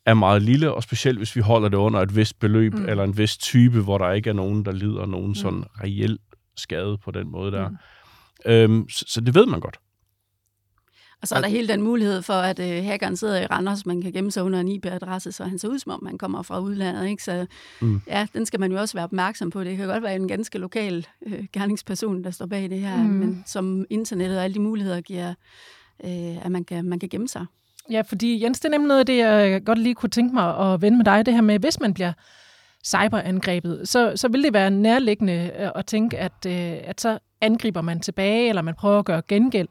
er 0.05 0.13
meget 0.13 0.41
lille, 0.41 0.73
og 0.73 0.83
specielt 0.83 1.17
hvis 1.17 1.35
vi 1.35 1.41
holder 1.41 1.69
det 1.69 1.77
under 1.77 1.99
et 1.99 2.15
vist 2.15 2.39
beløb, 2.39 2.73
mm. 2.73 2.89
eller 2.89 3.03
en 3.03 3.17
vis 3.17 3.37
type, 3.37 3.81
hvor 3.81 3.97
der 3.97 4.11
ikke 4.11 4.29
er 4.29 4.33
nogen, 4.33 4.65
der 4.65 4.71
lider 4.71 5.05
nogen 5.05 5.27
mm. 5.27 5.35
sådan 5.35 5.63
reel 5.83 6.17
skade 6.57 6.97
på 6.97 7.11
den 7.11 7.31
måde 7.31 7.51
der. 7.51 7.69
Mm. 7.69 7.77
Øhm, 8.45 8.89
så, 8.89 9.05
så 9.07 9.21
det 9.21 9.35
ved 9.35 9.45
man 9.45 9.59
godt. 9.59 9.79
Og 11.21 11.27
så 11.27 11.35
er 11.35 11.41
der 11.41 11.47
hele 11.47 11.67
den 11.67 11.81
mulighed 11.81 12.21
for, 12.21 12.33
at 12.33 12.59
øh, 12.59 12.83
hackeren 12.85 13.17
sidder 13.17 13.41
i 13.41 13.45
Randers, 13.45 13.85
man 13.85 14.01
kan 14.01 14.11
gemme 14.11 14.31
sig 14.31 14.43
under 14.43 14.59
en 14.59 14.67
IP-adresse, 14.67 15.31
så 15.31 15.43
han 15.43 15.59
ser 15.59 15.67
ud 15.67 15.79
som 15.79 15.91
om, 15.91 16.03
man 16.03 16.17
kommer 16.17 16.41
fra 16.41 16.59
udlandet. 16.59 17.09
Ikke? 17.09 17.23
Så 17.23 17.45
mm. 17.81 18.01
ja, 18.07 18.27
den 18.33 18.45
skal 18.45 18.59
man 18.59 18.71
jo 18.71 18.79
også 18.79 18.97
være 18.97 19.03
opmærksom 19.03 19.49
på. 19.49 19.63
Det 19.63 19.77
kan 19.77 19.87
godt 19.87 20.03
være 20.03 20.15
en 20.15 20.27
ganske 20.27 20.57
lokal 20.57 21.07
øh, 21.25 21.45
gerningsperson, 21.53 22.23
der 22.23 22.31
står 22.31 22.45
bag 22.45 22.69
det 22.69 22.79
her, 22.79 22.97
mm. 22.97 23.09
men 23.09 23.43
som 23.45 23.85
internettet 23.89 24.37
og 24.37 24.43
alle 24.43 24.53
de 24.53 24.59
muligheder 24.59 25.01
giver, 25.01 25.33
øh, 26.03 26.45
at 26.45 26.51
man 26.51 26.63
kan, 26.63 26.85
man 26.85 26.99
kan 26.99 27.09
gemme 27.09 27.27
sig. 27.27 27.45
Ja, 27.91 28.01
fordi 28.01 28.43
Jens, 28.43 28.59
det 28.59 28.65
er 28.65 28.71
nemlig 28.71 28.87
noget 28.87 28.99
af 28.99 29.05
det, 29.05 29.17
jeg 29.17 29.65
godt 29.65 29.79
lige 29.79 29.95
kunne 29.95 30.09
tænke 30.09 30.33
mig 30.33 30.57
at 30.57 30.81
vende 30.81 30.97
med 30.97 31.05
dig, 31.05 31.25
det 31.25 31.33
her 31.33 31.41
med, 31.41 31.59
hvis 31.59 31.79
man 31.79 31.93
bliver 31.93 32.13
cyberangrebet, 32.85 33.89
så, 33.89 34.13
så 34.15 34.27
vil 34.27 34.43
det 34.43 34.53
være 34.53 34.71
nærliggende 34.71 35.51
øh, 35.59 35.69
at 35.75 35.85
tænke, 35.85 36.17
at, 36.17 36.45
øh, 36.47 36.77
at 36.83 37.01
så 37.01 37.19
angriber 37.41 37.81
man 37.81 37.99
tilbage, 37.99 38.49
eller 38.49 38.61
man 38.61 38.75
prøver 38.75 38.99
at 38.99 39.05
gøre 39.05 39.21
gengæld. 39.27 39.67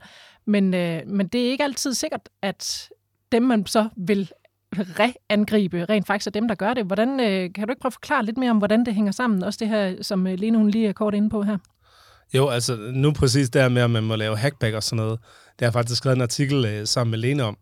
Men, 0.47 0.75
øh, 0.75 1.01
men 1.07 1.29
det 1.29 1.47
er 1.47 1.51
ikke 1.51 1.65
altid 1.65 1.95
sikkert, 1.95 2.29
at 2.43 2.89
dem, 3.33 3.43
man 3.43 3.67
så 3.67 3.89
vil 3.97 4.31
reangribe, 4.77 5.85
rent 5.85 6.07
faktisk 6.07 6.27
er 6.27 6.31
dem, 6.31 6.49
der 6.49 6.55
gør 6.55 6.75
det. 6.75 6.85
Hvordan, 6.85 7.19
kan 7.55 7.67
du 7.67 7.73
ikke 7.73 7.81
prøve 7.81 7.89
at 7.89 7.93
forklare 7.93 8.25
lidt 8.25 8.37
mere 8.37 8.51
om, 8.51 8.59
hvordan 8.59 8.85
det 8.85 8.95
hænger 8.95 9.13
sammen? 9.13 9.45
Også 9.45 9.57
det 9.61 9.69
her, 9.69 10.03
som 10.03 10.25
Lene 10.25 10.59
hun 10.59 10.71
lige 10.71 10.89
er 10.89 10.93
kort 10.93 11.15
inde 11.15 11.31
på 11.31 11.43
her. 11.43 11.59
Jo, 12.35 12.49
altså 12.49 12.77
nu 12.77 13.13
præcis 13.13 13.51
der 13.51 13.69
med, 13.69 13.83
at 13.83 13.91
man 13.91 14.03
må 14.03 14.17
lave 14.17 14.37
hackback 14.37 14.75
og 14.75 14.83
sådan 14.83 15.05
noget, 15.05 15.19
det 15.59 15.67
har 15.67 15.73
faktisk 15.73 15.99
skrevet 15.99 16.17
en 16.17 16.23
artikel 16.23 16.65
øh, 16.65 16.87
sammen 16.87 17.11
med 17.11 17.19
Lene 17.19 17.43
om. 17.43 17.57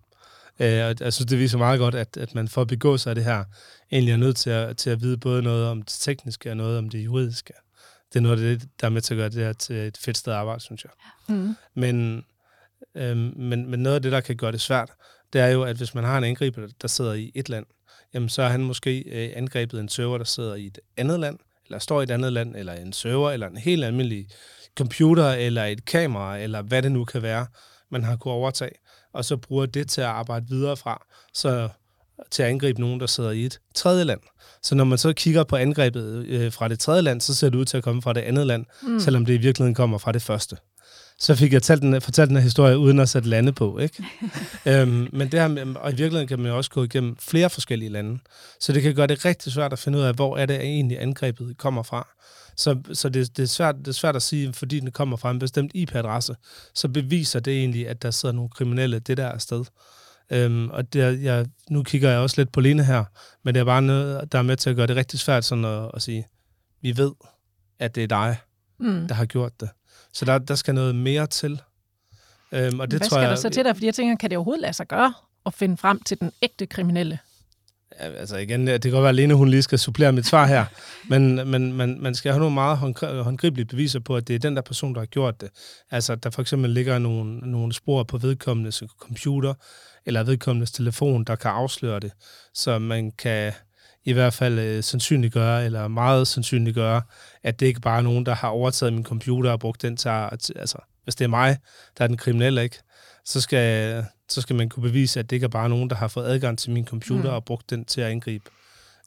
Øh, 0.61 0.87
og 0.87 0.95
jeg 1.01 1.13
synes, 1.13 1.27
det 1.27 1.39
viser 1.39 1.59
meget 1.59 1.79
godt, 1.79 1.95
at, 1.95 2.17
at 2.17 2.35
man 2.35 2.49
for 2.49 2.61
at 2.61 2.69
begå 2.69 2.97
sig 2.97 3.11
af 3.11 3.15
det 3.15 3.25
her, 3.25 3.45
egentlig 3.93 4.13
er 4.13 4.17
nødt 4.17 4.37
til 4.37 4.51
at, 4.51 4.77
til 4.77 4.91
at 4.91 5.01
vide 5.03 5.19
både 5.19 5.43
noget 5.43 5.67
om 5.67 5.83
det 5.83 5.97
tekniske 6.01 6.51
og 6.51 6.57
noget 6.57 6.79
om 6.79 6.89
det 6.89 6.99
juridiske. 6.99 7.53
Det 8.13 8.17
er 8.17 8.21
noget 8.21 8.43
af 8.43 8.59
det, 8.59 8.69
der 8.81 8.87
er 8.87 8.91
med 8.91 9.01
til 9.01 9.15
at 9.15 9.19
gøre 9.19 9.29
det 9.29 9.45
her 9.45 9.53
til 9.53 9.77
et 9.77 9.99
fedt 10.01 10.17
sted 10.17 10.33
at 10.33 10.39
arbejde, 10.39 10.61
synes 10.61 10.85
jeg. 10.85 10.91
Mm. 11.29 11.55
Men 11.75 12.25
Øhm, 12.95 13.33
men, 13.37 13.71
men 13.71 13.81
noget 13.81 13.97
af 13.97 14.03
det, 14.03 14.13
der 14.13 14.21
kan 14.21 14.37
gøre 14.37 14.53
det 14.53 14.61
svært, 14.61 14.93
det 15.33 15.41
er 15.41 15.47
jo, 15.47 15.63
at 15.63 15.77
hvis 15.77 15.95
man 15.95 16.05
har 16.05 16.19
en 16.19 16.25
angriber, 16.25 16.67
der 16.83 16.89
sidder 16.89 17.13
i 17.13 17.33
et 17.35 17.49
land, 17.49 17.67
jamen 18.15 18.29
så 18.29 18.43
er 18.43 18.49
han 18.49 18.65
måske 18.65 19.01
øh, 19.01 19.33
angrebet 19.37 19.81
en 19.81 19.89
server, 19.89 20.19
der 20.19 20.25
sidder 20.25 20.55
i 20.55 20.67
et 20.67 20.79
andet 20.97 21.21
land, 21.21 21.39
eller 21.65 21.79
står 21.79 22.01
i 22.01 22.03
et 22.03 22.11
andet 22.11 22.33
land, 22.33 22.57
eller 22.57 22.73
en 22.73 22.93
server, 22.93 23.31
eller 23.31 23.49
en 23.49 23.57
helt 23.57 23.85
almindelig 23.85 24.29
computer, 24.79 25.31
eller 25.33 25.65
et 25.65 25.85
kamera, 25.85 26.39
eller 26.39 26.63
hvad 26.63 26.83
det 26.83 26.93
nu 26.93 27.05
kan 27.05 27.23
være, 27.23 27.47
man 27.91 28.05
har 28.05 28.17
kunnet 28.17 28.35
overtage, 28.35 28.73
og 29.19 29.25
så 29.25 29.37
bruger 29.37 29.67
det 29.67 29.89
til 29.89 30.01
at 30.01 30.07
arbejde 30.07 30.47
videre 30.49 30.77
fra, 30.77 31.07
så 31.35 31.69
til 32.31 32.43
at 32.43 32.49
angribe 32.49 32.81
nogen, 32.81 33.01
der 33.01 33.07
sidder 33.07 33.31
i 33.31 33.45
et 33.45 33.61
tredje 33.75 34.05
land. 34.05 34.21
Så 34.63 34.75
når 34.75 34.85
man 34.85 34.99
så 34.99 35.13
kigger 35.13 35.45
på 35.45 35.57
angrebet 35.57 36.27
øh, 36.27 36.53
fra 36.53 36.69
det 36.69 36.81
tredje 36.81 37.03
land, 37.03 37.21
så 37.21 37.35
ser 37.35 37.49
det 37.51 37.59
ud 37.59 37.65
til 37.65 37.77
at 37.77 37.83
komme 37.83 38.03
fra 38.03 38.13
det 38.13 38.21
andet 38.21 38.47
land, 38.47 38.67
mm. 38.83 39.01
selvom 39.01 39.27
det 39.27 39.35
i 39.35 39.37
virkeligheden 39.37 39.75
kommer 39.75 39.99
fra 39.99 40.13
det 40.13 40.23
første 40.23 40.57
så 41.21 41.35
fik 41.35 41.53
jeg 41.53 41.63
talt 41.63 41.83
den, 41.83 42.01
fortalt 42.01 42.29
den 42.29 42.37
her 42.37 42.43
historie 42.43 42.79
uden 42.79 42.99
at 42.99 43.09
sætte 43.09 43.29
lande 43.29 43.53
på. 43.53 43.79
Ikke? 43.79 44.05
øhm, 44.67 45.09
men 45.13 45.33
det 45.33 45.41
her, 45.41 45.75
og 45.77 45.93
i 45.93 45.95
virkeligheden 45.95 46.29
kan 46.29 46.39
man 46.39 46.51
jo 46.51 46.57
også 46.57 46.71
gå 46.71 46.85
igennem 46.85 47.17
flere 47.17 47.51
forskellige 47.51 47.89
lande. 47.89 48.19
Så 48.61 48.73
det 48.73 48.83
kan 48.83 48.95
gøre 48.95 49.07
det 49.07 49.25
rigtig 49.25 49.53
svært 49.53 49.73
at 49.73 49.79
finde 49.79 49.99
ud 49.99 50.03
af, 50.03 50.15
hvor 50.15 50.37
er 50.37 50.47
det 50.47 50.61
egentlig 50.61 51.03
angrebet 51.03 51.59
kommer 51.59 51.83
fra. 51.83 52.09
Så, 52.59 52.81
så 52.93 53.09
det, 53.09 53.37
det, 53.37 53.43
er 53.43 53.47
svært, 53.47 53.77
det 53.79 53.89
er 53.89 53.93
svært 53.93 54.17
at 54.17 54.23
sige, 54.23 54.53
fordi 54.53 54.81
den 54.81 54.91
kommer 54.91 55.17
fra 55.17 55.31
en 55.31 55.39
bestemt 55.39 55.73
IP-adresse, 55.75 56.37
så 56.75 56.89
beviser 56.89 57.41
det 57.41 57.59
egentlig, 57.59 57.89
at 57.89 58.03
der 58.03 58.11
sidder 58.11 58.35
nogle 58.35 58.51
kriminelle 58.51 58.99
det 58.99 59.17
der 59.17 59.39
sted. 59.39 59.65
Øhm, 60.31 60.71
og 60.71 60.93
det, 60.93 61.23
jeg, 61.23 61.47
nu 61.71 61.83
kigger 61.83 62.11
jeg 62.11 62.19
også 62.19 62.41
lidt 62.41 62.53
på 62.53 62.61
Lene 62.61 62.85
her, 62.85 63.05
men 63.45 63.55
det 63.55 63.61
er 63.61 63.65
bare 63.65 63.83
noget, 63.83 64.33
der 64.33 64.39
er 64.39 64.43
med 64.43 64.57
til 64.57 64.71
at 64.71 64.77
gøre 64.77 64.87
det 64.87 64.97
rigtig 64.97 65.21
svært 65.21 65.45
sådan 65.45 65.65
at, 65.65 65.91
at 65.95 66.03
sige, 66.03 66.27
vi 66.81 66.97
ved, 66.97 67.13
at 67.79 67.95
det 67.95 68.03
er 68.03 68.07
dig, 68.07 68.37
mm. 68.81 69.09
der 69.09 69.15
har 69.15 69.27
gjort 69.27 69.61
det. 69.61 69.69
Så 70.13 70.25
der, 70.25 70.39
der 70.39 70.55
skal 70.55 70.75
noget 70.75 70.95
mere 70.95 71.27
til. 71.27 71.63
Øhm, 72.53 72.81
og 72.81 72.91
det 72.91 72.99
Hvad 72.99 73.09
tror 73.09 73.17
skal 73.17 73.21
jeg, 73.21 73.31
der 73.31 73.37
så 73.37 73.49
til 73.49 73.65
dig? 73.65 73.77
Fordi 73.77 73.87
jeg 73.87 73.95
tænker, 73.95 74.17
kan 74.17 74.31
det 74.31 74.39
overhovedet 74.39 74.63
lade 74.63 74.73
sig 74.73 74.87
gøre 74.87 75.15
at 75.47 75.55
finde 75.55 75.77
frem 75.77 76.03
til 76.03 76.21
den 76.21 76.33
ægte 76.43 76.67
kriminelle? 76.67 77.19
Ja, 78.01 78.11
altså 78.11 78.37
igen, 78.37 78.67
det 78.67 78.83
kan 78.83 78.91
godt 78.91 79.03
være, 79.03 79.09
at 79.09 79.15
Lene 79.15 79.35
hun 79.35 79.49
lige 79.49 79.63
skal 79.63 79.79
supplere 79.79 80.13
mit 80.13 80.27
svar 80.27 80.47
her, 80.47 80.65
men, 81.09 81.35
men 81.51 81.73
man, 81.73 81.99
man 82.01 82.15
skal 82.15 82.33
have 82.33 82.41
nogle 82.41 82.55
meget 82.55 82.79
håndgribelige 83.25 83.67
beviser 83.67 84.01
på, 84.01 84.17
at 84.17 84.29
det 84.29 84.35
er 84.35 84.39
den 84.39 84.57
der 84.57 84.63
person, 84.63 84.95
der 84.95 85.01
har 85.01 85.07
gjort 85.07 85.41
det. 85.41 85.49
Altså, 85.91 86.15
der 86.15 86.31
for 86.31 86.43
eksempel 86.43 86.71
ligger 86.71 86.99
nogle, 86.99 87.39
nogle 87.39 87.73
spor 87.73 88.03
på 88.03 88.19
vedkommendes 88.19 88.83
computer, 88.99 89.55
eller 90.07 90.23
vedkommendes 90.23 90.71
telefon, 90.71 91.25
der 91.25 91.37
kan 91.37 91.51
afsløre 91.51 92.01
det, 92.01 92.13
så 92.55 92.79
man 92.79 93.11
kan 93.11 93.53
i 94.05 94.13
hvert 94.13 94.35
fald 94.35 94.59
øh, 94.59 94.83
sandsynliggøre, 94.83 95.65
eller 95.65 95.89
meget 95.89 96.29
sandsynliggøre, 96.29 97.03
at 97.43 97.61
det 97.61 97.67
ikke 97.67 97.81
bare 97.81 97.99
er 97.99 98.03
nogen, 98.03 98.27
der 98.27 98.35
har 98.35 98.49
overtaget 98.49 98.93
min 98.93 99.05
computer 99.05 99.51
og 99.51 99.61
brugt 99.61 99.83
den 99.83 99.97
til 99.97 100.09
altså, 100.09 100.79
hvis 101.05 101.15
det 101.15 101.25
er 101.25 101.29
mig, 101.29 101.57
der 101.99 102.05
er 102.05 102.09
den 102.09 102.17
kriminelle, 102.17 102.63
ikke? 102.63 102.79
Så 103.29 103.41
skal, 103.41 104.05
så 104.29 104.41
skal 104.41 104.57
man 104.57 104.69
kunne 104.69 104.83
bevise, 104.83 105.21
at 105.21 105.31
det 105.31 105.37
ikke 105.37 105.45
er 105.45 105.49
bare 105.49 105.69
nogen, 105.69 105.91
der 105.91 105.97
har 105.97 106.09
fået 106.09 106.27
adgang 106.27 106.59
til 106.59 106.71
min 106.71 106.87
computer 106.87 107.31
mm. 107.31 107.37
og 107.37 107.45
brugt 107.45 107.71
den 107.71 107.85
til 107.85 108.01
at 108.01 108.11
angribe 108.11 108.51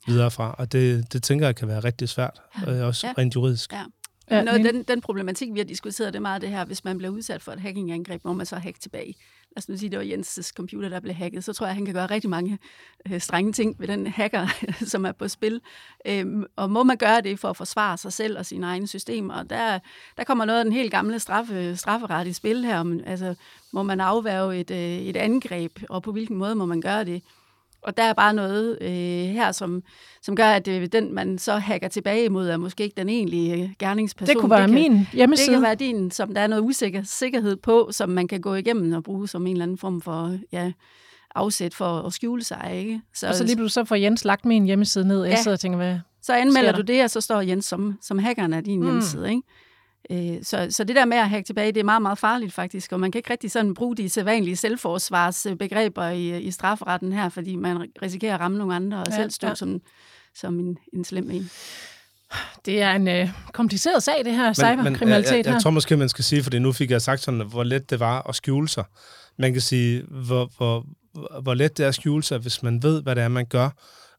videre 0.07 0.31
fra. 0.31 0.55
Og 0.57 0.71
det, 0.71 1.13
det 1.13 1.23
tænker 1.23 1.45
jeg 1.45 1.55
kan 1.55 1.67
være 1.67 1.79
rigtig 1.79 2.09
svært, 2.09 2.41
ja. 2.65 2.71
øh, 2.71 2.87
også 2.87 3.07
ja. 3.07 3.13
rent 3.17 3.35
juridisk. 3.35 3.73
Ja. 3.73 3.83
Ja, 4.31 4.43
Noget, 4.43 4.65
den, 4.65 4.83
den 4.83 5.01
problematik, 5.01 5.53
vi 5.53 5.59
har 5.59 5.65
diskuteret, 5.65 6.13
det 6.13 6.19
er 6.19 6.21
meget 6.21 6.41
det 6.41 6.49
her, 6.49 6.65
hvis 6.65 6.83
man 6.83 6.97
bliver 6.97 7.11
udsat 7.11 7.41
for 7.41 7.51
et 7.51 7.59
hackingangreb, 7.59 8.25
må 8.25 8.33
man 8.33 8.45
så 8.45 8.55
hacke 8.55 8.79
tilbage. 8.79 9.15
Lad 9.55 9.57
os 9.57 9.69
nu 9.69 9.77
sige, 9.77 9.89
det 9.89 9.99
var 9.99 10.05
Jens' 10.05 10.51
computer, 10.55 10.89
der 10.89 10.99
blev 10.99 11.13
hacket, 11.13 11.43
så 11.43 11.53
tror 11.53 11.65
jeg, 11.65 11.75
han 11.75 11.85
kan 11.85 11.93
gøre 11.93 12.05
rigtig 12.05 12.29
mange 12.29 12.59
øh, 13.11 13.21
strenge 13.21 13.53
ting 13.53 13.75
ved 13.79 13.87
den 13.87 14.07
hacker, 14.07 14.47
som 14.91 15.05
er 15.05 15.11
på 15.11 15.27
spil. 15.27 15.61
Øhm, 16.05 16.45
og 16.55 16.71
må 16.71 16.83
man 16.83 16.97
gøre 16.97 17.21
det 17.21 17.39
for 17.39 17.47
at 17.47 17.57
forsvare 17.57 17.97
sig 17.97 18.13
selv 18.13 18.37
og 18.37 18.45
sine 18.45 18.65
egne 18.65 18.87
systemer? 18.87 19.33
Og 19.33 19.49
der, 19.49 19.79
der 20.17 20.23
kommer 20.23 20.45
noget 20.45 20.59
af 20.59 20.65
den 20.65 20.73
helt 20.73 20.91
gamle 20.91 21.19
straffe, 21.19 21.75
strafferet 21.75 22.27
i 22.27 22.33
spil 22.33 22.65
her. 22.65 22.79
Om, 22.79 22.99
altså, 23.05 23.35
må 23.71 23.83
man 23.83 23.99
afværge 23.99 24.59
et, 24.59 24.71
øh, 24.71 24.77
et 24.77 25.17
angreb, 25.17 25.79
og 25.89 26.03
på 26.03 26.11
hvilken 26.11 26.37
måde 26.37 26.55
må 26.55 26.65
man 26.65 26.81
gøre 26.81 27.03
det? 27.03 27.23
Og 27.83 27.97
der 27.97 28.03
er 28.03 28.13
bare 28.13 28.33
noget 28.33 28.77
øh, 28.81 28.89
her, 29.33 29.51
som, 29.51 29.83
som 30.21 30.35
gør, 30.35 30.45
at 30.45 30.67
øh, 30.67 30.87
den, 30.91 31.13
man 31.13 31.37
så 31.37 31.57
hacker 31.57 31.87
tilbage 31.87 32.25
imod, 32.25 32.49
er 32.49 32.57
måske 32.57 32.83
ikke 32.83 32.97
den 32.97 33.09
egentlige 33.09 33.63
øh, 33.63 33.69
gerningsperson. 33.79 34.35
Det 34.35 34.41
kunne 34.41 34.49
være 34.49 34.67
det 34.67 34.75
kan, 34.75 34.91
min 34.91 35.07
hjemmeside. 35.13 35.47
Det 35.47 35.55
kan 35.55 35.63
være 35.63 35.75
din, 35.75 36.11
som 36.11 36.33
der 36.33 36.41
er 36.41 36.47
noget 36.47 36.63
usikker 36.63 37.03
sikkerhed 37.03 37.55
på, 37.55 37.89
som 37.91 38.09
man 38.09 38.27
kan 38.27 38.41
gå 38.41 38.55
igennem 38.55 38.93
og 38.93 39.03
bruge 39.03 39.27
som 39.27 39.47
en 39.47 39.51
eller 39.51 39.63
anden 39.63 39.77
form 39.77 40.01
for 40.01 40.37
ja, 40.51 40.71
afsæt 41.35 41.73
for 41.73 41.99
at 41.99 42.13
skjule 42.13 42.43
sig. 42.43 42.71
Ikke? 42.73 43.01
Så, 43.13 43.27
og 43.27 43.35
så 43.35 43.43
lige 43.43 43.55
pludselig 43.55 43.85
så 43.85 43.87
får 43.87 43.95
Jens 43.95 44.25
lagt 44.25 44.45
min 44.45 44.65
hjemmeside 44.65 45.07
ned, 45.07 45.23
ja. 45.23 45.29
jeg 45.29 45.37
sidder 45.37 45.55
og 45.55 45.59
tænker, 45.59 45.77
hvad 45.77 45.99
Så 46.21 46.33
anmelder 46.33 46.71
du 46.71 46.81
det, 46.81 47.03
og 47.03 47.09
så 47.09 47.21
står 47.21 47.41
Jens 47.41 47.65
som, 47.65 47.97
som 48.01 48.19
hackeren 48.19 48.53
af 48.53 48.63
din 48.63 48.79
mm. 48.79 48.85
hjemmeside. 48.85 49.29
Ikke? 49.29 49.41
Øh, 50.09 50.43
så, 50.43 50.67
så 50.69 50.83
det 50.83 50.95
der 50.95 51.05
med 51.05 51.17
at 51.17 51.29
hacke 51.29 51.45
tilbage, 51.45 51.71
det 51.71 51.79
er 51.79 51.83
meget, 51.83 52.01
meget 52.01 52.17
farligt 52.17 52.53
faktisk, 52.53 52.91
og 52.91 52.99
man 52.99 53.11
kan 53.11 53.19
ikke 53.19 53.29
rigtig 53.29 53.51
sådan 53.51 53.73
bruge 53.73 53.97
de 53.97 54.09
sædvanlige 54.09 54.55
selvforsvarsbegreber 54.55 56.07
i, 56.07 56.41
i 56.41 56.51
strafferetten 56.51 57.13
her, 57.13 57.29
fordi 57.29 57.55
man 57.55 57.87
risikerer 58.01 58.33
at 58.33 58.39
ramme 58.39 58.57
nogle 58.57 58.75
andre 58.75 58.97
og 58.97 59.05
ja, 59.09 59.15
selv 59.15 59.31
stå 59.31 59.47
ja. 59.47 59.55
som, 59.55 59.81
som 60.35 60.59
en, 60.59 60.77
en 60.93 61.03
slem 61.03 61.31
en. 61.31 61.49
Det 62.65 62.81
er 62.81 62.91
en 62.91 63.07
øh, 63.07 63.29
kompliceret 63.53 64.03
sag, 64.03 64.25
det 64.25 64.35
her 64.35 64.53
cyberkriminalitet 64.53 65.31
jeg, 65.31 65.37
jeg, 65.37 65.45
jeg, 65.45 65.53
jeg 65.53 65.61
tror 65.61 65.71
måske, 65.71 65.97
man 65.97 66.09
skal 66.09 66.23
sige, 66.23 66.43
fordi 66.43 66.59
nu 66.59 66.71
fik 66.71 66.91
jeg 66.91 67.01
sagt 67.01 67.21
sådan, 67.21 67.39
hvor 67.39 67.63
let 67.63 67.89
det 67.89 67.99
var 67.99 68.29
at 68.29 68.35
skjule 68.35 68.69
sig. 68.69 68.83
Man 69.37 69.53
kan 69.53 69.61
sige, 69.61 70.03
hvor, 70.03 70.51
hvor, 70.57 70.85
hvor 71.41 71.53
let 71.53 71.77
det 71.77 71.83
er 71.83 71.87
at 71.87 71.95
skjule 71.95 72.23
sig, 72.23 72.37
hvis 72.39 72.63
man 72.63 72.83
ved, 72.83 73.03
hvad 73.03 73.15
det 73.15 73.23
er, 73.23 73.27
man 73.27 73.45
gør, 73.45 73.69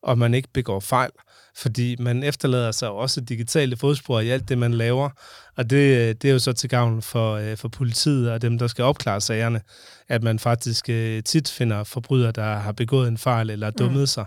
og 0.03 0.19
man 0.19 0.35
ikke 0.35 0.49
begår 0.53 0.81
fejl 0.81 1.11
fordi 1.57 1.97
man 1.99 2.23
efterlader 2.23 2.71
sig 2.71 2.91
også 2.91 3.21
digitale 3.21 3.77
fodspor 3.77 4.21
i 4.21 4.29
alt 4.29 4.49
det, 4.49 4.59
man 4.59 4.75
laver, 4.75 5.11
og 5.57 5.71
det, 5.71 6.23
det 6.23 6.29
er 6.29 6.33
jo 6.33 6.39
så 6.39 6.53
til 6.53 6.71
gavn 6.71 7.03
for, 7.03 7.35
øh, 7.35 7.57
for 7.57 7.69
politiet 7.69 8.31
og 8.31 8.43
dem, 8.43 8.59
der 8.59 8.67
skal 8.67 8.85
opklare 8.85 9.21
sagerne, 9.21 9.61
at 10.09 10.23
man 10.23 10.39
faktisk 10.39 10.89
øh, 10.89 11.23
tit 11.23 11.51
finder 11.51 11.85
forbrydere, 11.85 12.33
der 12.33 12.55
har 12.55 12.73
begået 12.73 13.09
en 13.09 13.19
fejl 13.19 13.51
eller 13.51 13.71
dummet 13.71 14.01
mm. 14.01 14.07
sig, 14.07 14.25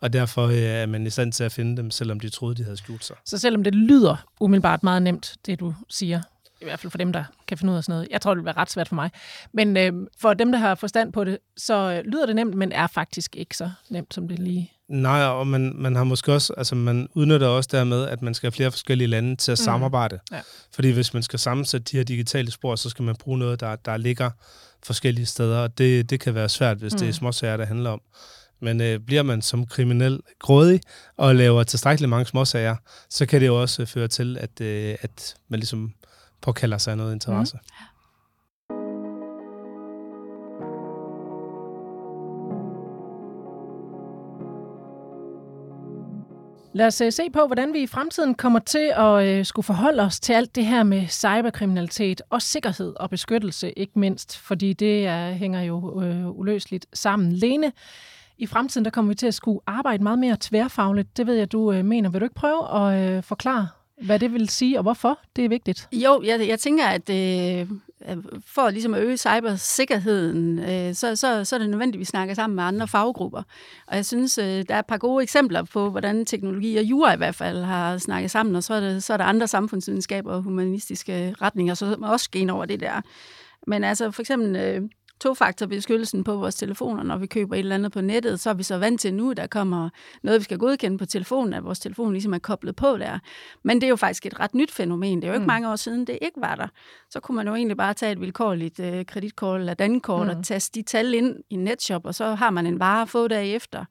og 0.00 0.12
derfor 0.12 0.46
øh, 0.46 0.54
er 0.54 0.86
man 0.86 1.06
i 1.06 1.10
stand 1.10 1.32
til 1.32 1.44
at 1.44 1.52
finde 1.52 1.76
dem, 1.76 1.90
selvom 1.90 2.20
de 2.20 2.28
troede, 2.28 2.54
de 2.54 2.64
havde 2.64 2.76
skjult 2.76 3.04
sig. 3.04 3.16
Så 3.24 3.38
selvom 3.38 3.64
det 3.64 3.74
lyder 3.74 4.16
umiddelbart 4.40 4.82
meget 4.82 5.02
nemt, 5.02 5.34
det 5.46 5.60
du 5.60 5.74
siger, 5.88 6.22
i 6.60 6.64
hvert 6.64 6.80
fald 6.80 6.90
for 6.90 6.98
dem, 6.98 7.12
der 7.12 7.24
kan 7.46 7.58
finde 7.58 7.72
ud 7.72 7.76
af 7.76 7.84
sådan 7.84 7.92
noget. 7.92 8.08
Jeg 8.10 8.20
tror, 8.20 8.34
det 8.34 8.38
vil 8.38 8.44
være 8.44 8.56
ret 8.56 8.70
svært 8.70 8.88
for 8.88 8.94
mig. 8.94 9.10
Men 9.52 9.76
øh, 9.76 9.92
for 10.18 10.34
dem, 10.34 10.52
der 10.52 10.58
har 10.58 10.74
forstand 10.74 11.12
på 11.12 11.24
det, 11.24 11.38
så 11.56 11.74
øh, 11.92 12.12
lyder 12.12 12.26
det 12.26 12.36
nemt, 12.36 12.54
men 12.54 12.72
er 12.72 12.86
faktisk 12.86 13.36
ikke 13.36 13.56
så 13.56 13.70
nemt, 13.90 14.14
som 14.14 14.28
det 14.28 14.38
lige 14.38 14.72
Nej, 14.88 15.22
og 15.22 15.46
man, 15.46 15.72
man 15.74 15.96
har 15.96 16.04
måske 16.04 16.32
også, 16.32 16.54
altså 16.56 16.74
man 16.74 17.08
udnytter 17.14 17.46
også 17.46 17.68
dermed, 17.72 18.04
at 18.04 18.22
man 18.22 18.34
skal 18.34 18.46
have 18.46 18.52
flere 18.52 18.70
forskellige 18.70 19.08
lande 19.08 19.36
til 19.36 19.52
at 19.52 19.58
mm. 19.58 19.64
samarbejde. 19.64 20.18
Ja. 20.32 20.40
Fordi 20.74 20.90
hvis 20.90 21.14
man 21.14 21.22
skal 21.22 21.38
sammensætte 21.38 21.84
de 21.92 21.96
her 21.96 22.04
digitale 22.04 22.50
spor, 22.50 22.76
så 22.76 22.90
skal 22.90 23.02
man 23.02 23.16
bruge 23.16 23.38
noget, 23.38 23.60
der, 23.60 23.76
der 23.76 23.96
ligger 23.96 24.30
forskellige 24.84 25.26
steder, 25.26 25.58
og 25.58 25.78
det, 25.78 26.10
det 26.10 26.20
kan 26.20 26.34
være 26.34 26.48
svært, 26.48 26.76
hvis 26.76 26.92
mm. 26.92 26.98
det 26.98 27.04
er 27.04 27.08
mm. 27.08 27.12
småsager, 27.12 27.56
der 27.56 27.66
handler 27.66 27.90
om. 27.90 28.00
Men 28.60 28.80
øh, 28.80 29.00
bliver 29.00 29.22
man 29.22 29.42
som 29.42 29.66
kriminel 29.66 30.20
grådig 30.38 30.80
og 31.16 31.34
laver 31.34 31.62
tilstrækkeligt 31.62 32.10
mange 32.10 32.26
småsager, 32.26 32.76
så 33.10 33.26
kan 33.26 33.40
det 33.40 33.46
jo 33.46 33.60
også 33.60 33.86
føre 33.86 34.08
til, 34.08 34.38
at, 34.38 34.60
øh, 34.60 34.96
at 35.02 35.36
man 35.48 35.60
ligesom 35.60 35.94
påkalder 36.40 36.78
sig 36.78 36.96
noget 36.96 37.12
interesse. 37.12 37.56
Mm. 37.56 37.95
Lad 46.76 46.86
os 46.86 47.00
øh, 47.00 47.12
se 47.12 47.30
på, 47.30 47.46
hvordan 47.46 47.72
vi 47.72 47.78
i 47.82 47.86
fremtiden 47.86 48.34
kommer 48.34 48.58
til 48.58 48.92
at 48.96 49.24
øh, 49.26 49.44
skulle 49.44 49.64
forholde 49.64 50.02
os 50.02 50.20
til 50.20 50.32
alt 50.32 50.56
det 50.56 50.66
her 50.66 50.82
med 50.82 51.06
cyberkriminalitet 51.08 52.22
og 52.30 52.42
sikkerhed 52.42 52.94
og 52.96 53.10
beskyttelse, 53.10 53.78
ikke 53.78 53.98
mindst, 53.98 54.38
fordi 54.38 54.72
det 54.72 55.06
er, 55.06 55.32
hænger 55.32 55.62
jo 55.62 56.02
øh, 56.02 56.30
uløseligt 56.30 56.86
sammen. 56.92 57.32
Lene, 57.32 57.72
i 58.38 58.46
fremtiden 58.46 58.84
der 58.84 58.90
kommer 58.90 59.08
vi 59.08 59.14
til 59.14 59.26
at 59.26 59.34
skulle 59.34 59.60
arbejde 59.66 60.02
meget 60.02 60.18
mere 60.18 60.36
tværfagligt. 60.40 61.16
Det 61.16 61.26
ved 61.26 61.34
jeg, 61.34 61.52
du 61.52 61.72
øh, 61.72 61.84
mener. 61.84 62.10
Vil 62.10 62.20
du 62.20 62.24
ikke 62.24 62.34
prøve 62.34 62.86
at 62.86 63.16
øh, 63.16 63.22
forklare, 63.22 63.68
hvad 64.02 64.18
det 64.18 64.32
vil 64.32 64.48
sige, 64.48 64.78
og 64.78 64.82
hvorfor 64.82 65.18
det 65.36 65.44
er 65.44 65.48
vigtigt? 65.48 65.88
Jo, 65.92 66.22
jeg, 66.24 66.48
jeg 66.48 66.58
tænker, 66.58 66.86
at 66.86 67.10
øh, 67.10 67.68
Øh, 68.08 68.16
for 68.46 68.70
ligesom 68.70 68.94
at 68.94 69.02
øge 69.02 69.16
cybersikkerheden, 69.16 70.58
øh, 70.58 70.94
så, 70.94 71.16
så, 71.16 71.44
så 71.44 71.56
er 71.56 71.58
det 71.58 71.70
nødvendigt, 71.70 71.96
at 71.96 72.00
vi 72.00 72.04
snakker 72.04 72.34
sammen 72.34 72.56
med 72.56 72.64
andre 72.64 72.88
faggrupper. 72.88 73.42
Og 73.86 73.96
jeg 73.96 74.06
synes, 74.06 74.38
øh, 74.38 74.64
der 74.68 74.74
er 74.74 74.78
et 74.78 74.86
par 74.86 74.98
gode 74.98 75.22
eksempler 75.22 75.62
på, 75.62 75.90
hvordan 75.90 76.26
teknologi 76.26 76.76
og 76.76 76.84
jura 76.84 77.14
i 77.14 77.16
hvert 77.16 77.34
fald 77.34 77.62
har 77.62 77.98
snakket 77.98 78.30
sammen, 78.30 78.56
og 78.56 78.64
så 78.64 78.74
er, 78.74 78.80
det, 78.80 79.02
så 79.02 79.12
er 79.12 79.16
der 79.16 79.24
andre 79.24 79.48
samfundsvidenskaber 79.48 80.32
og 80.32 80.42
humanistiske 80.42 81.34
retninger, 81.42 81.74
som 81.74 82.02
også 82.02 82.24
skal 82.24 82.40
ind 82.40 82.50
over 82.50 82.64
det 82.64 82.80
der. 82.80 83.00
Men 83.66 83.84
altså 83.84 84.10
for 84.10 84.22
eksempel... 84.22 84.56
Øh, 84.56 84.82
tofaktorbeskyttelsen 85.20 86.24
på 86.24 86.36
vores 86.36 86.54
telefoner, 86.54 87.02
når 87.02 87.16
vi 87.16 87.26
køber 87.26 87.54
et 87.54 87.58
eller 87.58 87.74
andet 87.74 87.92
på 87.92 88.00
nettet, 88.00 88.40
så 88.40 88.50
er 88.50 88.54
vi 88.54 88.62
så 88.62 88.78
vant 88.78 89.00
til 89.00 89.14
nu, 89.14 89.32
der 89.32 89.46
kommer 89.46 89.88
noget, 90.22 90.40
vi 90.40 90.44
skal 90.44 90.58
godkende 90.58 90.98
på 90.98 91.06
telefonen, 91.06 91.54
at 91.54 91.64
vores 91.64 91.78
telefon 91.78 92.12
ligesom 92.12 92.34
er 92.34 92.38
koblet 92.38 92.76
på 92.76 92.96
der. 92.96 93.18
Men 93.62 93.76
det 93.76 93.84
er 93.84 93.88
jo 93.88 93.96
faktisk 93.96 94.26
et 94.26 94.40
ret 94.40 94.54
nyt 94.54 94.70
fænomen. 94.70 95.22
Det 95.22 95.24
er 95.24 95.28
jo 95.28 95.34
ikke 95.34 95.42
mm. 95.42 95.46
mange 95.46 95.70
år 95.70 95.76
siden, 95.76 96.06
det 96.06 96.18
ikke 96.22 96.40
var 96.40 96.54
der. 96.54 96.68
Så 97.10 97.20
kunne 97.20 97.36
man 97.36 97.48
jo 97.48 97.54
egentlig 97.54 97.76
bare 97.76 97.94
tage 97.94 98.12
et 98.12 98.20
vilkårligt 98.20 98.80
øh, 98.80 99.06
kreditkort 99.06 99.60
eller 99.60 99.74
dankort 99.74 100.26
mm. 100.26 100.38
og 100.38 100.44
taste 100.44 100.80
de 100.80 100.82
tal 100.82 101.14
ind 101.14 101.36
i 101.50 101.56
netshop, 101.56 102.06
og 102.06 102.14
så 102.14 102.34
har 102.34 102.50
man 102.50 102.66
en 102.66 102.80
vare 102.80 103.06
få 103.06 103.28
dage 103.28 103.54
efter. 103.54 103.84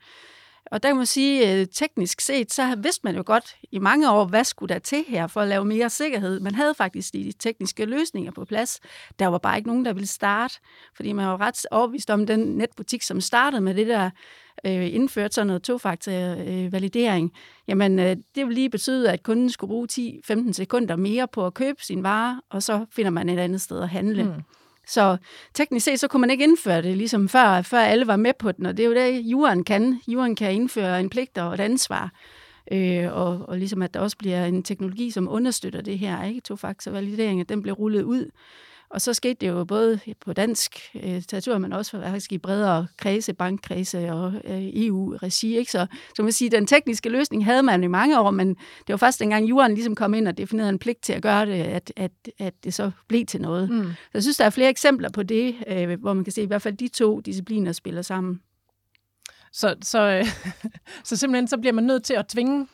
Og 0.75 0.83
der 0.83 0.89
kan 0.89 0.97
man 0.97 1.05
sige, 1.05 1.47
at 1.47 1.59
øh, 1.59 1.67
teknisk 1.73 2.21
set, 2.21 2.53
så 2.53 2.75
vidste 2.77 3.01
man 3.03 3.15
jo 3.15 3.23
godt 3.25 3.55
i 3.71 3.79
mange 3.79 4.11
år, 4.11 4.25
hvad 4.25 4.43
skulle 4.43 4.73
der 4.73 4.79
til 4.79 5.03
her 5.07 5.27
for 5.27 5.41
at 5.41 5.47
lave 5.47 5.65
mere 5.65 5.89
sikkerhed. 5.89 6.39
Man 6.39 6.55
havde 6.55 6.73
faktisk 6.73 7.13
de 7.13 7.33
tekniske 7.39 7.85
løsninger 7.85 8.31
på 8.31 8.45
plads. 8.45 8.79
Der 9.19 9.27
var 9.27 9.37
bare 9.37 9.57
ikke 9.57 9.69
nogen, 9.69 9.85
der 9.85 9.93
ville 9.93 10.07
starte, 10.07 10.55
fordi 10.95 11.11
man 11.11 11.27
var 11.27 11.41
ret 11.41 11.65
overbevist 11.71 12.09
om 12.09 12.25
den 12.25 12.39
netbutik, 12.39 13.01
som 13.01 13.21
startede 13.21 13.61
med 13.61 13.73
det 13.73 13.87
der 13.87 14.09
øh, 14.65 14.93
indført 14.93 15.33
sådan 15.33 15.47
noget 15.47 15.63
tofaktor-validering, 15.63 17.31
øh, 17.35 17.39
jamen 17.67 17.99
øh, 17.99 18.17
det 18.35 18.47
vil 18.47 18.55
lige 18.55 18.69
betyde, 18.69 19.11
at 19.11 19.23
kunden 19.23 19.49
skulle 19.49 19.69
bruge 19.69 19.87
10-15 19.91 20.53
sekunder 20.53 20.95
mere 20.95 21.27
på 21.27 21.45
at 21.45 21.53
købe 21.53 21.83
sin 21.83 22.03
vare, 22.03 22.41
og 22.49 22.63
så 22.63 22.85
finder 22.91 23.11
man 23.11 23.29
et 23.29 23.39
andet 23.39 23.61
sted 23.61 23.81
at 23.81 23.89
handle. 23.89 24.23
Mm. 24.23 24.41
Så 24.87 25.17
teknisk 25.53 25.83
set, 25.83 25.99
så 25.99 26.07
kunne 26.07 26.21
man 26.21 26.29
ikke 26.29 26.43
indføre 26.43 26.81
det, 26.81 26.97
ligesom 26.97 27.29
før, 27.29 27.61
før 27.61 27.79
alle 27.79 28.07
var 28.07 28.15
med 28.15 28.33
på 28.39 28.51
den, 28.51 28.65
og 28.65 28.77
det 28.77 28.83
er 28.83 28.87
jo 28.87 28.95
det, 28.95 29.21
juren 29.21 29.63
kan. 29.63 30.01
Juren 30.07 30.35
kan 30.35 30.53
indføre 30.53 30.99
en 30.99 31.09
pligt 31.09 31.37
og 31.37 31.53
et 31.53 31.59
ansvar, 31.59 32.11
øh, 32.71 33.13
og, 33.13 33.45
og 33.47 33.57
ligesom 33.57 33.81
at 33.81 33.93
der 33.93 33.99
også 33.99 34.17
bliver 34.17 34.45
en 34.45 34.63
teknologi, 34.63 35.11
som 35.11 35.29
understøtter 35.29 35.81
det 35.81 35.99
her, 35.99 36.23
ikke? 36.23 36.41
Tofaktor-validering, 36.41 37.41
at 37.41 37.49
den 37.49 37.61
bliver 37.61 37.75
rullet 37.75 38.03
ud. 38.03 38.29
Og 38.95 39.01
så 39.01 39.13
skete 39.13 39.33
det 39.41 39.47
jo 39.47 39.63
både 39.63 39.99
på 40.25 40.33
dansk 40.33 40.79
øh, 40.95 41.21
territorium, 41.21 41.61
men 41.61 41.73
også 41.73 41.91
faktisk 41.91 42.31
i 42.31 42.37
bredere 42.37 42.87
kredse, 42.97 43.33
bankkredse 43.33 44.11
og 44.11 44.33
øh, 44.43 44.63
EU-regi. 44.73 45.57
Ikke? 45.57 45.71
Så, 45.71 45.87
så 46.15 46.23
man 46.23 46.31
sige, 46.31 46.49
den 46.49 46.67
tekniske 46.67 47.09
løsning 47.09 47.45
havde 47.45 47.63
man 47.63 47.83
i 47.83 47.87
mange 47.87 48.19
år, 48.19 48.31
men 48.31 48.49
det 48.49 48.89
var 48.89 48.97
først 48.97 49.19
dengang 49.19 49.49
jorden 49.49 49.73
ligesom 49.73 49.95
kom 49.95 50.13
ind 50.13 50.27
og 50.27 50.37
definerede 50.37 50.69
en 50.69 50.79
pligt 50.79 51.03
til 51.03 51.13
at 51.13 51.21
gøre 51.21 51.45
det, 51.45 51.53
at, 51.53 51.93
at, 51.95 52.11
at 52.39 52.53
det 52.63 52.73
så 52.73 52.91
blev 53.07 53.25
til 53.25 53.41
noget. 53.41 53.69
Mm. 53.69 53.83
Så 53.83 54.09
jeg 54.13 54.21
synes, 54.21 54.37
der 54.37 54.45
er 54.45 54.49
flere 54.49 54.69
eksempler 54.69 55.09
på 55.09 55.23
det, 55.23 55.55
øh, 55.67 55.99
hvor 55.99 56.13
man 56.13 56.23
kan 56.23 56.33
se, 56.33 56.41
at 56.41 56.45
i 56.45 56.47
hvert 56.47 56.61
fald 56.61 56.77
de 56.77 56.87
to 56.87 57.19
discipliner 57.19 57.71
spiller 57.71 58.01
sammen. 58.01 58.41
Så, 59.51 59.75
så, 59.81 59.99
øh, 59.99 60.25
så 61.07 61.17
simpelthen 61.17 61.47
så 61.47 61.57
bliver 61.57 61.73
man 61.73 61.83
nødt 61.83 62.03
til 62.03 62.13
at 62.13 62.27
tvinge 62.27 62.67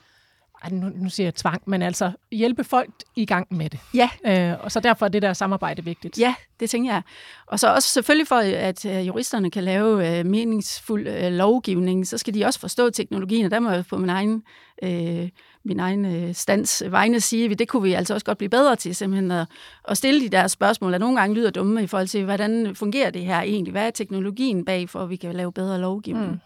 nu, 0.70 0.90
nu 0.96 1.10
siger 1.10 1.28
jeg 1.28 1.36
tvang, 1.36 1.62
men 1.66 1.82
altså 1.82 2.12
hjælpe 2.32 2.64
folk 2.64 2.92
i 3.16 3.26
gang 3.26 3.48
med 3.52 3.70
det. 3.70 3.80
Ja. 3.94 4.10
Øh, 4.26 4.64
og 4.64 4.72
så 4.72 4.80
derfor 4.80 5.06
er 5.06 5.10
det 5.10 5.22
der 5.22 5.34
samarbejde 5.34 5.84
vigtigt. 5.84 6.20
Ja, 6.20 6.36
det 6.60 6.70
tænker 6.70 6.92
jeg. 6.92 7.02
Og 7.46 7.60
så 7.60 7.74
også 7.74 7.90
selvfølgelig 7.90 8.28
for, 8.28 8.36
at 8.36 8.86
øh, 8.86 9.08
juristerne 9.08 9.52
kan 9.52 9.64
lave 9.64 10.20
øh, 10.20 10.26
meningsfuld 10.26 11.08
øh, 11.08 11.32
lovgivning, 11.32 12.08
så 12.08 12.18
skal 12.18 12.34
de 12.34 12.46
også 12.46 12.60
forstå 12.60 12.90
teknologien, 12.90 13.46
og 13.46 13.52
der 13.52 13.60
må 13.60 13.70
jeg 13.70 13.86
på 13.86 13.98
min 13.98 14.10
egen, 14.10 14.44
øh, 14.84 15.30
min 15.64 15.80
egen 15.80 16.06
øh, 16.06 16.34
stands 16.36 16.84
vegne 16.90 17.20
sige, 17.20 17.52
at 17.52 17.60
det 17.60 17.68
kunne 17.68 17.84
vi 17.84 17.94
altså 17.94 18.14
også 18.14 18.26
godt 18.26 18.38
blive 18.38 18.50
bedre 18.50 18.76
til, 18.76 18.96
simpelthen 18.96 19.32
at, 19.32 19.48
at 19.88 19.98
stille 19.98 20.22
de 20.22 20.30
der 20.30 20.48
spørgsmål, 20.48 20.92
der 20.92 20.98
nogle 20.98 21.20
gange 21.20 21.36
lyder 21.36 21.52
dumme 21.52 21.84
i 21.84 21.88
forhold 21.88 22.08
til, 22.08 22.24
hvordan 22.24 22.76
fungerer 22.76 23.10
det 23.10 23.22
her 23.22 23.42
egentlig? 23.42 23.72
Hvad 23.72 23.88
er 23.88 23.92
teknologien 23.92 24.66
bag, 24.66 24.90
for 24.90 25.04
at 25.04 25.10
vi 25.10 25.16
kan 25.16 25.36
lave 25.36 25.52
bedre 25.52 25.80
lovgivning? 25.80 26.32
Mm. 26.32 26.40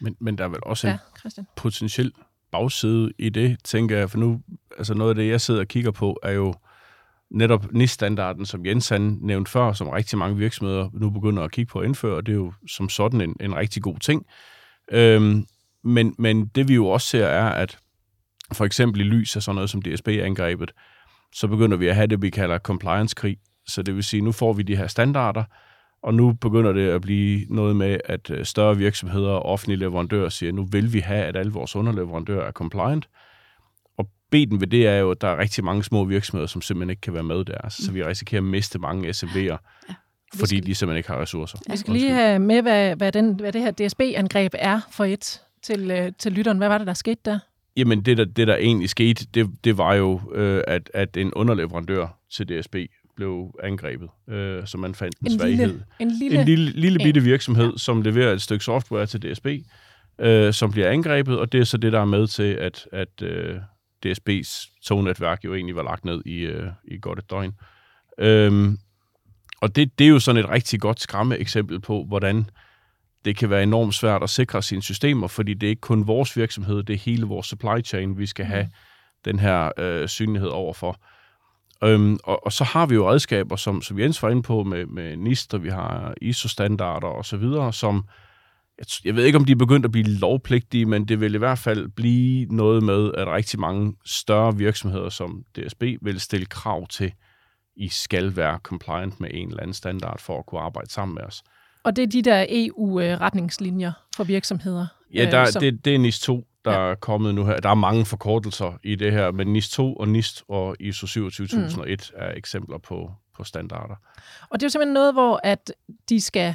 Men, 0.00 0.16
men 0.20 0.38
der 0.38 0.44
er 0.44 0.48
vel 0.48 0.60
også 0.62 0.88
ja, 0.88 0.98
en 1.38 1.46
potentiel 1.56 2.12
bagside 2.54 3.12
i 3.18 3.28
det, 3.28 3.56
tænker 3.64 3.98
jeg, 3.98 4.10
for 4.10 4.18
nu, 4.18 4.40
altså 4.78 4.94
noget 4.94 5.10
af 5.10 5.14
det, 5.14 5.28
jeg 5.28 5.40
sidder 5.40 5.60
og 5.60 5.68
kigger 5.68 5.90
på, 5.90 6.18
er 6.22 6.32
jo 6.32 6.54
netop 7.30 7.72
NIS-standarden, 7.72 8.46
som 8.46 8.66
Jens 8.66 8.88
han 8.88 9.18
nævnte 9.20 9.50
før, 9.50 9.72
som 9.72 9.88
rigtig 9.88 10.18
mange 10.18 10.36
virksomheder 10.36 10.90
nu 10.92 11.10
begynder 11.10 11.42
at 11.42 11.52
kigge 11.52 11.70
på 11.70 11.78
at 11.78 11.86
indføre, 11.86 12.16
og 12.16 12.26
det 12.26 12.32
er 12.32 12.36
jo 12.36 12.52
som 12.68 12.88
sådan 12.88 13.20
en, 13.20 13.36
en 13.40 13.56
rigtig 13.56 13.82
god 13.82 13.98
ting. 13.98 14.26
Øhm, 14.92 15.46
men, 15.84 16.14
men 16.18 16.46
det 16.46 16.68
vi 16.68 16.74
jo 16.74 16.86
også 16.86 17.06
ser 17.06 17.26
er, 17.26 17.48
at 17.48 17.78
for 18.52 18.64
eksempel 18.64 19.00
i 19.00 19.04
lys 19.04 19.36
af 19.36 19.42
sådan 19.42 19.54
noget 19.54 19.70
som 19.70 19.82
DSB-angrebet, 19.82 20.70
så 21.32 21.48
begynder 21.48 21.76
vi 21.76 21.88
at 21.88 21.94
have 21.94 22.06
det, 22.06 22.22
vi 22.22 22.30
kalder 22.30 22.58
compliance-krig. 22.58 23.36
Så 23.66 23.82
det 23.82 23.94
vil 23.94 24.04
sige, 24.04 24.20
nu 24.20 24.32
får 24.32 24.52
vi 24.52 24.62
de 24.62 24.76
her 24.76 24.86
standarder, 24.86 25.44
og 26.04 26.14
nu 26.14 26.32
begynder 26.32 26.72
det 26.72 26.88
at 26.88 27.00
blive 27.00 27.46
noget 27.48 27.76
med, 27.76 27.98
at 28.04 28.30
øh, 28.30 28.44
større 28.44 28.76
virksomheder 28.76 29.30
og 29.30 29.42
offentlige 29.42 29.78
leverandører 29.78 30.28
siger, 30.28 30.52
nu 30.52 30.64
vil 30.64 30.92
vi 30.92 31.00
have, 31.00 31.24
at 31.24 31.36
alle 31.36 31.52
vores 31.52 31.76
underleverandører 31.76 32.46
er 32.46 32.52
compliant. 32.52 33.08
Og 33.96 34.08
beden 34.30 34.60
ved 34.60 34.66
det 34.66 34.86
er 34.86 34.96
jo, 34.96 35.10
at 35.10 35.20
der 35.20 35.28
er 35.28 35.38
rigtig 35.38 35.64
mange 35.64 35.84
små 35.84 36.04
virksomheder, 36.04 36.46
som 36.46 36.62
simpelthen 36.62 36.90
ikke 36.90 37.00
kan 37.00 37.14
være 37.14 37.22
med 37.22 37.44
der. 37.44 37.68
Så 37.68 37.92
vi 37.92 38.04
risikerer 38.04 38.40
at 38.40 38.44
miste 38.44 38.78
mange 38.78 39.10
SMV'er, 39.10 39.38
ja. 39.38 39.56
fordi 40.34 40.56
skal, 40.56 40.66
de 40.66 40.74
simpelthen 40.74 40.96
ikke 40.96 41.08
har 41.08 41.20
ressourcer. 41.20 41.58
Vi 41.70 41.76
skal 41.76 41.92
lige 41.92 42.12
have 42.12 42.38
med, 42.38 42.62
hvad, 42.62 42.96
hvad, 42.96 43.12
den, 43.12 43.34
hvad 43.34 43.52
det 43.52 43.60
her 43.60 43.70
DSB-angreb 43.70 44.54
er 44.58 44.80
for 44.90 45.04
et 45.04 45.40
til, 45.62 45.90
øh, 45.90 46.12
til 46.18 46.32
lytteren. 46.32 46.58
Hvad 46.58 46.68
var 46.68 46.78
det, 46.78 46.86
der 46.86 46.94
skete 46.94 47.20
der? 47.24 47.38
Jamen, 47.76 48.02
det 48.02 48.18
der, 48.18 48.24
det 48.24 48.46
der 48.46 48.56
egentlig 48.56 48.90
skete, 48.90 49.26
det, 49.34 49.50
det 49.64 49.78
var 49.78 49.94
jo, 49.94 50.20
øh, 50.34 50.62
at, 50.66 50.90
at 50.94 51.16
en 51.16 51.34
underleverandør 51.34 52.18
til 52.30 52.48
DSB 52.48 52.76
blev 53.16 53.54
angrebet, 53.62 54.08
øh, 54.28 54.66
så 54.66 54.78
man 54.78 54.94
fandt 54.94 55.18
en, 55.20 55.26
en 55.26 55.38
svaghed. 55.38 55.66
Lille, 55.66 55.84
en 55.98 56.10
lille, 56.10 56.40
en 56.40 56.46
lille, 56.46 56.70
lille 56.70 56.98
bitte 56.98 57.20
virksomhed, 57.20 57.70
ja. 57.70 57.76
som 57.76 58.02
leverer 58.02 58.32
et 58.32 58.42
stykke 58.42 58.64
software 58.64 59.06
til 59.06 59.22
DSB, 59.22 59.46
øh, 60.18 60.52
som 60.52 60.70
bliver 60.70 60.90
angrebet, 60.90 61.38
og 61.38 61.52
det 61.52 61.60
er 61.60 61.64
så 61.64 61.76
det, 61.76 61.92
der 61.92 62.00
er 62.00 62.04
med 62.04 62.26
til, 62.26 62.52
at, 62.52 62.88
at 62.92 63.22
øh, 63.22 63.56
DSB's 64.06 64.80
tognetværk 64.84 65.44
jo 65.44 65.54
egentlig 65.54 65.76
var 65.76 65.82
lagt 65.82 66.04
ned 66.04 66.22
i, 66.26 66.38
øh, 66.38 66.70
i 66.84 66.98
godt 67.00 67.18
et 67.18 67.30
døgn. 67.30 67.52
Øhm, 68.18 68.78
og 69.60 69.76
det, 69.76 69.98
det 69.98 70.04
er 70.04 70.08
jo 70.08 70.18
sådan 70.18 70.44
et 70.44 70.50
rigtig 70.50 70.80
godt 70.80 71.00
skræmme 71.00 71.38
eksempel 71.38 71.80
på, 71.80 72.04
hvordan 72.04 72.46
det 73.24 73.36
kan 73.36 73.50
være 73.50 73.62
enormt 73.62 73.94
svært 73.94 74.22
at 74.22 74.30
sikre 74.30 74.62
sine 74.62 74.82
systemer, 74.82 75.26
fordi 75.26 75.54
det 75.54 75.66
er 75.66 75.70
ikke 75.70 75.80
kun 75.80 76.06
vores 76.06 76.36
virksomhed, 76.36 76.82
det 76.82 76.94
er 76.94 76.98
hele 76.98 77.26
vores 77.26 77.46
supply 77.46 77.84
chain, 77.84 78.18
vi 78.18 78.26
skal 78.26 78.44
have 78.44 78.64
mm. 78.64 78.70
den 79.24 79.38
her 79.38 79.70
øh, 79.78 80.08
synlighed 80.08 80.48
overfor. 80.48 81.00
Øhm, 81.82 82.18
og, 82.24 82.46
og 82.46 82.52
så 82.52 82.64
har 82.64 82.86
vi 82.86 82.94
jo 82.94 83.10
redskaber, 83.10 83.56
som, 83.56 83.82
som 83.82 83.98
Jens 83.98 84.22
var 84.22 84.30
inde 84.30 84.42
på, 84.42 84.62
med, 84.62 84.86
med 84.86 85.16
NIST, 85.16 85.54
og 85.54 85.62
vi 85.62 85.68
har 85.68 86.14
ISO-standarder 86.20 87.08
og 87.08 87.24
så 87.24 87.36
videre, 87.36 87.72
som 87.72 88.04
jeg, 88.78 88.86
jeg 89.04 89.16
ved 89.16 89.24
ikke, 89.24 89.38
om 89.38 89.44
de 89.44 89.52
er 89.52 89.56
begyndt 89.56 89.84
at 89.84 89.92
blive 89.92 90.06
lovpligtige, 90.06 90.86
men 90.86 91.08
det 91.08 91.20
vil 91.20 91.34
i 91.34 91.38
hvert 91.38 91.58
fald 91.58 91.88
blive 91.88 92.46
noget 92.46 92.82
med, 92.82 93.10
at 93.14 93.26
rigtig 93.28 93.60
mange 93.60 93.94
større 94.04 94.56
virksomheder 94.56 95.08
som 95.08 95.44
DSB 95.56 95.82
vil 96.02 96.20
stille 96.20 96.46
krav 96.46 96.86
til, 96.86 97.12
I 97.76 97.88
skal 97.88 98.36
være 98.36 98.58
compliant 98.62 99.20
med 99.20 99.30
en 99.32 99.48
eller 99.48 99.62
anden 99.62 99.74
standard 99.74 100.20
for 100.20 100.38
at 100.38 100.46
kunne 100.46 100.60
arbejde 100.60 100.90
sammen 100.90 101.14
med 101.14 101.22
os. 101.22 101.42
Og 101.84 101.96
det 101.96 102.02
er 102.02 102.06
de 102.06 102.22
der 102.22 102.46
EU-retningslinjer 102.48 103.92
for 104.16 104.24
virksomheder? 104.24 104.86
Ja, 105.14 105.30
der, 105.30 105.40
øh, 105.40 105.46
som... 105.46 105.60
det, 105.60 105.84
det 105.84 105.94
er 105.94 105.98
NIS 105.98 106.20
2, 106.20 106.46
der 106.64 106.72
ja. 106.72 106.90
er 106.90 106.94
kommet 106.94 107.34
nu 107.34 107.44
her. 107.44 107.60
Der 107.60 107.68
er 107.68 107.74
mange 107.74 108.04
forkortelser 108.04 108.78
i 108.82 108.94
det 108.94 109.12
her, 109.12 109.30
men 109.30 109.46
NIS 109.52 109.68
2 109.68 109.94
og 109.94 110.08
NIST 110.08 110.44
og 110.48 110.76
ISO 110.80 111.06
27001 111.06 112.10
mm. 112.14 112.20
er 112.22 112.32
eksempler 112.36 112.78
på, 112.78 113.10
på 113.36 113.44
standarder. 113.44 113.94
Og 114.50 114.60
det 114.60 114.62
er 114.62 114.66
jo 114.66 114.70
simpelthen 114.70 114.94
noget, 114.94 115.12
hvor 115.12 115.40
at 115.42 115.72
de 116.08 116.20
skal 116.20 116.54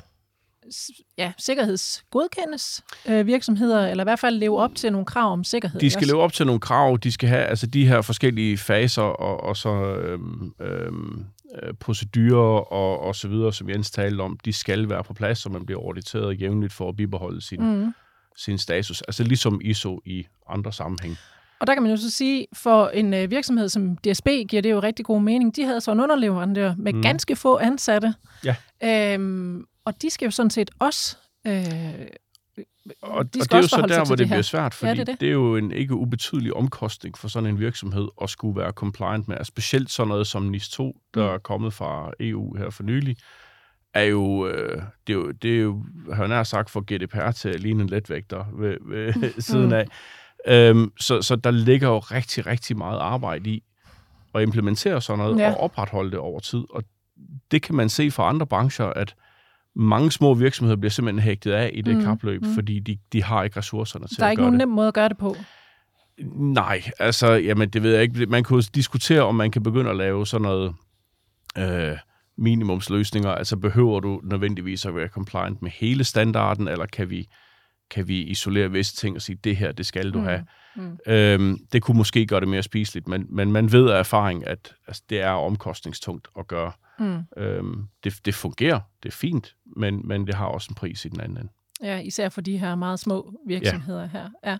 ja, 1.17 1.31
sikkerhedsgodkendes 1.37 2.83
øh, 3.07 3.27
virksomheder, 3.27 3.87
eller 3.87 4.03
i 4.03 4.05
hvert 4.05 4.19
fald 4.19 4.35
leve 4.35 4.59
op 4.59 4.75
til 4.75 4.91
nogle 4.91 5.05
krav 5.05 5.33
om 5.33 5.43
sikkerhed. 5.43 5.81
De 5.81 5.89
skal 5.89 5.99
også. 5.99 6.13
leve 6.13 6.23
op 6.23 6.33
til 6.33 6.45
nogle 6.45 6.59
krav, 6.59 6.97
de 7.03 7.11
skal 7.11 7.29
have 7.29 7.45
altså 7.45 7.67
de 7.67 7.87
her 7.87 8.01
forskellige 8.01 8.57
faser, 8.57 9.01
og, 9.01 9.43
og 9.43 9.57
så 9.57 9.69
øhm, 9.69 10.53
øhm, 10.61 11.25
øh, 11.63 11.73
procedurer 11.73 12.73
og, 12.73 12.99
og 12.99 13.15
så 13.15 13.27
videre, 13.27 13.53
som 13.53 13.69
Jens 13.69 13.91
talte 13.91 14.21
om, 14.21 14.39
de 14.45 14.53
skal 14.53 14.89
være 14.89 15.03
på 15.03 15.13
plads, 15.13 15.39
så 15.39 15.49
man 15.49 15.65
bliver 15.65 15.81
auditeret 15.81 16.41
jævnligt 16.41 16.73
for 16.73 16.89
at 16.89 16.95
bibeholde 16.95 17.41
sin, 17.41 17.63
mm 17.63 17.93
sin 18.43 18.57
status, 18.57 19.01
altså 19.01 19.23
ligesom 19.23 19.61
ISO 19.63 19.99
i 20.05 20.25
andre 20.49 20.73
sammenhæng. 20.73 21.17
Og 21.59 21.67
der 21.67 21.73
kan 21.73 21.83
man 21.83 21.91
jo 21.91 21.97
så 21.97 22.11
sige, 22.11 22.47
for 22.53 22.87
en 22.87 23.13
øh, 23.13 23.31
virksomhed 23.31 23.69
som 23.69 23.97
DSB 23.97 24.27
giver 24.49 24.61
det 24.61 24.71
jo 24.71 24.79
rigtig 24.79 25.05
god 25.05 25.21
mening. 25.21 25.55
De 25.55 25.63
havde 25.63 25.81
så 25.81 25.91
en 25.91 25.99
underleverandør 25.99 26.73
med 26.77 26.93
mm. 26.93 27.01
ganske 27.01 27.35
få 27.35 27.57
ansatte. 27.57 28.13
Ja. 28.45 28.55
Øhm, 29.13 29.65
og 29.85 30.01
de 30.01 30.09
skal 30.09 30.25
jo 30.25 30.31
sådan 30.31 30.49
set 30.49 30.71
også 30.79 31.17
øh, 31.47 31.53
og, 33.01 33.33
de 33.33 33.39
og 33.39 33.43
skal 33.43 33.45
det 33.45 33.53
er 33.53 33.57
jo 33.57 33.67
så 33.67 33.85
der, 33.87 34.05
hvor 34.05 34.15
det, 34.15 34.19
det 34.19 34.27
bliver 34.27 34.41
svært, 34.41 34.73
fordi 34.73 34.87
Ja, 34.89 34.93
det 34.93 35.01
er 35.01 35.05
det, 35.05 35.19
det. 35.19 35.27
er 35.27 35.31
jo 35.31 35.55
en 35.55 35.71
ikke 35.71 35.93
ubetydelig 35.95 36.53
omkostning 36.53 37.17
for 37.17 37.27
sådan 37.27 37.49
en 37.49 37.59
virksomhed 37.59 38.07
at 38.21 38.29
skulle 38.29 38.59
være 38.61 38.71
compliant 38.71 39.27
med. 39.27 39.37
Specielt 39.43 39.91
sådan 39.91 40.07
noget 40.07 40.27
som 40.27 40.43
NIS 40.43 40.69
2, 40.69 40.97
der 41.13 41.27
Mm. 41.27 41.33
er 41.33 41.37
kommet 41.37 41.73
fra 41.73 42.11
EU 42.19 42.55
her 42.55 42.69
for 42.69 42.83
nylig, 42.83 43.17
er 43.93 44.03
jo, 44.03 44.47
øh, 44.47 44.81
det 45.07 45.13
er 45.13 45.17
jo, 45.17 45.31
det 45.31 45.55
er 45.57 45.61
jo, 45.61 45.83
har 46.13 46.23
jeg 46.23 46.27
nær 46.29 46.43
sagt, 46.43 46.69
for 46.69 46.81
GDPR 46.93 47.31
til 47.31 47.49
at 47.49 47.59
ligne 47.59 47.83
en 47.83 47.89
letvægter 47.89 48.45
ved, 48.57 48.77
ved 48.85 49.13
siden 49.41 49.73
af. 49.73 49.85
Øhm, 50.47 50.91
så, 50.99 51.21
så 51.21 51.35
der 51.35 51.51
ligger 51.51 51.87
jo 51.87 51.99
rigtig, 51.99 52.45
rigtig 52.45 52.77
meget 52.77 52.99
arbejde 52.99 53.49
i 53.49 53.63
at 54.35 54.41
implementere 54.41 55.01
sådan 55.01 55.17
noget 55.25 55.37
Ja. 55.39 55.51
og 55.51 55.59
opretholde 55.59 56.11
det 56.11 56.19
over 56.19 56.39
tid. 56.39 56.63
Og 56.69 56.83
det 57.51 57.61
kan 57.61 57.75
man 57.75 57.89
se 57.89 58.11
fra 58.11 58.29
andre 58.29 58.45
brancher, 58.47 58.85
at 58.85 59.15
mange 59.75 60.11
små 60.11 60.33
virksomheder 60.33 60.77
bliver 60.77 60.91
simpelthen 60.91 61.23
hægtet 61.23 61.51
af 61.51 61.71
i 61.73 61.81
det 61.81 61.97
Mm, 61.97 62.03
kapløb, 62.03 62.41
mm. 62.41 62.53
fordi 62.53 62.79
de, 62.79 62.97
de 63.13 63.23
har 63.23 63.43
ikke 63.43 63.59
ressourcerne 63.59 64.07
til 64.07 64.17
Der 64.17 64.23
er 64.23 64.27
at 64.27 64.31
ikke 64.31 64.39
gøre 64.41 64.45
nogen 64.47 64.59
det. 64.59 64.67
nem 64.67 64.75
måde 64.75 64.87
at 64.87 64.93
gøre 64.93 65.09
det 65.09 65.17
på. 65.17 65.35
Nej, 66.35 66.81
altså, 66.99 67.31
jamen, 67.31 67.69
det 67.69 67.83
ved 67.83 67.93
jeg 67.93 68.01
ikke. 68.01 68.25
Man 68.25 68.43
kunne 68.43 68.61
diskutere, 68.61 69.21
om 69.21 69.35
man 69.35 69.51
kan 69.51 69.63
begynde 69.63 69.89
at 69.89 69.95
lave 69.95 70.27
sådan 70.27 70.41
noget 70.43 70.73
øh, 71.57 71.97
minimumsløsninger. 72.39 73.29
Altså, 73.29 73.57
behøver 73.57 73.99
du 73.99 74.21
nødvendigvis 74.23 74.85
at 74.85 74.95
være 74.95 75.07
compliant 75.07 75.61
med 75.61 75.71
hele 75.71 76.03
standarden, 76.03 76.67
eller 76.67 76.85
kan 76.85 77.09
vi, 77.09 77.27
kan 77.89 78.07
vi 78.07 78.21
isolere 78.23 78.71
visse 78.71 78.95
ting 78.95 79.15
og 79.15 79.21
sige, 79.21 79.35
det 79.43 79.57
her, 79.57 79.71
det 79.71 79.85
skal 79.85 80.11
du 80.11 80.19
Mm, 80.19 80.25
have. 80.25 80.45
mm. 80.75 80.97
Øhm, 81.07 81.57
det 81.71 81.81
kunne 81.81 81.97
måske 81.97 82.25
gøre 82.25 82.39
det 82.39 82.47
mere 82.47 82.63
spiseligt, 82.63 83.07
men, 83.07 83.25
men 83.29 83.51
man 83.51 83.71
ved 83.71 83.89
af 83.89 83.99
erfaring, 83.99 84.47
at 84.47 84.73
altså, 84.87 85.03
det 85.09 85.21
er 85.21 85.29
omkostningstungt 85.29 86.27
at 86.39 86.47
gøre. 86.47 86.71
Mm. 86.99 87.19
Øhm, 87.37 87.87
det, 88.03 88.13
det 88.25 88.35
fungerer, 88.35 88.79
det 89.03 89.09
er 89.09 89.13
fint, 89.13 89.55
men, 89.75 90.07
men 90.07 90.27
det 90.27 90.35
har 90.35 90.45
også 90.45 90.67
en 90.71 90.75
pris 90.75 91.05
i 91.05 91.09
den 91.09 91.19
anden 91.19 91.37
ende. 91.37 91.49
Ja, 91.83 91.99
især 91.99 92.29
for 92.29 92.41
de 92.41 92.57
her 92.57 92.75
meget 92.75 92.99
små 92.99 93.33
virksomheder 93.47 94.01
ja. 94.01 94.07
her. 94.07 94.29
Ja. 94.45 94.57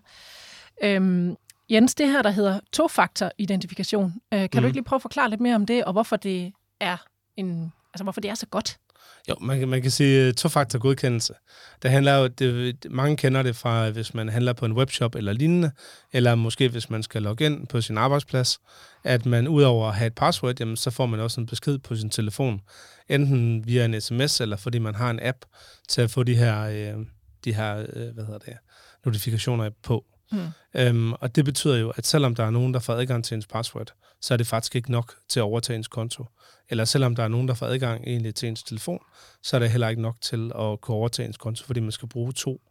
Øhm, 0.96 1.36
Jens, 1.70 1.96
det 1.96 2.08
her, 2.08 2.22
der 2.22 2.30
hedder 2.30 2.60
tofaktor-identifikation, 2.74 4.14
øh, 4.34 4.40
kan 4.40 4.50
mm. 4.54 4.62
du 4.62 4.66
ikke 4.68 4.76
lige 4.76 4.84
prøve 4.84 4.98
at 4.98 5.02
forklare 5.02 5.30
lidt 5.30 5.42
mere 5.42 5.56
om 5.56 5.66
det, 5.66 5.84
og 5.86 5.92
hvorfor 5.92 6.16
det 6.16 6.52
er 6.80 6.98
en, 7.40 7.74
altså 7.94 8.04
hvorfor 8.04 8.22
det 8.22 8.30
er 8.32 8.36
så 8.36 8.46
godt? 8.46 8.78
Jo, 9.30 9.36
man, 9.42 9.60
kan- 9.60 9.68
man 9.70 9.82
kan 9.82 9.92
sige 9.92 10.28
uh, 10.28 10.34
to-faktor 10.34 10.80
godkendelse. 10.80 11.34
Det 11.82 11.92
handler 11.92 12.16
jo, 12.16 12.28
det, 12.28 12.78
mange 12.90 13.18
kender 13.18 13.44
det 13.44 13.56
fra, 13.56 13.90
hvis 13.90 14.14
man 14.14 14.30
handler 14.30 14.54
på 14.54 14.66
en 14.66 14.74
webshop 14.74 15.16
eller 15.16 15.34
lignende, 15.34 15.72
eller 16.14 16.36
måske 16.36 16.70
hvis 16.70 16.90
man 16.90 17.04
skal 17.04 17.22
logge 17.22 17.46
ind 17.46 17.68
på 17.68 17.82
sin 17.82 17.98
arbejdsplads, 17.98 18.60
at 19.04 19.26
man 19.26 19.48
udover 19.48 19.88
at 19.88 19.96
have 19.96 20.08
et 20.08 20.16
password, 20.16 20.60
jamen, 20.60 20.78
så 20.78 20.92
får 20.92 21.06
man 21.06 21.20
også 21.20 21.42
en 21.42 21.48
besked 21.48 21.78
på 21.80 21.96
sin 21.96 22.10
telefon, 22.10 22.62
enten 23.10 23.68
via 23.68 23.86
en 23.86 24.02
sms, 24.02 24.42
eller 24.42 24.58
fordi 24.58 24.80
man 24.80 24.96
har 24.96 25.10
en 25.10 25.20
app 25.22 25.38
til 25.88 26.02
at 26.02 26.12
få 26.12 26.24
de 26.24 26.36
her, 26.36 26.62
øh, 26.64 27.06
de 27.46 27.54
her 27.54 27.86
øh, 27.94 28.14
hvad 28.14 28.26
hedder 28.26 28.40
det, 28.40 28.54
notifikationer 29.06 29.70
på. 29.84 30.06
Mm. 30.32 30.48
Øhm, 30.76 31.14
og 31.14 31.36
det 31.36 31.46
betyder 31.46 31.78
jo, 31.78 31.90
at 31.90 32.08
selvom 32.08 32.36
der 32.36 32.44
er 32.46 32.50
nogen, 32.50 32.74
der 32.74 32.80
får 32.80 32.94
adgang 32.94 33.26
til 33.26 33.36
ens 33.36 33.48
password, 33.48 33.94
så 34.22 34.34
er 34.34 34.38
det 34.38 34.48
faktisk 34.48 34.76
ikke 34.76 34.92
nok 34.92 35.14
til 35.30 35.40
at 35.40 35.44
overtage 35.44 35.78
ens 35.78 35.88
konto. 35.88 36.26
Eller 36.70 36.86
selvom 36.86 37.16
der 37.16 37.24
er 37.24 37.28
nogen, 37.28 37.48
der 37.48 37.54
får 37.54 37.66
adgang 37.66 38.04
egentlig 38.08 38.36
til 38.36 38.50
ens 38.50 38.64
telefon, 38.64 39.00
så 39.44 39.56
er 39.56 39.60
det 39.60 39.70
heller 39.70 39.90
ikke 39.90 40.02
nok 40.02 40.16
til 40.22 40.52
at 40.60 40.82
kunne 40.82 40.98
overtage 40.98 41.28
ens 41.28 41.38
konto, 41.38 41.66
fordi 41.66 41.80
man 41.80 41.92
skal 41.92 42.10
bruge 42.10 42.34
to 42.34 42.62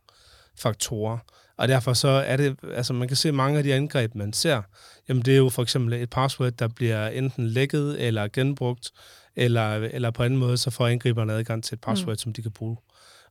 faktorer. 0.59 1.19
Og 1.57 1.69
derfor 1.69 1.93
så 1.93 2.09
er 2.09 2.37
det, 2.37 2.57
altså 2.75 2.93
man 2.93 3.09
kan 3.09 3.17
se 3.17 3.33
mange 3.33 3.59
af 3.59 3.65
de 3.65 3.75
angreb, 3.75 4.15
man 4.15 4.33
ser, 4.33 4.63
jamen 5.09 5.23
det 5.23 5.35
er 5.35 5.39
jo 5.39 5.49
for 5.49 5.63
eksempel 5.63 5.93
et 5.93 6.11
password, 6.11 6.53
der 6.53 6.69
bliver 6.69 7.09
enten 7.09 7.47
lækket 7.47 8.07
eller 8.07 8.29
genbrugt, 8.29 8.91
eller, 9.37 9.75
eller 9.75 10.11
på 10.11 10.23
anden 10.23 10.39
måde, 10.39 10.57
så 10.57 10.71
får 10.71 10.87
angriberne 10.87 11.33
adgang 11.33 11.65
til 11.65 11.75
et 11.75 11.81
password, 11.81 12.15
mm. 12.15 12.19
som 12.19 12.33
de 12.33 12.43
kan 12.43 12.53
bruge. 12.53 12.77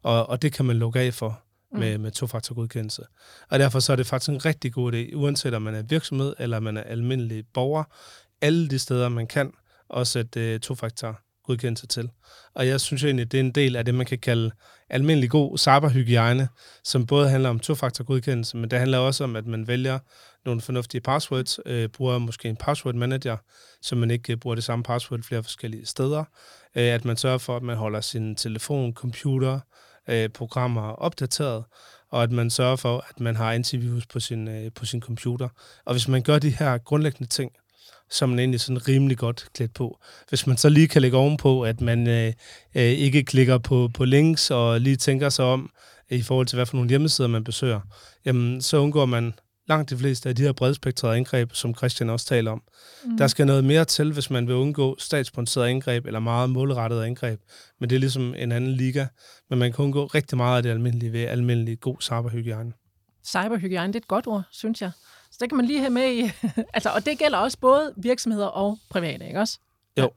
Og, 0.03 0.29
og 0.29 0.41
det 0.41 0.53
kan 0.53 0.65
man 0.65 0.75
lukke 0.75 0.99
af 0.99 1.13
for 1.13 1.41
med, 1.71 1.97
med 1.97 2.11
to-faktor-godkendelse. 2.11 3.03
Og 3.49 3.59
derfor 3.59 3.79
så 3.79 3.91
er 3.91 3.95
det 3.95 4.07
faktisk 4.07 4.29
en 4.29 4.45
rigtig 4.45 4.73
god 4.73 4.93
idé, 4.93 5.15
uanset 5.15 5.53
om 5.53 5.61
man 5.61 5.75
er 5.75 5.81
virksomhed 5.81 6.33
eller 6.39 6.59
man 6.59 6.77
er 6.77 6.83
almindelig 6.83 7.43
borger, 7.53 7.83
alle 8.41 8.67
de 8.67 8.79
steder, 8.79 9.09
man 9.09 9.27
kan, 9.27 9.51
også 9.89 10.13
sætte 10.13 10.53
øh, 10.53 10.59
tofaktor 10.59 11.19
godkendelse 11.47 11.87
til. 11.87 12.09
Og 12.55 12.67
jeg 12.67 12.81
synes 12.81 13.03
egentlig, 13.03 13.31
det 13.31 13.37
er 13.37 13.43
en 13.43 13.51
del 13.51 13.75
af 13.75 13.85
det, 13.85 13.95
man 13.95 14.05
kan 14.05 14.19
kalde 14.19 14.51
almindelig 14.89 15.29
god 15.29 15.57
cyberhygiejne, 15.57 16.47
som 16.83 17.05
både 17.05 17.29
handler 17.29 17.49
om 17.49 17.59
tofaktor 17.59 18.03
godkendelse, 18.03 18.57
men 18.57 18.71
det 18.71 18.79
handler 18.79 18.97
også 18.97 19.23
om, 19.23 19.35
at 19.35 19.45
man 19.45 19.67
vælger 19.67 19.99
nogle 20.45 20.61
fornuftige 20.61 21.01
passwords, 21.01 21.59
øh, 21.65 21.89
bruger 21.89 22.17
måske 22.17 22.49
en 22.49 22.55
password 22.55 22.95
manager, 22.95 23.37
så 23.81 23.95
man 23.95 24.11
ikke 24.11 24.33
øh, 24.33 24.39
bruger 24.39 24.55
det 24.55 24.63
samme 24.63 24.83
password 24.83 25.23
flere 25.23 25.43
forskellige 25.43 25.85
steder, 25.85 26.23
øh, 26.75 26.83
at 26.83 27.05
man 27.05 27.17
sørger 27.17 27.37
for, 27.37 27.57
at 27.57 27.63
man 27.63 27.77
holder 27.77 28.01
sin 28.01 28.35
telefon, 28.35 28.93
computer, 28.93 29.59
øh, 30.09 30.29
programmer 30.29 30.81
opdateret, 30.81 31.63
og 32.09 32.23
at 32.23 32.31
man 32.31 32.49
sørger 32.49 32.75
for, 32.75 33.05
at 33.09 33.19
man 33.19 33.35
har 33.35 33.53
antivirus 33.53 34.05
på 34.05 34.19
sin, 34.19 34.47
øh, 34.47 34.71
på 34.75 34.85
sin 34.85 35.01
computer. 35.01 35.49
Og 35.85 35.93
hvis 35.93 36.07
man 36.07 36.21
gør 36.21 36.39
de 36.39 36.49
her 36.49 36.77
grundlæggende 36.77 37.29
ting, 37.29 37.51
så 38.09 38.25
er 38.25 38.29
man 38.29 38.39
egentlig 38.39 38.59
sådan 38.59 38.87
rimelig 38.87 39.17
godt 39.17 39.47
klædt 39.53 39.73
på. 39.73 39.99
Hvis 40.29 40.47
man 40.47 40.57
så 40.57 40.69
lige 40.69 40.87
kan 40.87 41.01
lægge 41.01 41.17
ovenpå, 41.17 41.61
at 41.61 41.81
man 41.81 42.07
øh, 42.07 42.33
øh, 42.75 42.83
ikke 42.83 43.23
klikker 43.23 43.57
på, 43.57 43.89
på 43.93 44.05
links 44.05 44.51
og 44.51 44.81
lige 44.81 44.95
tænker 44.95 45.29
sig 45.29 45.45
om 45.45 45.69
i 46.09 46.21
forhold 46.21 46.47
til, 46.47 46.55
hvad 46.55 46.65
for 46.65 46.75
nogle 46.75 46.89
hjemmesider 46.89 47.27
man 47.27 47.43
besøger, 47.43 47.79
jamen, 48.25 48.61
så 48.61 48.77
undgår 48.77 49.05
man 49.05 49.33
langt 49.67 49.89
de 49.89 49.97
fleste 49.97 50.29
af 50.29 50.35
de 50.35 50.41
her 50.41 50.51
bredspektrede 50.51 51.15
angreb, 51.15 51.53
som 51.53 51.75
Christian 51.75 52.09
også 52.09 52.25
taler 52.25 52.51
om. 52.51 52.61
Mm. 53.05 53.17
Der 53.17 53.27
skal 53.27 53.45
noget 53.45 53.63
mere 53.63 53.85
til, 53.85 54.13
hvis 54.13 54.29
man 54.29 54.47
vil 54.47 54.55
undgå 54.55 54.95
statssponsoreret 54.99 55.69
angreb 55.69 56.05
eller 56.05 56.19
meget 56.19 56.49
målrettet 56.49 57.03
angreb. 57.03 57.39
Men 57.79 57.89
det 57.89 57.95
er 57.95 57.99
ligesom 57.99 58.33
en 58.37 58.51
anden 58.51 58.71
liga. 58.71 59.05
Men 59.49 59.59
man 59.59 59.73
kan 59.73 59.85
undgå 59.85 60.05
rigtig 60.05 60.37
meget 60.37 60.57
af 60.57 60.63
det 60.63 60.69
almindelige 60.69 61.13
ved 61.13 61.21
almindelig 61.21 61.79
god 61.79 61.97
cyberhygiejne. 62.01 62.73
Cyberhygiejne, 63.25 63.93
det 63.93 63.99
er 63.99 64.03
et 64.03 64.07
godt 64.07 64.27
ord, 64.27 64.43
synes 64.51 64.81
jeg. 64.81 64.91
Så 65.31 65.37
det 65.41 65.49
kan 65.49 65.57
man 65.57 65.65
lige 65.65 65.79
have 65.79 65.89
med 65.89 66.13
i. 66.13 66.21
altså, 66.73 66.89
og 66.89 67.05
det 67.05 67.19
gælder 67.19 67.37
også 67.37 67.59
både 67.59 67.93
virksomheder 67.97 68.47
og 68.47 68.77
private, 68.89 69.27
ikke 69.27 69.39
også? 69.39 69.59
Jo. 69.99 70.11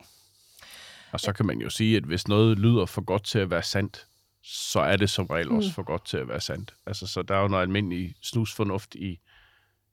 Og 1.13 1.21
så 1.21 1.33
kan 1.33 1.47
man 1.47 1.59
jo 1.61 1.71
sige, 1.71 1.97
at 1.97 2.03
hvis 2.03 2.29
noget 2.29 2.59
lyder 2.59 2.87
for 2.87 3.01
godt 3.01 3.25
til 3.25 3.39
at 3.39 3.51
være 3.51 3.63
sandt, 3.63 4.07
så 4.45 4.81
er 4.81 4.97
det 4.97 5.11
som 5.11 5.27
regel 5.27 5.51
også 5.51 5.73
for 5.73 5.83
godt 5.83 6.07
til 6.07 6.17
at 6.17 6.29
være 6.29 6.41
sandt. 6.41 6.75
Altså, 6.87 7.07
så 7.07 7.23
der 7.23 7.37
er 7.37 7.41
jo 7.43 7.49
noget 7.49 7.63
almindelig 7.63 8.15
snusfornuft 8.23 8.95
i, 8.95 9.19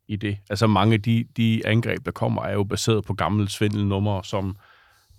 i 0.07 0.15
det. 0.15 0.37
Altså 0.49 0.67
mange 0.67 0.93
af 0.93 1.01
de, 1.01 1.25
de 1.37 1.61
angreb, 1.65 2.05
der 2.05 2.11
kommer, 2.11 2.43
er 2.43 2.53
jo 2.53 2.63
baseret 2.63 3.05
på 3.05 3.13
gamle 3.13 3.49
svindelnumre, 3.49 4.23
som 4.23 4.57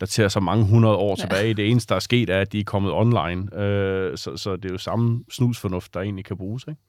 daterer 0.01 0.29
sig 0.29 0.43
mange 0.43 0.65
hundrede 0.65 0.97
år 0.97 1.11
Ja. 1.19 1.23
tilbage. 1.23 1.55
Det 1.55 1.71
eneste, 1.71 1.89
der 1.89 1.95
er 1.95 2.01
sket, 2.01 2.31
er, 2.31 2.41
at 2.41 2.53
de 2.53 2.61
er 2.61 2.65
kommet 2.65 2.93
online. 2.93 3.61
Øh, 3.61 4.19
så, 4.19 4.37
så 4.37 4.57
det 4.57 4.65
er 4.65 4.73
jo 4.73 4.79
samme 4.79 5.25
snusfornuft, 5.33 5.95
der 5.95 6.01
egentlig 6.01 6.25
kan 6.25 6.37
bruges. 6.37 6.65
Ikke? 6.69 6.81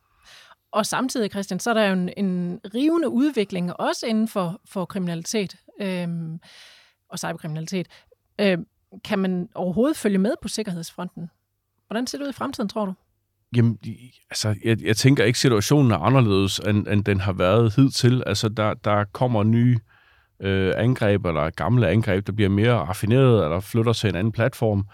Og 0.71 0.85
samtidig, 0.85 1.31
Christian, 1.31 1.59
så 1.59 1.69
er 1.69 1.73
der 1.73 1.85
jo 1.87 1.93
en, 1.93 2.09
en 2.17 2.59
rivende 2.75 3.09
udvikling, 3.09 3.79
også 3.79 4.05
inden 4.05 4.27
for, 4.27 4.61
for 4.65 4.85
kriminalitet 4.85 5.55
øhm, 5.81 6.39
og 7.09 7.19
cyberkriminalitet. 7.19 7.87
Øhm, 8.41 8.65
kan 9.03 9.19
man 9.19 9.49
overhovedet 9.55 9.97
følge 9.97 10.17
med 10.17 10.33
på 10.41 10.47
sikkerhedsfronten? 10.47 11.29
Hvordan 11.87 12.07
ser 12.07 12.17
det 12.17 12.25
ud 12.25 12.29
i 12.29 12.33
fremtiden, 12.33 12.69
tror 12.69 12.85
du? 12.85 12.93
Jamen, 13.55 13.77
altså, 14.29 14.55
jeg, 14.63 14.83
jeg 14.83 14.97
tænker 14.97 15.23
ikke, 15.23 15.39
situationen 15.39 15.91
er 15.91 15.97
anderledes, 15.97 16.59
end, 16.59 16.87
end 16.87 17.05
den 17.05 17.19
har 17.19 17.33
været 17.33 17.75
hidtil. 17.75 18.23
Altså, 18.25 18.49
der, 18.49 18.73
der 18.73 19.03
kommer 19.03 19.43
nye 19.43 19.79
øh, 20.39 20.73
angreb, 20.77 21.25
eller 21.25 21.49
gamle 21.49 21.87
angreb, 21.87 22.27
der 22.27 22.33
bliver 22.33 22.49
mere 22.49 22.73
raffineret, 22.73 23.43
eller 23.43 23.59
flytter 23.59 23.93
til 23.93 24.09
en 24.09 24.15
anden 24.15 24.31
platform, 24.31 24.87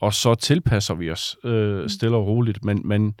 og 0.00 0.14
så 0.14 0.34
tilpasser 0.34 0.94
vi 0.94 1.10
os 1.10 1.36
øh, 1.44 1.88
stille 1.88 2.16
og 2.16 2.26
roligt. 2.26 2.64
Men, 2.64 2.82
men 2.84 3.14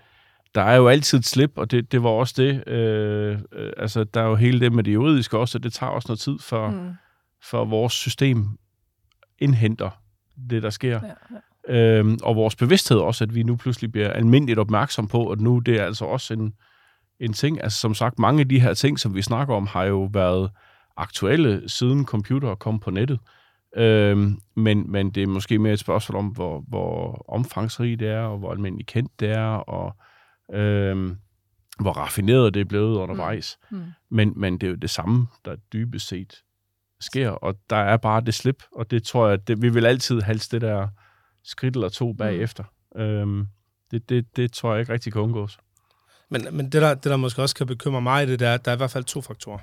der 0.54 0.62
er 0.62 0.76
jo 0.76 0.88
altid 0.88 1.18
et 1.18 1.26
slip, 1.26 1.52
og 1.56 1.70
det, 1.70 1.92
det 1.92 2.02
var 2.02 2.08
også 2.08 2.34
det. 2.36 2.68
Øh, 2.68 3.38
øh, 3.52 3.72
altså, 3.76 4.04
der 4.04 4.20
er 4.20 4.26
jo 4.26 4.34
hele 4.34 4.60
det 4.60 4.72
med 4.72 4.84
det 4.84 4.94
juridiske 4.94 5.38
også, 5.38 5.58
og 5.58 5.62
det 5.62 5.72
tager 5.72 5.90
også 5.90 6.08
noget 6.08 6.20
tid, 6.20 6.38
for, 6.40 6.70
mm. 6.70 6.90
for 7.42 7.64
vores 7.64 7.92
system 7.92 8.48
indhenter 9.38 9.90
det, 10.50 10.62
der 10.62 10.70
sker. 10.70 11.00
Ja, 11.02 11.12
ja. 11.30 11.98
Øhm, 11.98 12.18
og 12.22 12.36
vores 12.36 12.56
bevidsthed 12.56 12.98
også, 12.98 13.24
at 13.24 13.34
vi 13.34 13.42
nu 13.42 13.56
pludselig 13.56 13.92
bliver 13.92 14.10
almindeligt 14.10 14.58
opmærksom 14.58 15.08
på, 15.08 15.30
at 15.30 15.40
nu 15.40 15.58
det 15.58 15.80
er 15.80 15.84
altså 15.84 16.04
også 16.04 16.34
en, 16.34 16.54
en 17.20 17.32
ting. 17.32 17.62
Altså 17.62 17.80
som 17.80 17.94
sagt, 17.94 18.18
mange 18.18 18.40
af 18.40 18.48
de 18.48 18.60
her 18.60 18.74
ting, 18.74 18.98
som 18.98 19.14
vi 19.14 19.22
snakker 19.22 19.54
om, 19.54 19.66
har 19.66 19.84
jo 19.84 20.10
været 20.12 20.50
aktuelle 20.96 21.68
siden 21.68 22.06
computer 22.06 22.54
kom 22.54 22.78
på 22.78 22.90
nettet. 22.90 23.18
Øhm, 23.76 24.40
men, 24.54 24.92
men 24.92 25.10
det 25.10 25.22
er 25.22 25.26
måske 25.26 25.58
mere 25.58 25.72
et 25.72 25.78
spørgsmål 25.78 26.18
om, 26.18 26.26
hvor, 26.26 26.64
hvor 26.68 27.24
omfangsrigt 27.28 28.00
det 28.00 28.08
er, 28.08 28.20
og 28.20 28.38
hvor 28.38 28.52
almindeligt 28.52 28.88
kendt 28.88 29.20
det 29.20 29.30
er, 29.30 29.48
og 29.48 29.96
øhm, 30.52 31.16
hvor 31.80 31.92
raffineret 31.92 32.54
det 32.54 32.60
er 32.60 32.64
blevet 32.64 32.96
undervejs. 32.96 33.58
Mm. 33.70 33.82
Men, 34.10 34.32
men 34.36 34.58
det 34.58 34.66
er 34.66 34.70
jo 34.70 34.76
det 34.76 34.90
samme, 34.90 35.26
der 35.44 35.56
dybest 35.72 36.08
set 36.08 36.42
sker, 37.00 37.30
og 37.30 37.54
der 37.70 37.76
er 37.76 37.96
bare 37.96 38.20
det 38.20 38.34
slip, 38.34 38.62
og 38.72 38.90
det 38.90 39.02
tror 39.02 39.26
jeg, 39.26 39.34
at 39.34 39.48
det, 39.48 39.62
vi 39.62 39.68
vil 39.68 39.86
altid 39.86 40.20
halse 40.20 40.50
det 40.50 40.60
der 40.60 40.88
skridt 41.44 41.76
eller 41.76 41.88
to 41.88 42.12
bagefter. 42.12 42.64
Mm. 42.94 43.00
Øhm, 43.00 43.46
det, 43.90 44.08
det, 44.08 44.36
det 44.36 44.52
tror 44.52 44.72
jeg 44.72 44.80
ikke 44.80 44.92
rigtig 44.92 45.12
kan 45.12 45.22
undgås. 45.22 45.58
Men, 46.28 46.46
men 46.52 46.72
det, 46.72 46.82
der, 46.82 46.94
det, 46.94 47.04
der 47.04 47.16
måske 47.16 47.42
også 47.42 47.54
kan 47.54 47.66
bekymre 47.66 48.02
mig 48.02 48.26
det, 48.26 48.40
der 48.40 48.48
er, 48.48 48.54
at 48.54 48.64
der 48.64 48.70
er 48.70 48.76
i 48.76 48.76
hvert 48.76 48.90
fald 48.90 49.04
to 49.04 49.20
faktorer. 49.20 49.58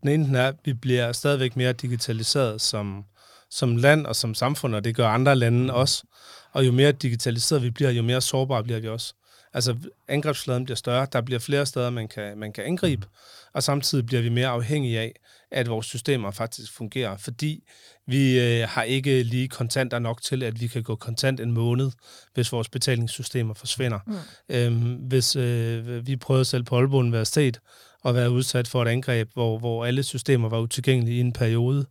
Den 0.00 0.08
ene 0.08 0.24
den 0.24 0.34
er, 0.34 0.48
at 0.48 0.56
vi 0.64 0.72
bliver 0.72 1.12
stadigvæk 1.12 1.56
mere 1.56 1.72
digitaliseret 1.72 2.60
som, 2.60 3.04
som 3.50 3.76
land 3.76 4.06
og 4.06 4.16
som 4.16 4.34
samfund, 4.34 4.74
og 4.74 4.84
det 4.84 4.96
gør 4.96 5.08
andre 5.08 5.36
lande 5.36 5.74
også. 5.74 6.04
Og 6.52 6.66
jo 6.66 6.72
mere 6.72 6.92
digitaliseret 6.92 7.62
vi 7.62 7.70
bliver, 7.70 7.90
jo 7.90 8.02
mere 8.02 8.20
sårbare 8.20 8.64
bliver 8.64 8.80
vi 8.80 8.88
også. 8.88 9.14
Altså 9.56 9.76
angrebsfladen 10.08 10.64
bliver 10.64 10.76
større, 10.76 11.06
der 11.12 11.20
bliver 11.20 11.38
flere 11.38 11.66
steder, 11.66 11.90
man 11.90 12.08
kan, 12.08 12.38
man 12.38 12.52
kan 12.52 12.64
angribe, 12.64 13.06
og 13.52 13.62
samtidig 13.62 14.06
bliver 14.06 14.22
vi 14.22 14.28
mere 14.28 14.48
afhængige 14.48 15.00
af, 15.00 15.12
at 15.50 15.68
vores 15.68 15.86
systemer 15.86 16.30
faktisk 16.30 16.72
fungerer, 16.72 17.16
fordi 17.16 17.64
vi 18.06 18.40
øh, 18.40 18.68
har 18.68 18.82
ikke 18.82 19.22
lige 19.22 19.48
kontanter 19.48 19.98
nok 19.98 20.22
til, 20.22 20.42
at 20.42 20.60
vi 20.60 20.66
kan 20.66 20.82
gå 20.82 20.96
kontant 20.96 21.40
en 21.40 21.52
måned, 21.52 21.90
hvis 22.34 22.52
vores 22.52 22.68
betalingssystemer 22.68 23.54
forsvinder. 23.54 23.98
Mm. 24.06 24.14
Øhm, 24.48 24.94
hvis 24.94 25.36
øh, 25.36 26.06
vi 26.06 26.16
prøvede 26.16 26.44
selv 26.44 26.62
på 26.62 26.76
Aalborg 26.76 27.00
Universitet 27.00 27.60
at 28.04 28.14
være 28.14 28.30
udsat 28.30 28.68
for 28.68 28.82
et 28.82 28.88
angreb, 28.88 29.30
hvor, 29.32 29.58
hvor 29.58 29.84
alle 29.84 30.02
systemer 30.02 30.48
var 30.48 30.58
utilgængelige 30.58 31.16
i 31.16 31.20
en 31.20 31.32
periode, 31.32 31.86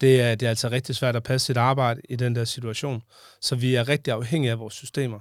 det 0.00 0.20
er, 0.20 0.34
det 0.34 0.46
er 0.46 0.50
altså 0.50 0.68
rigtig 0.68 0.96
svært 0.96 1.16
at 1.16 1.22
passe 1.22 1.46
sit 1.46 1.56
arbejde 1.56 2.00
i 2.08 2.16
den 2.16 2.34
der 2.34 2.44
situation. 2.44 3.02
Så 3.40 3.56
vi 3.56 3.74
er 3.74 3.88
rigtig 3.88 4.12
afhængige 4.12 4.50
af 4.50 4.58
vores 4.58 4.74
systemer. 4.74 5.18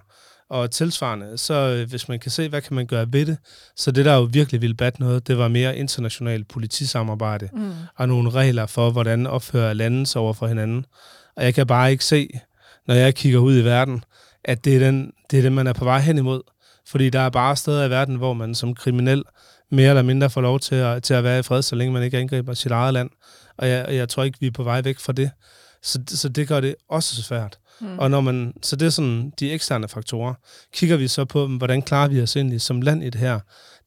Og 0.50 0.72
tilsvarende, 0.72 1.38
så 1.38 1.54
øh, 1.54 1.90
hvis 1.90 2.10
man 2.10 2.20
kan 2.20 2.32
se, 2.32 2.50
hvad 2.50 2.62
kan 2.62 2.76
man 2.76 2.88
gøre 2.88 3.14
ved 3.14 3.26
det, 3.26 3.38
så 3.76 3.92
det 3.92 4.06
der 4.06 4.16
jo 4.16 4.22
virkelig 4.22 4.62
ville 4.62 4.76
batte 4.76 5.00
noget, 5.00 5.28
det 5.28 5.38
var 5.38 5.48
mere 5.48 5.78
international 5.78 6.44
politisamarbejde 6.44 7.50
mm. 7.54 7.72
og 7.96 8.08
nogle 8.08 8.30
regler 8.30 8.66
for, 8.66 8.92
hvordan 8.92 9.28
opfører 9.28 9.74
lande 9.74 10.06
sig 10.06 10.22
over 10.22 10.34
for 10.34 10.48
hinanden. 10.48 10.86
Og 11.36 11.44
jeg 11.44 11.54
kan 11.54 11.68
bare 11.68 11.92
ikke 11.92 12.06
se, 12.06 12.30
når 12.88 12.96
jeg 12.96 13.16
kigger 13.16 13.40
ud 13.40 13.58
i 13.58 13.64
verden, 13.64 14.04
at 14.44 14.66
det 14.66 14.76
er, 14.76 14.80
den, 14.80 15.12
det 15.32 15.38
er 15.38 15.42
det, 15.42 15.52
man 15.52 15.68
er 15.68 15.74
på 15.74 15.84
vej 15.86 16.00
hen 16.00 16.18
imod. 16.18 16.42
Fordi 16.88 17.10
der 17.10 17.20
er 17.20 17.30
bare 17.30 17.56
steder 17.56 17.86
i 17.86 17.90
verden, 17.90 18.16
hvor 18.16 18.34
man 18.34 18.56
som 18.56 18.76
kriminel 18.76 19.24
mere 19.72 19.90
eller 19.90 20.02
mindre 20.02 20.30
får 20.30 20.42
lov 20.42 20.60
til 20.60 20.76
at, 20.76 21.04
til 21.04 21.14
at 21.14 21.24
være 21.24 21.40
i 21.40 21.44
fred, 21.44 21.62
så 21.62 21.76
længe 21.76 21.94
man 21.94 22.04
ikke 22.04 22.18
angriber 22.18 22.54
sit 22.54 22.72
eget 22.72 22.94
land. 22.94 23.10
Og 23.58 23.70
jeg, 23.70 23.86
jeg 23.90 24.10
tror 24.10 24.24
ikke, 24.24 24.40
vi 24.40 24.48
er 24.48 24.52
på 24.52 24.64
vej 24.64 24.82
væk 24.82 25.00
fra 25.00 25.14
det. 25.14 25.32
Så, 25.84 26.00
så 26.08 26.30
det 26.30 26.48
gør 26.48 26.60
det 26.60 26.76
også 26.90 27.24
svært. 27.24 27.58
Mm. 27.82 28.00
Og 28.00 28.12
når 28.12 28.22
man, 28.22 28.54
så 28.64 28.76
det 28.76 28.86
er 28.86 28.90
sådan 28.90 29.34
de 29.40 29.52
eksterne 29.52 29.88
faktorer. 29.88 30.34
Kigger 30.74 30.98
vi 30.98 31.08
så 31.08 31.26
på, 31.26 31.48
hvordan 31.48 31.82
klarer 31.82 32.08
vi 32.08 32.22
os 32.22 32.36
egentlig 32.36 32.62
som 32.62 32.82
land 32.82 33.04
i 33.04 33.10
det 33.10 33.22
her, 33.22 33.40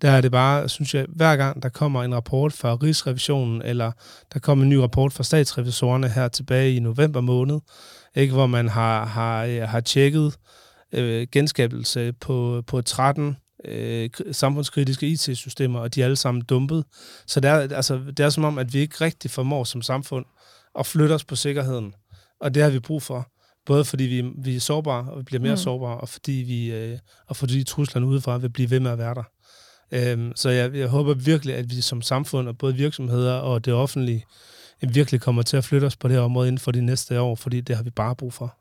der 0.03 0.11
er 0.11 0.20
det 0.20 0.32
bare, 0.32 0.68
synes 0.68 0.95
jeg, 0.95 1.07
hver 1.09 1.36
gang 1.36 1.62
der 1.62 1.68
kommer 1.68 2.03
en 2.03 2.14
rapport 2.14 2.53
fra 2.53 2.74
Rigsrevisionen, 2.74 3.62
eller 3.62 3.93
der 4.32 4.38
kommer 4.38 4.64
en 4.64 4.70
ny 4.70 4.74
rapport 4.74 5.12
fra 5.12 5.24
statsrevisorerne 5.24 6.09
her 6.09 6.28
tilbage 6.28 6.74
i 6.74 6.80
november 6.80 7.20
måned, 7.20 7.61
ikke, 8.14 8.34
hvor 8.34 8.47
man 8.47 8.68
har, 8.68 9.07
har, 9.07 9.45
øh, 9.45 9.62
har 9.62 9.80
tjekket 9.80 10.38
øh, 10.93 11.26
genskabelse 11.32 12.12
på, 12.12 12.62
på 12.66 12.82
13 12.82 13.36
øh, 13.64 14.11
samfundskritiske 14.32 15.07
IT-systemer, 15.09 15.80
og 15.80 15.95
de 15.95 16.01
er 16.01 16.05
alle 16.05 16.16
sammen 16.16 16.43
dumpet. 16.45 16.84
Så 17.26 17.41
det 17.41 17.51
er, 17.51 17.76
altså, 17.76 18.01
det 18.16 18.20
er 18.20 18.30
som 18.30 18.45
om, 18.45 18.59
at 18.59 18.72
vi 18.72 18.78
ikke 18.78 18.97
rigtig 19.01 19.30
formår 19.30 19.64
som 19.64 19.82
samfund 19.82 20.24
at 20.78 20.86
flytte 20.86 21.12
os 21.12 21.24
på 21.24 21.36
sikkerheden. 21.36 21.95
Og 22.41 22.55
det 22.55 22.62
har 22.62 22.70
vi 22.70 22.78
brug 22.78 23.03
for. 23.03 23.28
Både 23.70 23.84
fordi 23.84 24.04
vi, 24.04 24.24
vi 24.36 24.56
er 24.56 24.60
sårbare, 24.60 25.10
og 25.10 25.18
vi 25.18 25.22
bliver 25.22 25.40
mere 25.40 25.52
mm. 25.52 25.56
sårbare, 25.56 25.96
og 25.96 26.08
fordi, 26.08 26.32
vi, 26.32 26.72
øh, 26.72 26.98
og 27.26 27.36
fordi 27.36 27.64
truslerne 27.64 28.06
udefra 28.06 28.38
vil 28.38 28.48
blive 28.48 28.70
ved 28.70 28.80
med 28.80 28.90
at 28.90 28.98
være 28.98 29.14
der. 29.14 29.22
Øhm, 29.90 30.32
så 30.36 30.50
jeg, 30.50 30.74
jeg 30.74 30.88
håber 30.88 31.14
virkelig, 31.14 31.54
at 31.54 31.70
vi 31.70 31.80
som 31.80 32.02
samfund, 32.02 32.48
og 32.48 32.58
både 32.58 32.74
virksomheder 32.74 33.34
og 33.34 33.64
det 33.64 33.74
offentlige, 33.74 34.24
virkelig 34.80 35.20
kommer 35.20 35.42
til 35.42 35.56
at 35.56 35.64
flytte 35.64 35.84
os 35.84 35.96
på 35.96 36.08
det 36.08 36.16
her 36.16 36.22
område 36.22 36.48
inden 36.48 36.58
for 36.58 36.70
de 36.70 36.80
næste 36.80 37.20
år, 37.20 37.34
fordi 37.34 37.60
det 37.60 37.76
har 37.76 37.82
vi 37.82 37.90
bare 37.90 38.16
brug 38.16 38.32
for. 38.32 38.56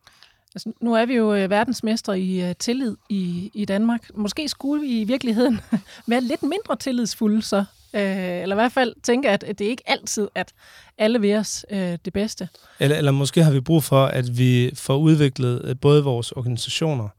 Altså, 0.55 0.71
nu 0.81 0.93
er 0.93 1.05
vi 1.05 1.15
jo 1.15 1.33
øh, 1.33 1.49
verdensmestre 1.49 2.19
i 2.19 2.49
uh, 2.49 2.51
tillid 2.59 2.95
i, 3.09 3.51
i 3.53 3.65
Danmark. 3.65 4.09
Måske 4.15 4.49
skulle 4.49 4.81
vi 4.81 5.01
i 5.01 5.03
virkeligheden 5.03 5.59
være 6.07 6.21
lidt 6.21 6.43
mindre 6.43 6.75
tillidsfulde 6.79 7.41
så, 7.41 7.65
øh, 7.93 8.41
eller 8.41 8.55
i 8.55 8.59
hvert 8.59 8.71
fald 8.71 8.93
tænke, 9.03 9.29
at, 9.29 9.43
det 9.47 9.61
ikke 9.61 9.83
altid 9.85 10.27
at 10.35 10.53
alle 10.97 11.21
vil 11.21 11.35
os 11.35 11.65
øh, 11.69 11.97
det 12.05 12.13
bedste. 12.13 12.49
Eller, 12.79 12.97
eller 12.97 13.11
måske 13.11 13.43
har 13.43 13.51
vi 13.51 13.59
brug 13.59 13.83
for, 13.83 14.05
at 14.05 14.37
vi 14.37 14.71
får 14.75 14.97
udviklet 14.97 15.61
øh, 15.65 15.75
både 15.81 16.03
vores 16.03 16.31
organisationer 16.31 17.09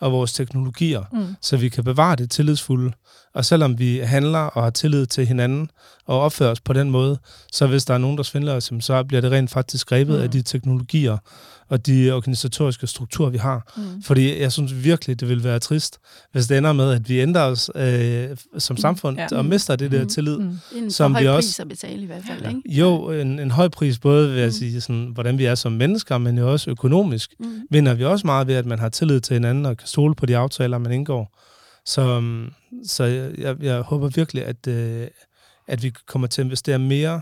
og 0.00 0.12
vores 0.12 0.32
teknologier, 0.32 1.02
mm. 1.12 1.36
så 1.42 1.56
vi 1.56 1.68
kan 1.68 1.84
bevare 1.84 2.16
det 2.16 2.30
tillidsfulde. 2.30 2.92
Og 3.34 3.44
selvom 3.44 3.78
vi 3.78 3.98
handler 3.98 4.38
og 4.38 4.62
har 4.62 4.70
tillid 4.70 5.06
til 5.06 5.26
hinanden 5.26 5.70
og 6.06 6.20
opfører 6.20 6.50
os 6.50 6.60
på 6.60 6.72
den 6.72 6.90
måde, 6.90 7.18
så 7.52 7.66
hvis 7.66 7.84
der 7.84 7.94
er 7.94 7.98
nogen, 7.98 8.16
der 8.16 8.22
svindler 8.22 8.54
os, 8.54 8.72
så 8.80 9.04
bliver 9.04 9.20
det 9.20 9.32
rent 9.32 9.50
faktisk 9.50 9.88
grebet 9.88 10.16
mm. 10.16 10.22
af 10.22 10.30
de 10.30 10.42
teknologier 10.42 11.18
og 11.68 11.86
de 11.86 12.10
organisatoriske 12.12 12.86
strukturer, 12.86 13.30
vi 13.30 13.38
har. 13.38 13.72
Mm. 13.76 14.02
Fordi 14.02 14.40
jeg 14.40 14.52
synes 14.52 14.84
virkelig, 14.84 15.20
det 15.20 15.28
vil 15.28 15.44
være 15.44 15.58
trist, 15.58 15.98
hvis 16.32 16.46
det 16.46 16.58
ender 16.58 16.72
med, 16.72 16.92
at 16.92 17.08
vi 17.08 17.20
ændrer 17.20 17.42
os 17.42 17.70
øh, 17.74 18.36
som 18.58 18.74
mm. 18.74 18.78
samfund 18.78 19.18
ja. 19.18 19.36
og 19.36 19.44
mister 19.44 19.76
det 19.76 19.90
der 19.90 20.02
mm. 20.02 20.08
tillid. 20.08 20.38
Mm. 20.38 20.58
En 20.76 20.90
som 20.90 21.14
høj 21.14 21.22
vi 21.22 21.28
også, 21.28 21.48
pris 21.48 21.60
at 21.60 21.68
betale 21.68 22.02
i 22.02 22.06
hvert 22.06 22.22
fald, 22.26 22.42
ja. 22.42 22.48
ikke? 22.48 22.62
Jo, 22.66 23.10
en, 23.10 23.38
en 23.38 23.50
høj 23.50 23.68
pris, 23.68 23.98
både 23.98 24.30
ved 24.30 24.40
at 24.40 24.48
mm. 24.48 24.52
sige, 24.52 24.80
sådan, 24.80 25.10
hvordan 25.14 25.38
vi 25.38 25.44
er 25.44 25.54
som 25.54 25.72
mennesker, 25.72 26.18
men 26.18 26.38
jo 26.38 26.52
også 26.52 26.70
økonomisk, 26.70 27.34
mm. 27.40 27.46
vinder 27.70 27.94
vi 27.94 28.04
også 28.04 28.26
meget 28.26 28.46
ved, 28.46 28.54
at 28.54 28.66
man 28.66 28.78
har 28.78 28.88
tillid 28.88 29.20
til 29.20 29.34
hinanden 29.34 29.66
og 29.66 29.76
kan 29.86 29.90
stole 29.90 30.14
på 30.14 30.26
de 30.26 30.36
aftaler, 30.36 30.78
man 30.78 30.92
indgår. 30.92 31.38
Så, 31.84 32.20
mm, 32.20 32.52
så 32.84 33.04
jeg, 33.38 33.56
jeg 33.60 33.80
håber 33.80 34.08
virkelig, 34.08 34.44
at, 34.44 34.66
øh, 34.66 35.06
at 35.66 35.82
vi 35.82 35.92
kommer 36.06 36.28
til 36.28 36.42
at 36.42 36.44
investere 36.44 36.78
mere 36.78 37.20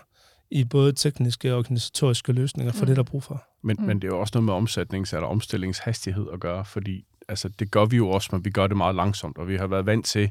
i 0.50 0.64
både 0.64 0.92
tekniske 0.92 1.52
og 1.52 1.58
organisatoriske 1.58 2.32
løsninger 2.32 2.72
for 2.72 2.80
mm. 2.80 2.86
det, 2.86 2.96
der 2.96 3.02
er 3.02 3.06
brug 3.06 3.22
for. 3.22 3.44
Men, 3.62 3.76
mm. 3.78 3.86
men 3.86 3.96
det 4.02 4.08
er 4.08 4.16
jo 4.16 4.20
også 4.20 4.32
noget 4.34 4.44
med 4.44 4.54
omsætnings- 4.54 5.14
eller 5.14 5.26
omstillingshastighed 5.26 6.26
at 6.32 6.40
gøre, 6.40 6.64
fordi 6.64 7.04
altså, 7.28 7.48
det 7.48 7.70
gør 7.70 7.84
vi 7.84 7.96
jo 7.96 8.10
også, 8.10 8.28
men 8.32 8.44
vi 8.44 8.50
gør 8.50 8.66
det 8.66 8.76
meget 8.76 8.94
langsomt, 8.94 9.38
og 9.38 9.48
vi 9.48 9.56
har 9.56 9.66
været 9.66 9.86
vant 9.86 10.06
til, 10.06 10.30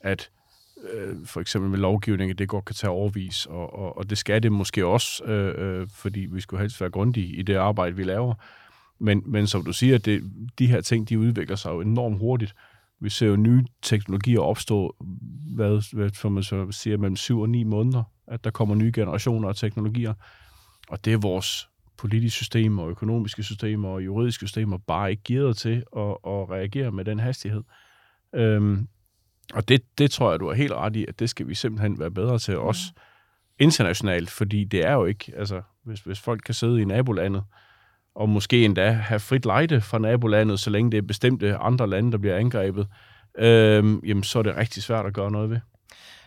at 0.00 0.30
øh, 0.92 1.26
for 1.26 1.40
eksempel 1.40 1.70
med 1.70 1.78
lovgivning, 1.78 2.38
det 2.38 2.48
godt 2.48 2.64
kan 2.64 2.74
tage 2.74 2.90
overvis, 2.90 3.46
og, 3.46 3.78
og, 3.78 3.98
og 3.98 4.10
det 4.10 4.18
skal 4.18 4.42
det 4.42 4.52
måske 4.52 4.86
også, 4.86 5.24
øh, 5.24 5.80
øh, 5.80 5.88
fordi 5.90 6.20
vi 6.20 6.40
skulle 6.40 6.60
helst 6.60 6.80
være 6.80 6.90
grundige 6.90 7.36
i 7.36 7.42
det 7.42 7.54
arbejde, 7.54 7.96
vi 7.96 8.04
laver. 8.04 8.34
Men, 9.04 9.22
men 9.26 9.46
som 9.46 9.64
du 9.64 9.72
siger, 9.72 9.98
det, 9.98 10.32
de 10.58 10.66
her 10.66 10.80
ting, 10.80 11.08
de 11.08 11.18
udvikler 11.18 11.56
sig 11.56 11.70
jo 11.70 11.80
enormt 11.80 12.18
hurtigt. 12.18 12.54
Vi 13.00 13.10
ser 13.10 13.26
jo 13.26 13.36
nye 13.36 13.64
teknologier 13.82 14.40
opstå, 14.40 14.96
hvad, 15.54 15.96
hvad 15.96 16.10
for 16.10 16.28
man 16.28 16.42
så 16.42 16.70
siger, 16.70 16.96
mellem 16.96 17.16
syv 17.16 17.40
og 17.40 17.48
ni 17.48 17.62
måneder, 17.64 18.02
at 18.26 18.44
der 18.44 18.50
kommer 18.50 18.74
nye 18.74 18.92
generationer 18.94 19.48
af 19.48 19.54
teknologier. 19.54 20.14
Og 20.88 21.04
det 21.04 21.12
er 21.12 21.16
vores 21.16 21.68
politiske 21.96 22.36
systemer 22.36 22.82
og 22.82 22.90
økonomiske 22.90 23.42
systemer 23.42 23.88
og 23.88 24.04
juridiske 24.04 24.46
systemer 24.46 24.78
bare 24.78 25.10
ikke 25.10 25.22
gearet 25.24 25.56
til 25.56 25.84
at, 25.96 26.10
at 26.26 26.50
reagere 26.50 26.92
med 26.92 27.04
den 27.04 27.18
hastighed. 27.18 27.62
Øhm, 28.34 28.88
og 29.54 29.68
det, 29.68 29.98
det 29.98 30.10
tror 30.10 30.30
jeg, 30.30 30.40
du 30.40 30.46
er 30.46 30.54
helt 30.54 30.72
ret 30.72 30.96
i, 30.96 31.06
at 31.08 31.18
det 31.18 31.30
skal 31.30 31.48
vi 31.48 31.54
simpelthen 31.54 31.98
være 31.98 32.10
bedre 32.10 32.38
til, 32.38 32.58
også 32.58 32.82
internationalt, 33.58 34.30
fordi 34.30 34.64
det 34.64 34.86
er 34.86 34.92
jo 34.92 35.04
ikke, 35.04 35.32
altså 35.36 35.62
hvis, 35.82 36.00
hvis 36.00 36.20
folk 36.20 36.42
kan 36.44 36.54
sidde 36.54 36.82
i 36.82 36.84
nabolandet, 36.84 37.42
og 38.14 38.28
måske 38.28 38.64
endda 38.64 38.90
have 38.90 39.20
frit 39.20 39.44
lejde 39.44 39.80
fra 39.80 39.98
nabolandet, 39.98 40.60
så 40.60 40.70
længe 40.70 40.90
det 40.90 40.98
er 40.98 41.02
bestemte 41.02 41.56
andre 41.56 41.90
lande, 41.90 42.12
der 42.12 42.18
bliver 42.18 42.36
angrebet, 42.36 42.86
øh, 43.38 44.08
jamen 44.08 44.22
så 44.22 44.38
er 44.38 44.42
det 44.42 44.56
rigtig 44.56 44.82
svært 44.82 45.06
at 45.06 45.14
gøre 45.14 45.30
noget 45.30 45.50
ved. 45.50 45.58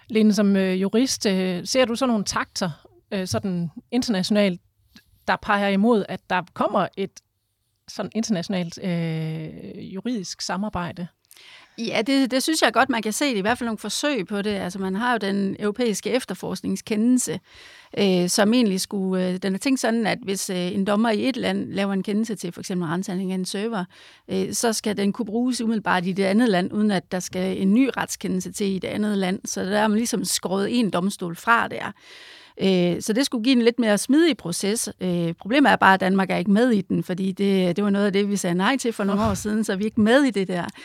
Lene, 0.09 0.33
som 0.33 0.55
øh, 0.55 0.81
jurist, 0.81 1.25
øh, 1.25 1.65
ser 1.65 1.85
du 1.85 1.95
så 1.95 2.05
nogle 2.05 2.23
takter 2.23 2.69
øh, 3.11 3.27
sådan 3.27 3.69
internationalt, 3.91 4.61
der 5.27 5.35
peger 5.35 5.67
imod, 5.67 6.05
at 6.09 6.19
der 6.29 6.41
kommer 6.53 6.87
et 6.97 7.11
sådan 7.87 8.11
internationalt 8.15 8.79
øh, 8.83 9.93
juridisk 9.93 10.41
samarbejde? 10.41 11.07
Ja, 11.77 12.01
det, 12.07 12.31
det 12.31 12.43
synes 12.43 12.61
jeg 12.61 12.73
godt, 12.73 12.89
man 12.89 13.01
kan 13.01 13.13
se. 13.13 13.25
Det 13.25 13.33
er 13.33 13.37
i 13.37 13.41
hvert 13.41 13.57
fald 13.57 13.67
nogle 13.67 13.77
forsøg 13.77 14.27
på 14.27 14.41
det. 14.41 14.49
Altså, 14.49 14.79
man 14.79 14.95
har 14.95 15.11
jo 15.11 15.17
den 15.17 15.55
europæiske 15.59 16.09
efterforskningskendelse, 16.09 17.39
øh, 17.97 18.29
som 18.29 18.53
egentlig 18.53 18.81
skulle... 18.81 19.27
Øh, 19.27 19.37
den 19.37 19.53
er 19.53 19.57
tænkt 19.57 19.79
sådan, 19.79 20.07
at 20.07 20.17
hvis 20.23 20.49
øh, 20.49 20.57
en 20.57 20.85
dommer 20.85 21.09
i 21.09 21.29
et 21.29 21.37
land 21.37 21.73
laver 21.73 21.93
en 21.93 22.03
kendelse 22.03 22.35
til 22.35 22.51
for 22.51 22.61
eksempel 22.61 22.87
rensning 22.87 23.31
af 23.31 23.35
en 23.35 23.45
server, 23.45 23.85
øh, 24.27 24.53
så 24.53 24.73
skal 24.73 24.97
den 24.97 25.13
kunne 25.13 25.25
bruges 25.25 25.61
umiddelbart 25.61 26.05
i 26.05 26.11
det 26.11 26.23
andet 26.23 26.49
land, 26.49 26.73
uden 26.73 26.91
at 26.91 27.11
der 27.11 27.19
skal 27.19 27.61
en 27.61 27.73
ny 27.73 27.89
retskendelse 27.97 28.51
til 28.51 28.75
i 28.75 28.79
det 28.79 28.87
andet 28.87 29.17
land. 29.17 29.39
Så 29.45 29.63
der 29.63 29.79
er 29.79 29.87
man 29.87 29.97
ligesom 29.97 30.25
skåret 30.25 30.79
en 30.79 30.89
domstol 30.89 31.35
fra 31.35 31.67
der. 31.67 31.91
Øh, 32.61 33.01
så 33.01 33.13
det 33.13 33.25
skulle 33.25 33.43
give 33.43 33.55
en 33.55 33.61
lidt 33.61 33.79
mere 33.79 33.97
smidig 33.97 34.37
proces. 34.37 34.89
Øh, 35.01 35.33
problemet 35.33 35.71
er 35.71 35.75
bare, 35.75 35.93
at 35.93 35.99
Danmark 35.99 36.31
er 36.31 36.37
ikke 36.37 36.51
med 36.51 36.71
i 36.71 36.81
den, 36.81 37.03
fordi 37.03 37.31
det, 37.31 37.75
det 37.75 37.83
var 37.83 37.89
noget 37.89 38.05
af 38.05 38.13
det, 38.13 38.29
vi 38.29 38.35
sagde 38.35 38.55
nej 38.55 38.77
til 38.77 38.93
for 38.93 39.03
nogle 39.03 39.23
år 39.23 39.33
siden, 39.33 39.63
så 39.63 39.75
vi 39.75 39.83
er 39.83 39.85
ikke 39.85 40.01
med 40.01 40.23
i 40.23 40.31
det 40.31 40.47
der. 40.47 40.65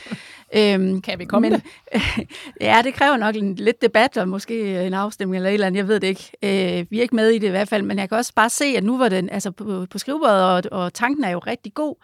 Øhm, 0.56 1.00
kan 1.00 1.18
vi 1.18 1.24
komme 1.24 1.50
men, 1.50 1.60
det? 1.60 1.98
ja, 2.60 2.80
det 2.84 2.94
kræver 2.94 3.16
nok 3.16 3.36
en, 3.36 3.54
lidt 3.54 3.82
debat, 3.82 4.16
og 4.16 4.28
måske 4.28 4.86
en 4.86 4.94
afstemning 4.94 5.36
eller 5.36 5.48
et 5.48 5.54
eller 5.54 5.66
andet, 5.66 5.78
jeg 5.78 5.88
ved 5.88 6.00
det 6.00 6.06
ikke. 6.06 6.30
Øh, 6.42 6.86
vi 6.90 6.98
er 6.98 7.02
ikke 7.02 7.16
med 7.16 7.28
i 7.28 7.38
det 7.38 7.46
i 7.46 7.50
hvert 7.50 7.68
fald, 7.68 7.82
men 7.82 7.98
jeg 7.98 8.08
kan 8.08 8.18
også 8.18 8.32
bare 8.34 8.50
se, 8.50 8.64
at 8.64 8.84
nu 8.84 8.98
var 8.98 9.08
den 9.08 9.30
altså 9.30 9.50
på, 9.50 9.86
på 9.90 9.98
skrivebordet, 9.98 10.42
og, 10.42 10.62
og 10.82 10.94
tanken 10.94 11.24
er 11.24 11.30
jo 11.30 11.38
rigtig 11.38 11.74
god, 11.74 11.94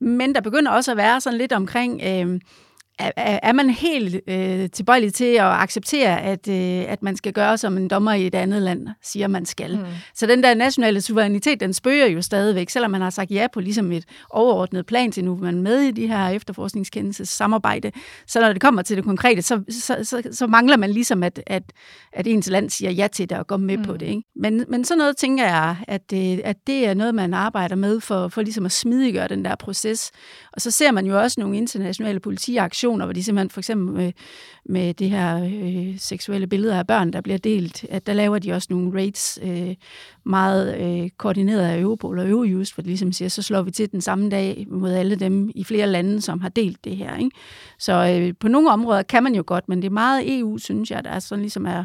men 0.00 0.34
der 0.34 0.40
begynder 0.40 0.72
også 0.72 0.90
at 0.90 0.96
være 0.96 1.20
sådan 1.20 1.38
lidt 1.38 1.52
omkring... 1.52 2.02
Øh, 2.04 2.40
er, 2.98 3.38
er 3.42 3.52
man 3.52 3.70
helt 3.70 4.20
øh, 4.28 4.70
tilbøjelig 4.70 5.14
til 5.14 5.24
at 5.24 5.44
acceptere, 5.44 6.22
at, 6.22 6.48
øh, 6.48 6.92
at 6.92 7.02
man 7.02 7.16
skal 7.16 7.32
gøre, 7.32 7.58
som 7.58 7.76
en 7.76 7.88
dommer 7.88 8.12
i 8.12 8.26
et 8.26 8.34
andet 8.34 8.62
land 8.62 8.88
siger, 9.02 9.28
man 9.28 9.46
skal. 9.46 9.76
Mm. 9.76 9.84
Så 10.14 10.26
den 10.26 10.42
der 10.42 10.54
nationale 10.54 11.00
suverænitet, 11.00 11.60
den 11.60 11.72
spøger 11.72 12.06
jo 12.06 12.22
stadigvæk, 12.22 12.70
selvom 12.70 12.90
man 12.90 13.00
har 13.00 13.10
sagt 13.10 13.30
ja 13.30 13.46
på 13.52 13.60
ligesom 13.60 13.92
et 13.92 14.04
overordnet 14.30 14.86
plan 14.86 15.12
til 15.12 15.24
nu, 15.24 15.36
man 15.36 15.56
er 15.58 15.62
med 15.62 15.80
i 15.80 15.90
de 15.90 16.06
her 16.06 16.28
efterforskningskendelses 16.28 17.28
samarbejde. 17.28 17.90
Så 18.26 18.40
når 18.40 18.52
det 18.52 18.60
kommer 18.60 18.82
til 18.82 18.96
det 18.96 19.04
konkrete, 19.04 19.42
så, 19.42 19.62
så, 19.70 19.96
så, 20.02 20.22
så 20.32 20.46
mangler 20.46 20.76
man 20.76 20.90
ligesom, 20.90 21.22
at, 21.22 21.42
at, 21.46 21.62
at 22.12 22.26
ens 22.26 22.48
land 22.50 22.70
siger 22.70 22.90
ja 22.90 23.08
til 23.12 23.30
det 23.30 23.38
og 23.38 23.46
går 23.46 23.56
med 23.56 23.76
mm. 23.76 23.84
på 23.84 23.96
det. 23.96 24.06
Ikke? 24.06 24.22
Men, 24.36 24.64
men 24.68 24.84
sådan 24.84 24.98
noget 24.98 25.16
tænker 25.16 25.44
jeg, 25.44 25.76
at, 25.88 26.10
det, 26.10 26.40
at 26.44 26.56
det 26.66 26.86
er 26.86 26.94
noget, 26.94 27.14
man 27.14 27.34
arbejder 27.34 27.76
med 27.76 28.00
for, 28.00 28.28
for 28.28 28.42
ligesom 28.42 28.66
at 28.66 28.72
smidiggøre 28.72 29.28
den 29.28 29.44
der 29.44 29.54
proces. 29.54 30.10
Og 30.52 30.60
så 30.60 30.70
ser 30.70 30.92
man 30.92 31.06
jo 31.06 31.20
også 31.20 31.40
nogle 31.40 31.56
internationale 31.56 32.20
politiaktioner, 32.20 32.87
hvor 32.96 33.12
de 33.12 33.22
simpelthen 33.22 33.50
for 33.50 33.60
eksempel 33.60 33.94
med, 33.94 34.12
med 34.64 34.94
det 34.94 35.10
her 35.10 35.44
øh, 35.44 35.98
seksuelle 35.98 36.46
billeder 36.46 36.78
af 36.78 36.86
børn, 36.86 37.12
der 37.12 37.20
bliver 37.20 37.38
delt, 37.38 37.84
at 37.90 38.06
der 38.06 38.12
laver 38.12 38.38
de 38.38 38.52
også 38.52 38.68
nogle 38.70 38.92
raids 38.94 39.38
øh, 39.42 39.74
meget 40.24 40.76
øh, 40.80 41.10
koordineret 41.10 41.60
af 41.60 41.80
Europol 41.80 42.18
og 42.18 42.28
Eurojust, 42.28 42.74
hvor 42.74 42.82
de 42.82 42.88
ligesom 42.88 43.12
siger, 43.12 43.28
så 43.28 43.42
slår 43.42 43.62
vi 43.62 43.70
til 43.70 43.92
den 43.92 44.00
samme 44.00 44.30
dag 44.30 44.66
mod 44.70 44.92
alle 44.92 45.16
dem 45.16 45.50
i 45.54 45.64
flere 45.64 45.86
lande, 45.86 46.20
som 46.20 46.40
har 46.40 46.48
delt 46.48 46.84
det 46.84 46.96
her. 46.96 47.16
Ikke? 47.16 47.30
Så 47.78 48.20
øh, 48.20 48.34
på 48.40 48.48
nogle 48.48 48.70
områder 48.70 49.02
kan 49.02 49.22
man 49.22 49.34
jo 49.34 49.42
godt, 49.46 49.68
men 49.68 49.82
det 49.82 49.86
er 49.86 49.92
meget 49.92 50.38
EU, 50.38 50.58
synes 50.58 50.90
jeg, 50.90 51.04
der 51.04 51.10
er 51.10 51.18
sådan 51.18 51.42
ligesom 51.42 51.66
er 51.66 51.84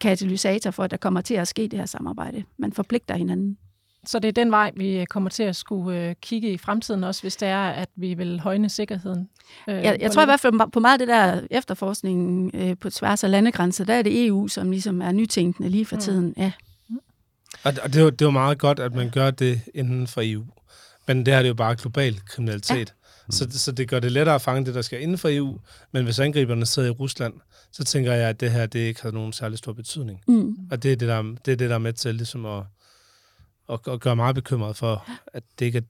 katalysator 0.00 0.70
for, 0.70 0.82
at 0.82 0.90
der 0.90 0.96
kommer 0.96 1.20
til 1.20 1.34
at 1.34 1.48
ske 1.48 1.62
det 1.62 1.78
her 1.78 1.86
samarbejde. 1.86 2.44
Man 2.58 2.72
forpligter 2.72 3.14
hinanden. 3.14 3.56
Så 4.06 4.18
det 4.18 4.28
er 4.28 4.32
den 4.32 4.50
vej, 4.50 4.72
vi 4.76 5.06
kommer 5.10 5.30
til 5.30 5.42
at 5.42 5.56
skulle 5.56 5.98
øh, 5.98 6.14
kigge 6.22 6.52
i 6.52 6.58
fremtiden 6.58 7.04
også, 7.04 7.22
hvis 7.22 7.36
det 7.36 7.48
er, 7.48 7.68
at 7.68 7.88
vi 7.96 8.14
vil 8.14 8.40
højne 8.40 8.68
sikkerheden. 8.68 9.28
Øh, 9.68 9.74
jeg, 9.74 9.96
jeg 10.00 10.10
tror 10.10 10.22
i 10.22 10.24
hvert 10.24 10.40
fald 10.40 10.70
på 10.72 10.80
meget 10.80 10.92
af 10.92 10.98
det 10.98 11.08
der 11.08 11.40
efterforskning 11.50 12.50
øh, 12.54 12.76
på 12.80 12.90
tværs 12.90 13.24
af 13.24 13.30
landegrænser, 13.30 13.84
der 13.84 13.94
er 13.94 14.02
det 14.02 14.26
EU, 14.26 14.48
som 14.48 14.70
ligesom 14.70 15.02
er 15.02 15.12
nytænkende 15.12 15.68
lige 15.68 15.86
for 15.86 15.96
mm. 15.96 16.00
tiden. 16.00 16.34
Ja. 16.36 16.52
Og 17.64 17.74
det 17.74 17.96
er, 17.96 18.00
jo, 18.00 18.10
det 18.10 18.22
er 18.22 18.26
jo 18.26 18.30
meget 18.30 18.58
godt, 18.58 18.80
at 18.80 18.94
man 18.94 19.10
gør 19.10 19.30
det 19.30 19.60
inden 19.74 20.06
for 20.06 20.20
EU. 20.24 20.44
Men 21.06 21.26
det 21.26 21.34
her 21.34 21.38
det 21.38 21.46
er 21.46 21.48
jo 21.48 21.54
bare 21.54 21.76
global 21.76 22.20
kriminalitet. 22.26 22.94
Ja. 23.28 23.30
Så, 23.30 23.46
så 23.50 23.72
det 23.72 23.88
gør 23.88 24.00
det 24.00 24.12
lettere 24.12 24.34
at 24.34 24.42
fange 24.42 24.66
det, 24.66 24.74
der 24.74 24.82
skal 24.82 25.02
inden 25.02 25.18
for 25.18 25.28
EU. 25.32 25.58
Men 25.92 26.04
hvis 26.04 26.18
angriberne 26.18 26.66
sidder 26.66 26.88
i 26.88 26.92
Rusland, 26.92 27.34
så 27.72 27.84
tænker 27.84 28.12
jeg, 28.12 28.28
at 28.28 28.40
det 28.40 28.50
her 28.50 28.66
det 28.66 28.78
ikke 28.78 29.02
har 29.02 29.10
nogen 29.10 29.32
særlig 29.32 29.58
stor 29.58 29.72
betydning. 29.72 30.20
Mm. 30.28 30.56
Og 30.70 30.82
det 30.82 30.92
er 30.92 30.96
det, 30.96 31.08
der, 31.08 31.22
det 31.22 31.52
er 31.52 31.56
det, 31.56 31.70
der 31.70 31.74
er 31.74 31.78
med 31.78 31.92
til 31.92 32.14
ligesom 32.14 32.46
at 32.46 32.62
og, 33.66 33.80
og 33.86 34.00
gør 34.00 34.14
mig 34.14 34.34
bekymret 34.34 34.76
for, 34.76 35.08
at 35.26 35.42
det 35.58 35.66
ikke 35.66 35.78
er 35.78 35.82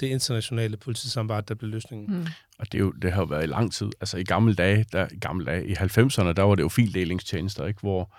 det 0.00 0.06
internationale 0.06 0.76
politisamarbejde, 0.76 1.46
der 1.48 1.54
bliver 1.54 1.70
løsningen. 1.70 2.18
Mm. 2.18 2.26
Og 2.58 2.72
det, 2.72 2.74
er 2.74 2.82
jo, 2.82 2.90
det 2.90 3.12
har 3.12 3.20
jo 3.20 3.26
været 3.26 3.42
i 3.42 3.46
lang 3.46 3.72
tid. 3.72 3.90
Altså 4.00 4.16
i 4.16 4.24
gamle 4.24 4.54
dage, 4.54 4.84
der, 4.92 5.08
i 5.12 5.18
gamle 5.18 5.46
dage, 5.46 5.66
i 5.66 5.72
90'erne, 5.72 6.32
der 6.32 6.42
var 6.42 6.54
det 6.54 6.62
jo 6.62 6.68
fildelingstjenester, 6.68 7.66
ikke? 7.66 7.80
hvor 7.80 8.14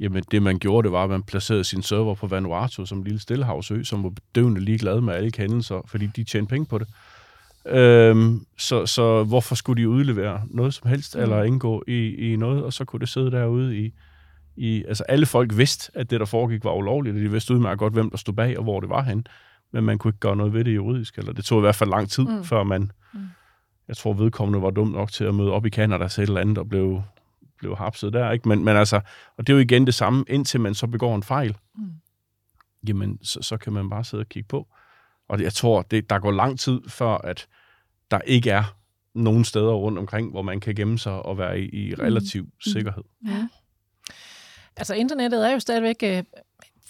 jamen, 0.00 0.24
det 0.30 0.42
man 0.42 0.58
gjorde, 0.58 0.86
det 0.86 0.92
var, 0.92 1.04
at 1.04 1.10
man 1.10 1.22
placerede 1.22 1.64
sin 1.64 1.82
server 1.82 2.14
på 2.14 2.26
Vanuatu 2.26 2.86
som 2.86 2.98
en 2.98 3.04
lille 3.04 3.20
stillehavsø, 3.20 3.82
som 3.82 4.04
var 4.04 4.10
bedøvende 4.10 4.60
ligeglad 4.60 5.00
med 5.00 5.14
alle 5.14 5.30
kendelser, 5.30 5.86
fordi 5.86 6.06
de 6.06 6.24
tjente 6.24 6.50
penge 6.50 6.66
på 6.66 6.78
det. 6.78 6.88
Øhm, 7.66 8.46
så, 8.58 8.86
så 8.86 9.24
hvorfor 9.24 9.54
skulle 9.54 9.82
de 9.82 9.88
udlevere 9.88 10.42
noget 10.50 10.74
som 10.74 10.88
helst, 10.88 11.16
mm. 11.16 11.22
eller 11.22 11.42
indgå 11.42 11.84
i, 11.88 12.32
i 12.32 12.36
noget, 12.36 12.64
og 12.64 12.72
så 12.72 12.84
kunne 12.84 13.00
det 13.00 13.08
sidde 13.08 13.30
derude 13.30 13.78
i, 13.78 13.92
i, 14.56 14.84
altså 14.88 15.04
alle 15.08 15.26
folk 15.26 15.56
vidste, 15.56 15.90
at 15.94 16.10
det, 16.10 16.20
der 16.20 16.26
foregik, 16.26 16.64
var 16.64 16.72
ulovligt, 16.72 17.16
og 17.16 17.22
de 17.22 17.30
vidste 17.30 17.54
udmærket 17.54 17.78
godt, 17.78 17.92
hvem 17.92 18.10
der 18.10 18.16
stod 18.16 18.34
bag, 18.34 18.58
og 18.58 18.62
hvor 18.62 18.80
det 18.80 18.88
var 18.88 19.02
hen. 19.02 19.26
Men 19.72 19.84
man 19.84 19.98
kunne 19.98 20.08
ikke 20.08 20.18
gøre 20.18 20.36
noget 20.36 20.52
ved 20.52 20.64
det 20.64 20.74
juridisk, 20.74 21.18
eller 21.18 21.32
det 21.32 21.44
tog 21.44 21.58
i 21.58 21.60
hvert 21.60 21.74
fald 21.74 21.90
lang 21.90 22.10
tid, 22.10 22.24
mm. 22.24 22.44
før 22.44 22.62
man, 22.62 22.90
mm. 23.14 23.20
jeg 23.88 23.96
tror, 23.96 24.12
vedkommende 24.12 24.62
var 24.62 24.70
dum 24.70 24.88
nok 24.88 25.12
til 25.12 25.24
at 25.24 25.34
møde 25.34 25.50
op 25.50 25.66
i 25.66 25.70
Canada 25.70 26.08
til 26.08 26.22
et 26.22 26.28
eller 26.28 26.40
andet, 26.40 26.58
og 26.58 26.68
blev, 26.68 27.02
blev 27.58 27.76
hapset 27.76 28.12
der, 28.12 28.30
ikke? 28.30 28.48
Men, 28.48 28.64
men 28.64 28.76
altså, 28.76 29.00
og 29.36 29.46
det 29.46 29.52
er 29.52 29.56
jo 29.56 29.60
igen 29.60 29.86
det 29.86 29.94
samme, 29.94 30.24
indtil 30.28 30.60
man 30.60 30.74
så 30.74 30.86
begår 30.86 31.16
en 31.16 31.22
fejl, 31.22 31.56
mm. 31.74 31.90
jamen, 32.88 33.18
så, 33.22 33.42
så 33.42 33.56
kan 33.56 33.72
man 33.72 33.90
bare 33.90 34.04
sidde 34.04 34.20
og 34.20 34.28
kigge 34.28 34.48
på. 34.48 34.68
Og 35.28 35.42
jeg 35.42 35.52
tror, 35.52 35.82
det, 35.82 36.10
der 36.10 36.18
går 36.18 36.30
lang 36.30 36.58
tid, 36.58 36.80
før 36.88 37.14
at 37.14 37.46
der 38.10 38.20
ikke 38.20 38.50
er 38.50 38.76
nogen 39.14 39.44
steder 39.44 39.72
rundt 39.72 39.98
omkring, 39.98 40.30
hvor 40.30 40.42
man 40.42 40.60
kan 40.60 40.74
gemme 40.74 40.98
sig 40.98 41.12
og 41.12 41.38
være 41.38 41.60
i, 41.60 41.88
i 41.88 41.94
relativ 41.94 42.42
mm. 42.42 42.50
sikkerhed. 42.60 43.02
Ja. 43.26 43.48
Altså 44.80 44.94
internettet 44.94 45.46
er 45.46 45.50
jo 45.52 45.58
stadigvæk 45.60 45.96
øh, 46.02 46.24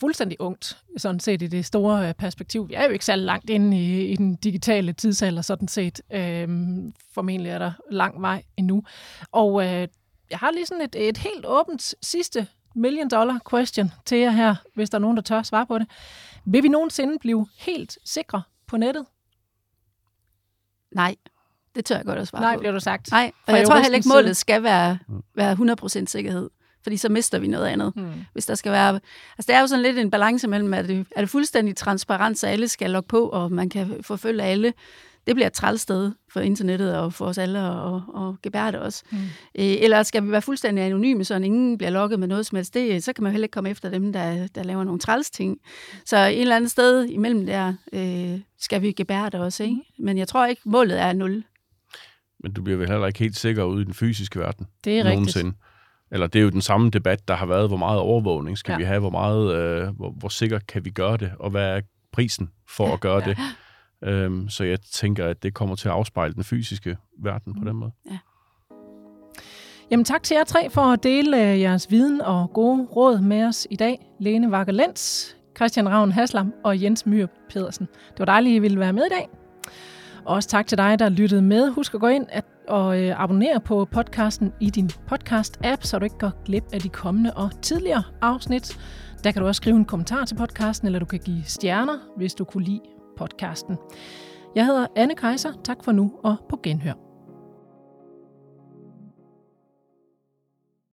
fuldstændig 0.01 0.41
ungt, 0.41 0.79
sådan 0.97 1.21
set 1.21 1.43
i 1.43 1.47
det 1.47 1.65
store 1.65 2.09
øh, 2.09 2.15
perspektiv. 2.15 2.69
Vi 2.69 2.75
er 2.75 2.85
jo 2.85 2.91
ikke 2.91 3.05
særlig 3.05 3.25
langt 3.25 3.51
inde 3.51 3.77
i, 3.77 4.07
i 4.07 4.17
den 4.17 4.35
digitale 4.35 4.93
tidsalder, 4.93 5.43
sådan 5.43 5.69
set. 5.69 6.01
Øhm, 6.13 6.93
formentlig 7.15 7.51
er 7.51 7.59
der 7.59 7.73
lang 7.91 8.23
vej 8.23 8.43
endnu. 8.57 8.83
Og 9.33 9.63
øh, 9.63 9.89
jeg 10.31 10.39
har 10.39 10.51
lige 10.51 10.67
sådan 10.67 10.85
et, 10.85 11.09
et 11.09 11.19
helt 11.19 11.47
åbent 11.47 11.95
sidste 12.03 12.47
million 12.75 13.09
dollar 13.09 13.41
question 13.51 13.93
til 14.05 14.19
jer 14.19 14.31
her, 14.31 14.55
hvis 14.75 14.91
der 14.91 14.99
er 14.99 15.01
nogen, 15.01 15.17
der 15.17 15.23
tør 15.23 15.43
svare 15.43 15.67
på 15.67 15.79
det. 15.79 15.87
Vil 16.45 16.63
vi 16.63 16.69
nogensinde 16.69 17.19
blive 17.21 17.47
helt 17.59 17.99
sikre 18.05 18.43
på 18.67 18.77
nettet? 18.77 19.07
Nej, 20.93 21.17
det 21.75 21.85
tør 21.85 21.97
jeg 21.97 22.05
godt 22.05 22.19
at 22.19 22.29
svare 22.29 22.43
Nej, 22.43 22.55
på. 22.55 22.59
bliver 22.59 22.73
du 22.73 22.81
sagt. 22.81 23.11
Nej, 23.11 23.33
og 23.47 23.53
jeg 23.59 23.67
tror 23.67 23.77
heller 23.77 23.97
ikke, 23.97 24.09
målet 24.09 24.37
skal 24.37 24.63
være, 24.63 24.99
være 25.35 25.53
100% 26.03 26.07
sikkerhed 26.07 26.51
fordi 26.83 26.97
så 26.97 27.09
mister 27.09 27.39
vi 27.39 27.47
noget 27.47 27.67
andet. 27.67 27.93
Hmm. 27.97 28.13
Hvis 28.33 28.47
der 28.47 28.55
skal 28.55 28.73
være... 28.73 29.01
Altså, 29.39 29.47
det 29.47 29.55
er 29.55 29.61
jo 29.61 29.67
sådan 29.67 29.83
lidt 29.83 29.99
en 29.99 30.11
balance 30.11 30.49
mellem, 30.49 30.75
at 30.75 30.89
det, 30.89 31.07
er 31.17 31.21
det 31.21 31.31
fuldstændig 31.31 31.77
transparent, 31.77 32.39
så 32.39 32.47
alle 32.47 32.69
skal 32.69 32.91
logge 32.91 33.09
på, 33.09 33.29
og 33.29 33.53
man 33.53 33.69
kan 33.69 33.97
forfølge 34.03 34.43
alle. 34.43 34.73
Det 35.27 35.35
bliver 35.35 35.47
et 35.47 35.53
trælsted 35.53 36.13
for 36.33 36.41
internettet 36.41 36.97
og 36.97 37.13
for 37.13 37.27
os 37.27 37.39
alle 37.39 37.61
og, 37.61 38.03
og 38.09 38.37
gebære 38.43 38.81
også. 38.81 39.03
Mm. 39.11 39.19
eller 39.55 40.03
skal 40.03 40.25
vi 40.25 40.31
være 40.31 40.43
fuldstændig 40.43 40.85
anonyme, 40.85 41.25
så 41.25 41.35
ingen 41.35 41.79
bliver 41.79 41.91
logget 41.91 42.21
med 42.21 42.29
noget 42.29 42.47
som 42.47 42.57
helst? 42.57 42.75
Det, 42.75 43.05
så 43.05 43.13
kan 43.13 43.25
man 43.25 43.33
heller 43.33 43.45
ikke 43.45 43.53
komme 43.53 43.71
efter 43.71 43.91
dem, 43.91 44.13
der, 44.13 44.47
der 44.47 44.63
laver 44.63 44.85
nogle 44.85 45.01
træls 45.01 45.31
ting. 45.31 45.59
Så 46.05 46.17
et 46.17 46.41
eller 46.41 46.57
andet 46.57 46.71
sted 46.71 47.05
imellem 47.05 47.47
der 47.47 47.75
øh, 47.93 48.41
skal 48.59 48.83
vi 48.83 48.93
gebære 48.93 49.31
det 49.31 49.41
også. 49.41 49.63
Ikke? 49.63 49.75
Mm. 49.75 50.05
Men 50.05 50.19
jeg 50.19 50.29
tror 50.29 50.47
ikke, 50.47 50.63
målet 50.65 51.01
er 51.01 51.13
nul. 51.13 51.45
Men 52.43 52.53
du 52.53 52.63
bliver 52.63 52.79
vel 52.79 52.89
heller 52.89 53.07
ikke 53.07 53.19
helt 53.19 53.37
sikker 53.37 53.65
ude 53.65 53.83
i 53.83 53.85
den 53.85 53.95
fysiske 53.95 54.39
verden? 54.39 54.67
Det 54.85 54.99
er 54.99 55.05
nogensinde. 55.05 55.47
rigtigt 55.47 55.70
eller 56.13 56.27
det 56.27 56.39
er 56.39 56.43
jo 56.43 56.51
den 56.51 56.61
samme 56.61 56.91
debat, 56.91 57.29
der 57.29 57.35
har 57.35 57.47
været, 57.47 57.69
hvor 57.69 57.77
meget 57.77 58.01
overvågning 58.01 58.59
skal 58.59 58.73
ja. 58.73 58.79
vi 58.79 58.85
have, 58.85 59.01
hvor 59.01 59.11
meget, 59.11 59.55
øh, 59.55 59.89
hvor, 59.97 60.11
hvor 60.11 60.29
sikkert 60.29 60.67
kan 60.67 60.85
vi 60.85 60.91
gøre 60.91 61.17
det, 61.17 61.33
og 61.39 61.51
hvad 61.51 61.77
er 61.77 61.81
prisen 62.13 62.51
for 62.69 62.87
ja, 62.87 62.93
at 62.93 63.01
gøre 63.01 63.23
ja. 63.27 63.31
det. 63.31 63.39
Øhm, 64.05 64.49
så 64.49 64.65
jeg 64.65 64.81
tænker, 64.81 65.27
at 65.27 65.43
det 65.43 65.55
kommer 65.55 65.77
til 65.77 65.89
at 65.89 65.95
afspejle 65.95 66.35
den 66.35 66.45
fysiske 66.45 66.97
verden 67.23 67.55
på 67.55 67.69
den 67.69 67.77
måde. 67.77 67.93
Ja. 68.11 68.19
Jamen 69.91 70.05
tak 70.05 70.23
til 70.23 70.35
jer 70.35 70.45
tre 70.45 70.71
for 70.71 70.81
at 70.81 71.03
dele 71.03 71.53
øh, 71.53 71.61
jeres 71.61 71.91
viden 71.91 72.21
og 72.21 72.51
gode 72.55 72.87
råd 72.97 73.21
med 73.21 73.45
os 73.45 73.67
i 73.71 73.77
dag. 73.77 73.99
Lene 74.21 74.51
Wacker 74.51 74.73
Lenz, 74.73 75.31
Christian 75.57 75.89
Ravn 75.89 76.13
Haslam 76.13 76.53
og 76.65 76.83
Jens 76.83 77.07
Myhr 77.07 77.27
Pedersen. 77.51 77.89
Det 78.11 78.19
var 78.19 78.25
dejligt, 78.25 78.53
at 78.53 78.57
I 78.57 78.59
ville 78.59 78.81
være 78.81 78.93
med 78.93 79.03
i 79.03 79.15
dag. 79.15 79.29
Og 80.25 80.35
også 80.35 80.49
tak 80.49 80.67
til 80.67 80.79
dig, 80.79 80.99
der 80.99 81.09
lyttede 81.09 81.43
med. 81.43 81.71
Husk 81.71 81.95
at 81.95 82.01
gå 82.01 82.07
ind 82.07 82.27
og 82.71 83.03
øh, 83.03 83.23
abonnere 83.23 83.61
på 83.61 83.85
podcasten 83.85 84.53
i 84.61 84.71
din 84.71 84.91
podcast-app, 85.13 85.81
så 85.81 85.99
du 85.99 86.05
ikke 86.05 86.19
går 86.19 86.43
glip 86.45 86.65
af 86.73 86.81
de 86.81 86.89
kommende 86.89 87.33
og 87.35 87.63
tidligere 87.63 88.03
afsnit. 88.21 88.79
Der 89.25 89.31
kan 89.31 89.43
du 89.43 89.49
også 89.49 89.57
skrive 89.57 89.77
en 89.77 89.85
kommentar 89.85 90.25
til 90.25 90.35
podcasten, 90.35 90.87
eller 90.87 90.99
du 90.99 91.07
kan 91.07 91.19
give 91.19 91.43
stjerner, 91.45 91.99
hvis 92.17 92.35
du 92.35 92.45
kunne 92.45 92.65
lide 92.65 92.81
podcasten. 93.17 93.77
Jeg 94.57 94.67
hedder 94.67 94.87
Anne 94.97 95.15
Kejser. 95.15 95.53
Tak 95.65 95.85
for 95.85 95.93
nu 95.93 96.13
og 96.25 96.37
på 96.49 96.61
genhør. 96.63 97.10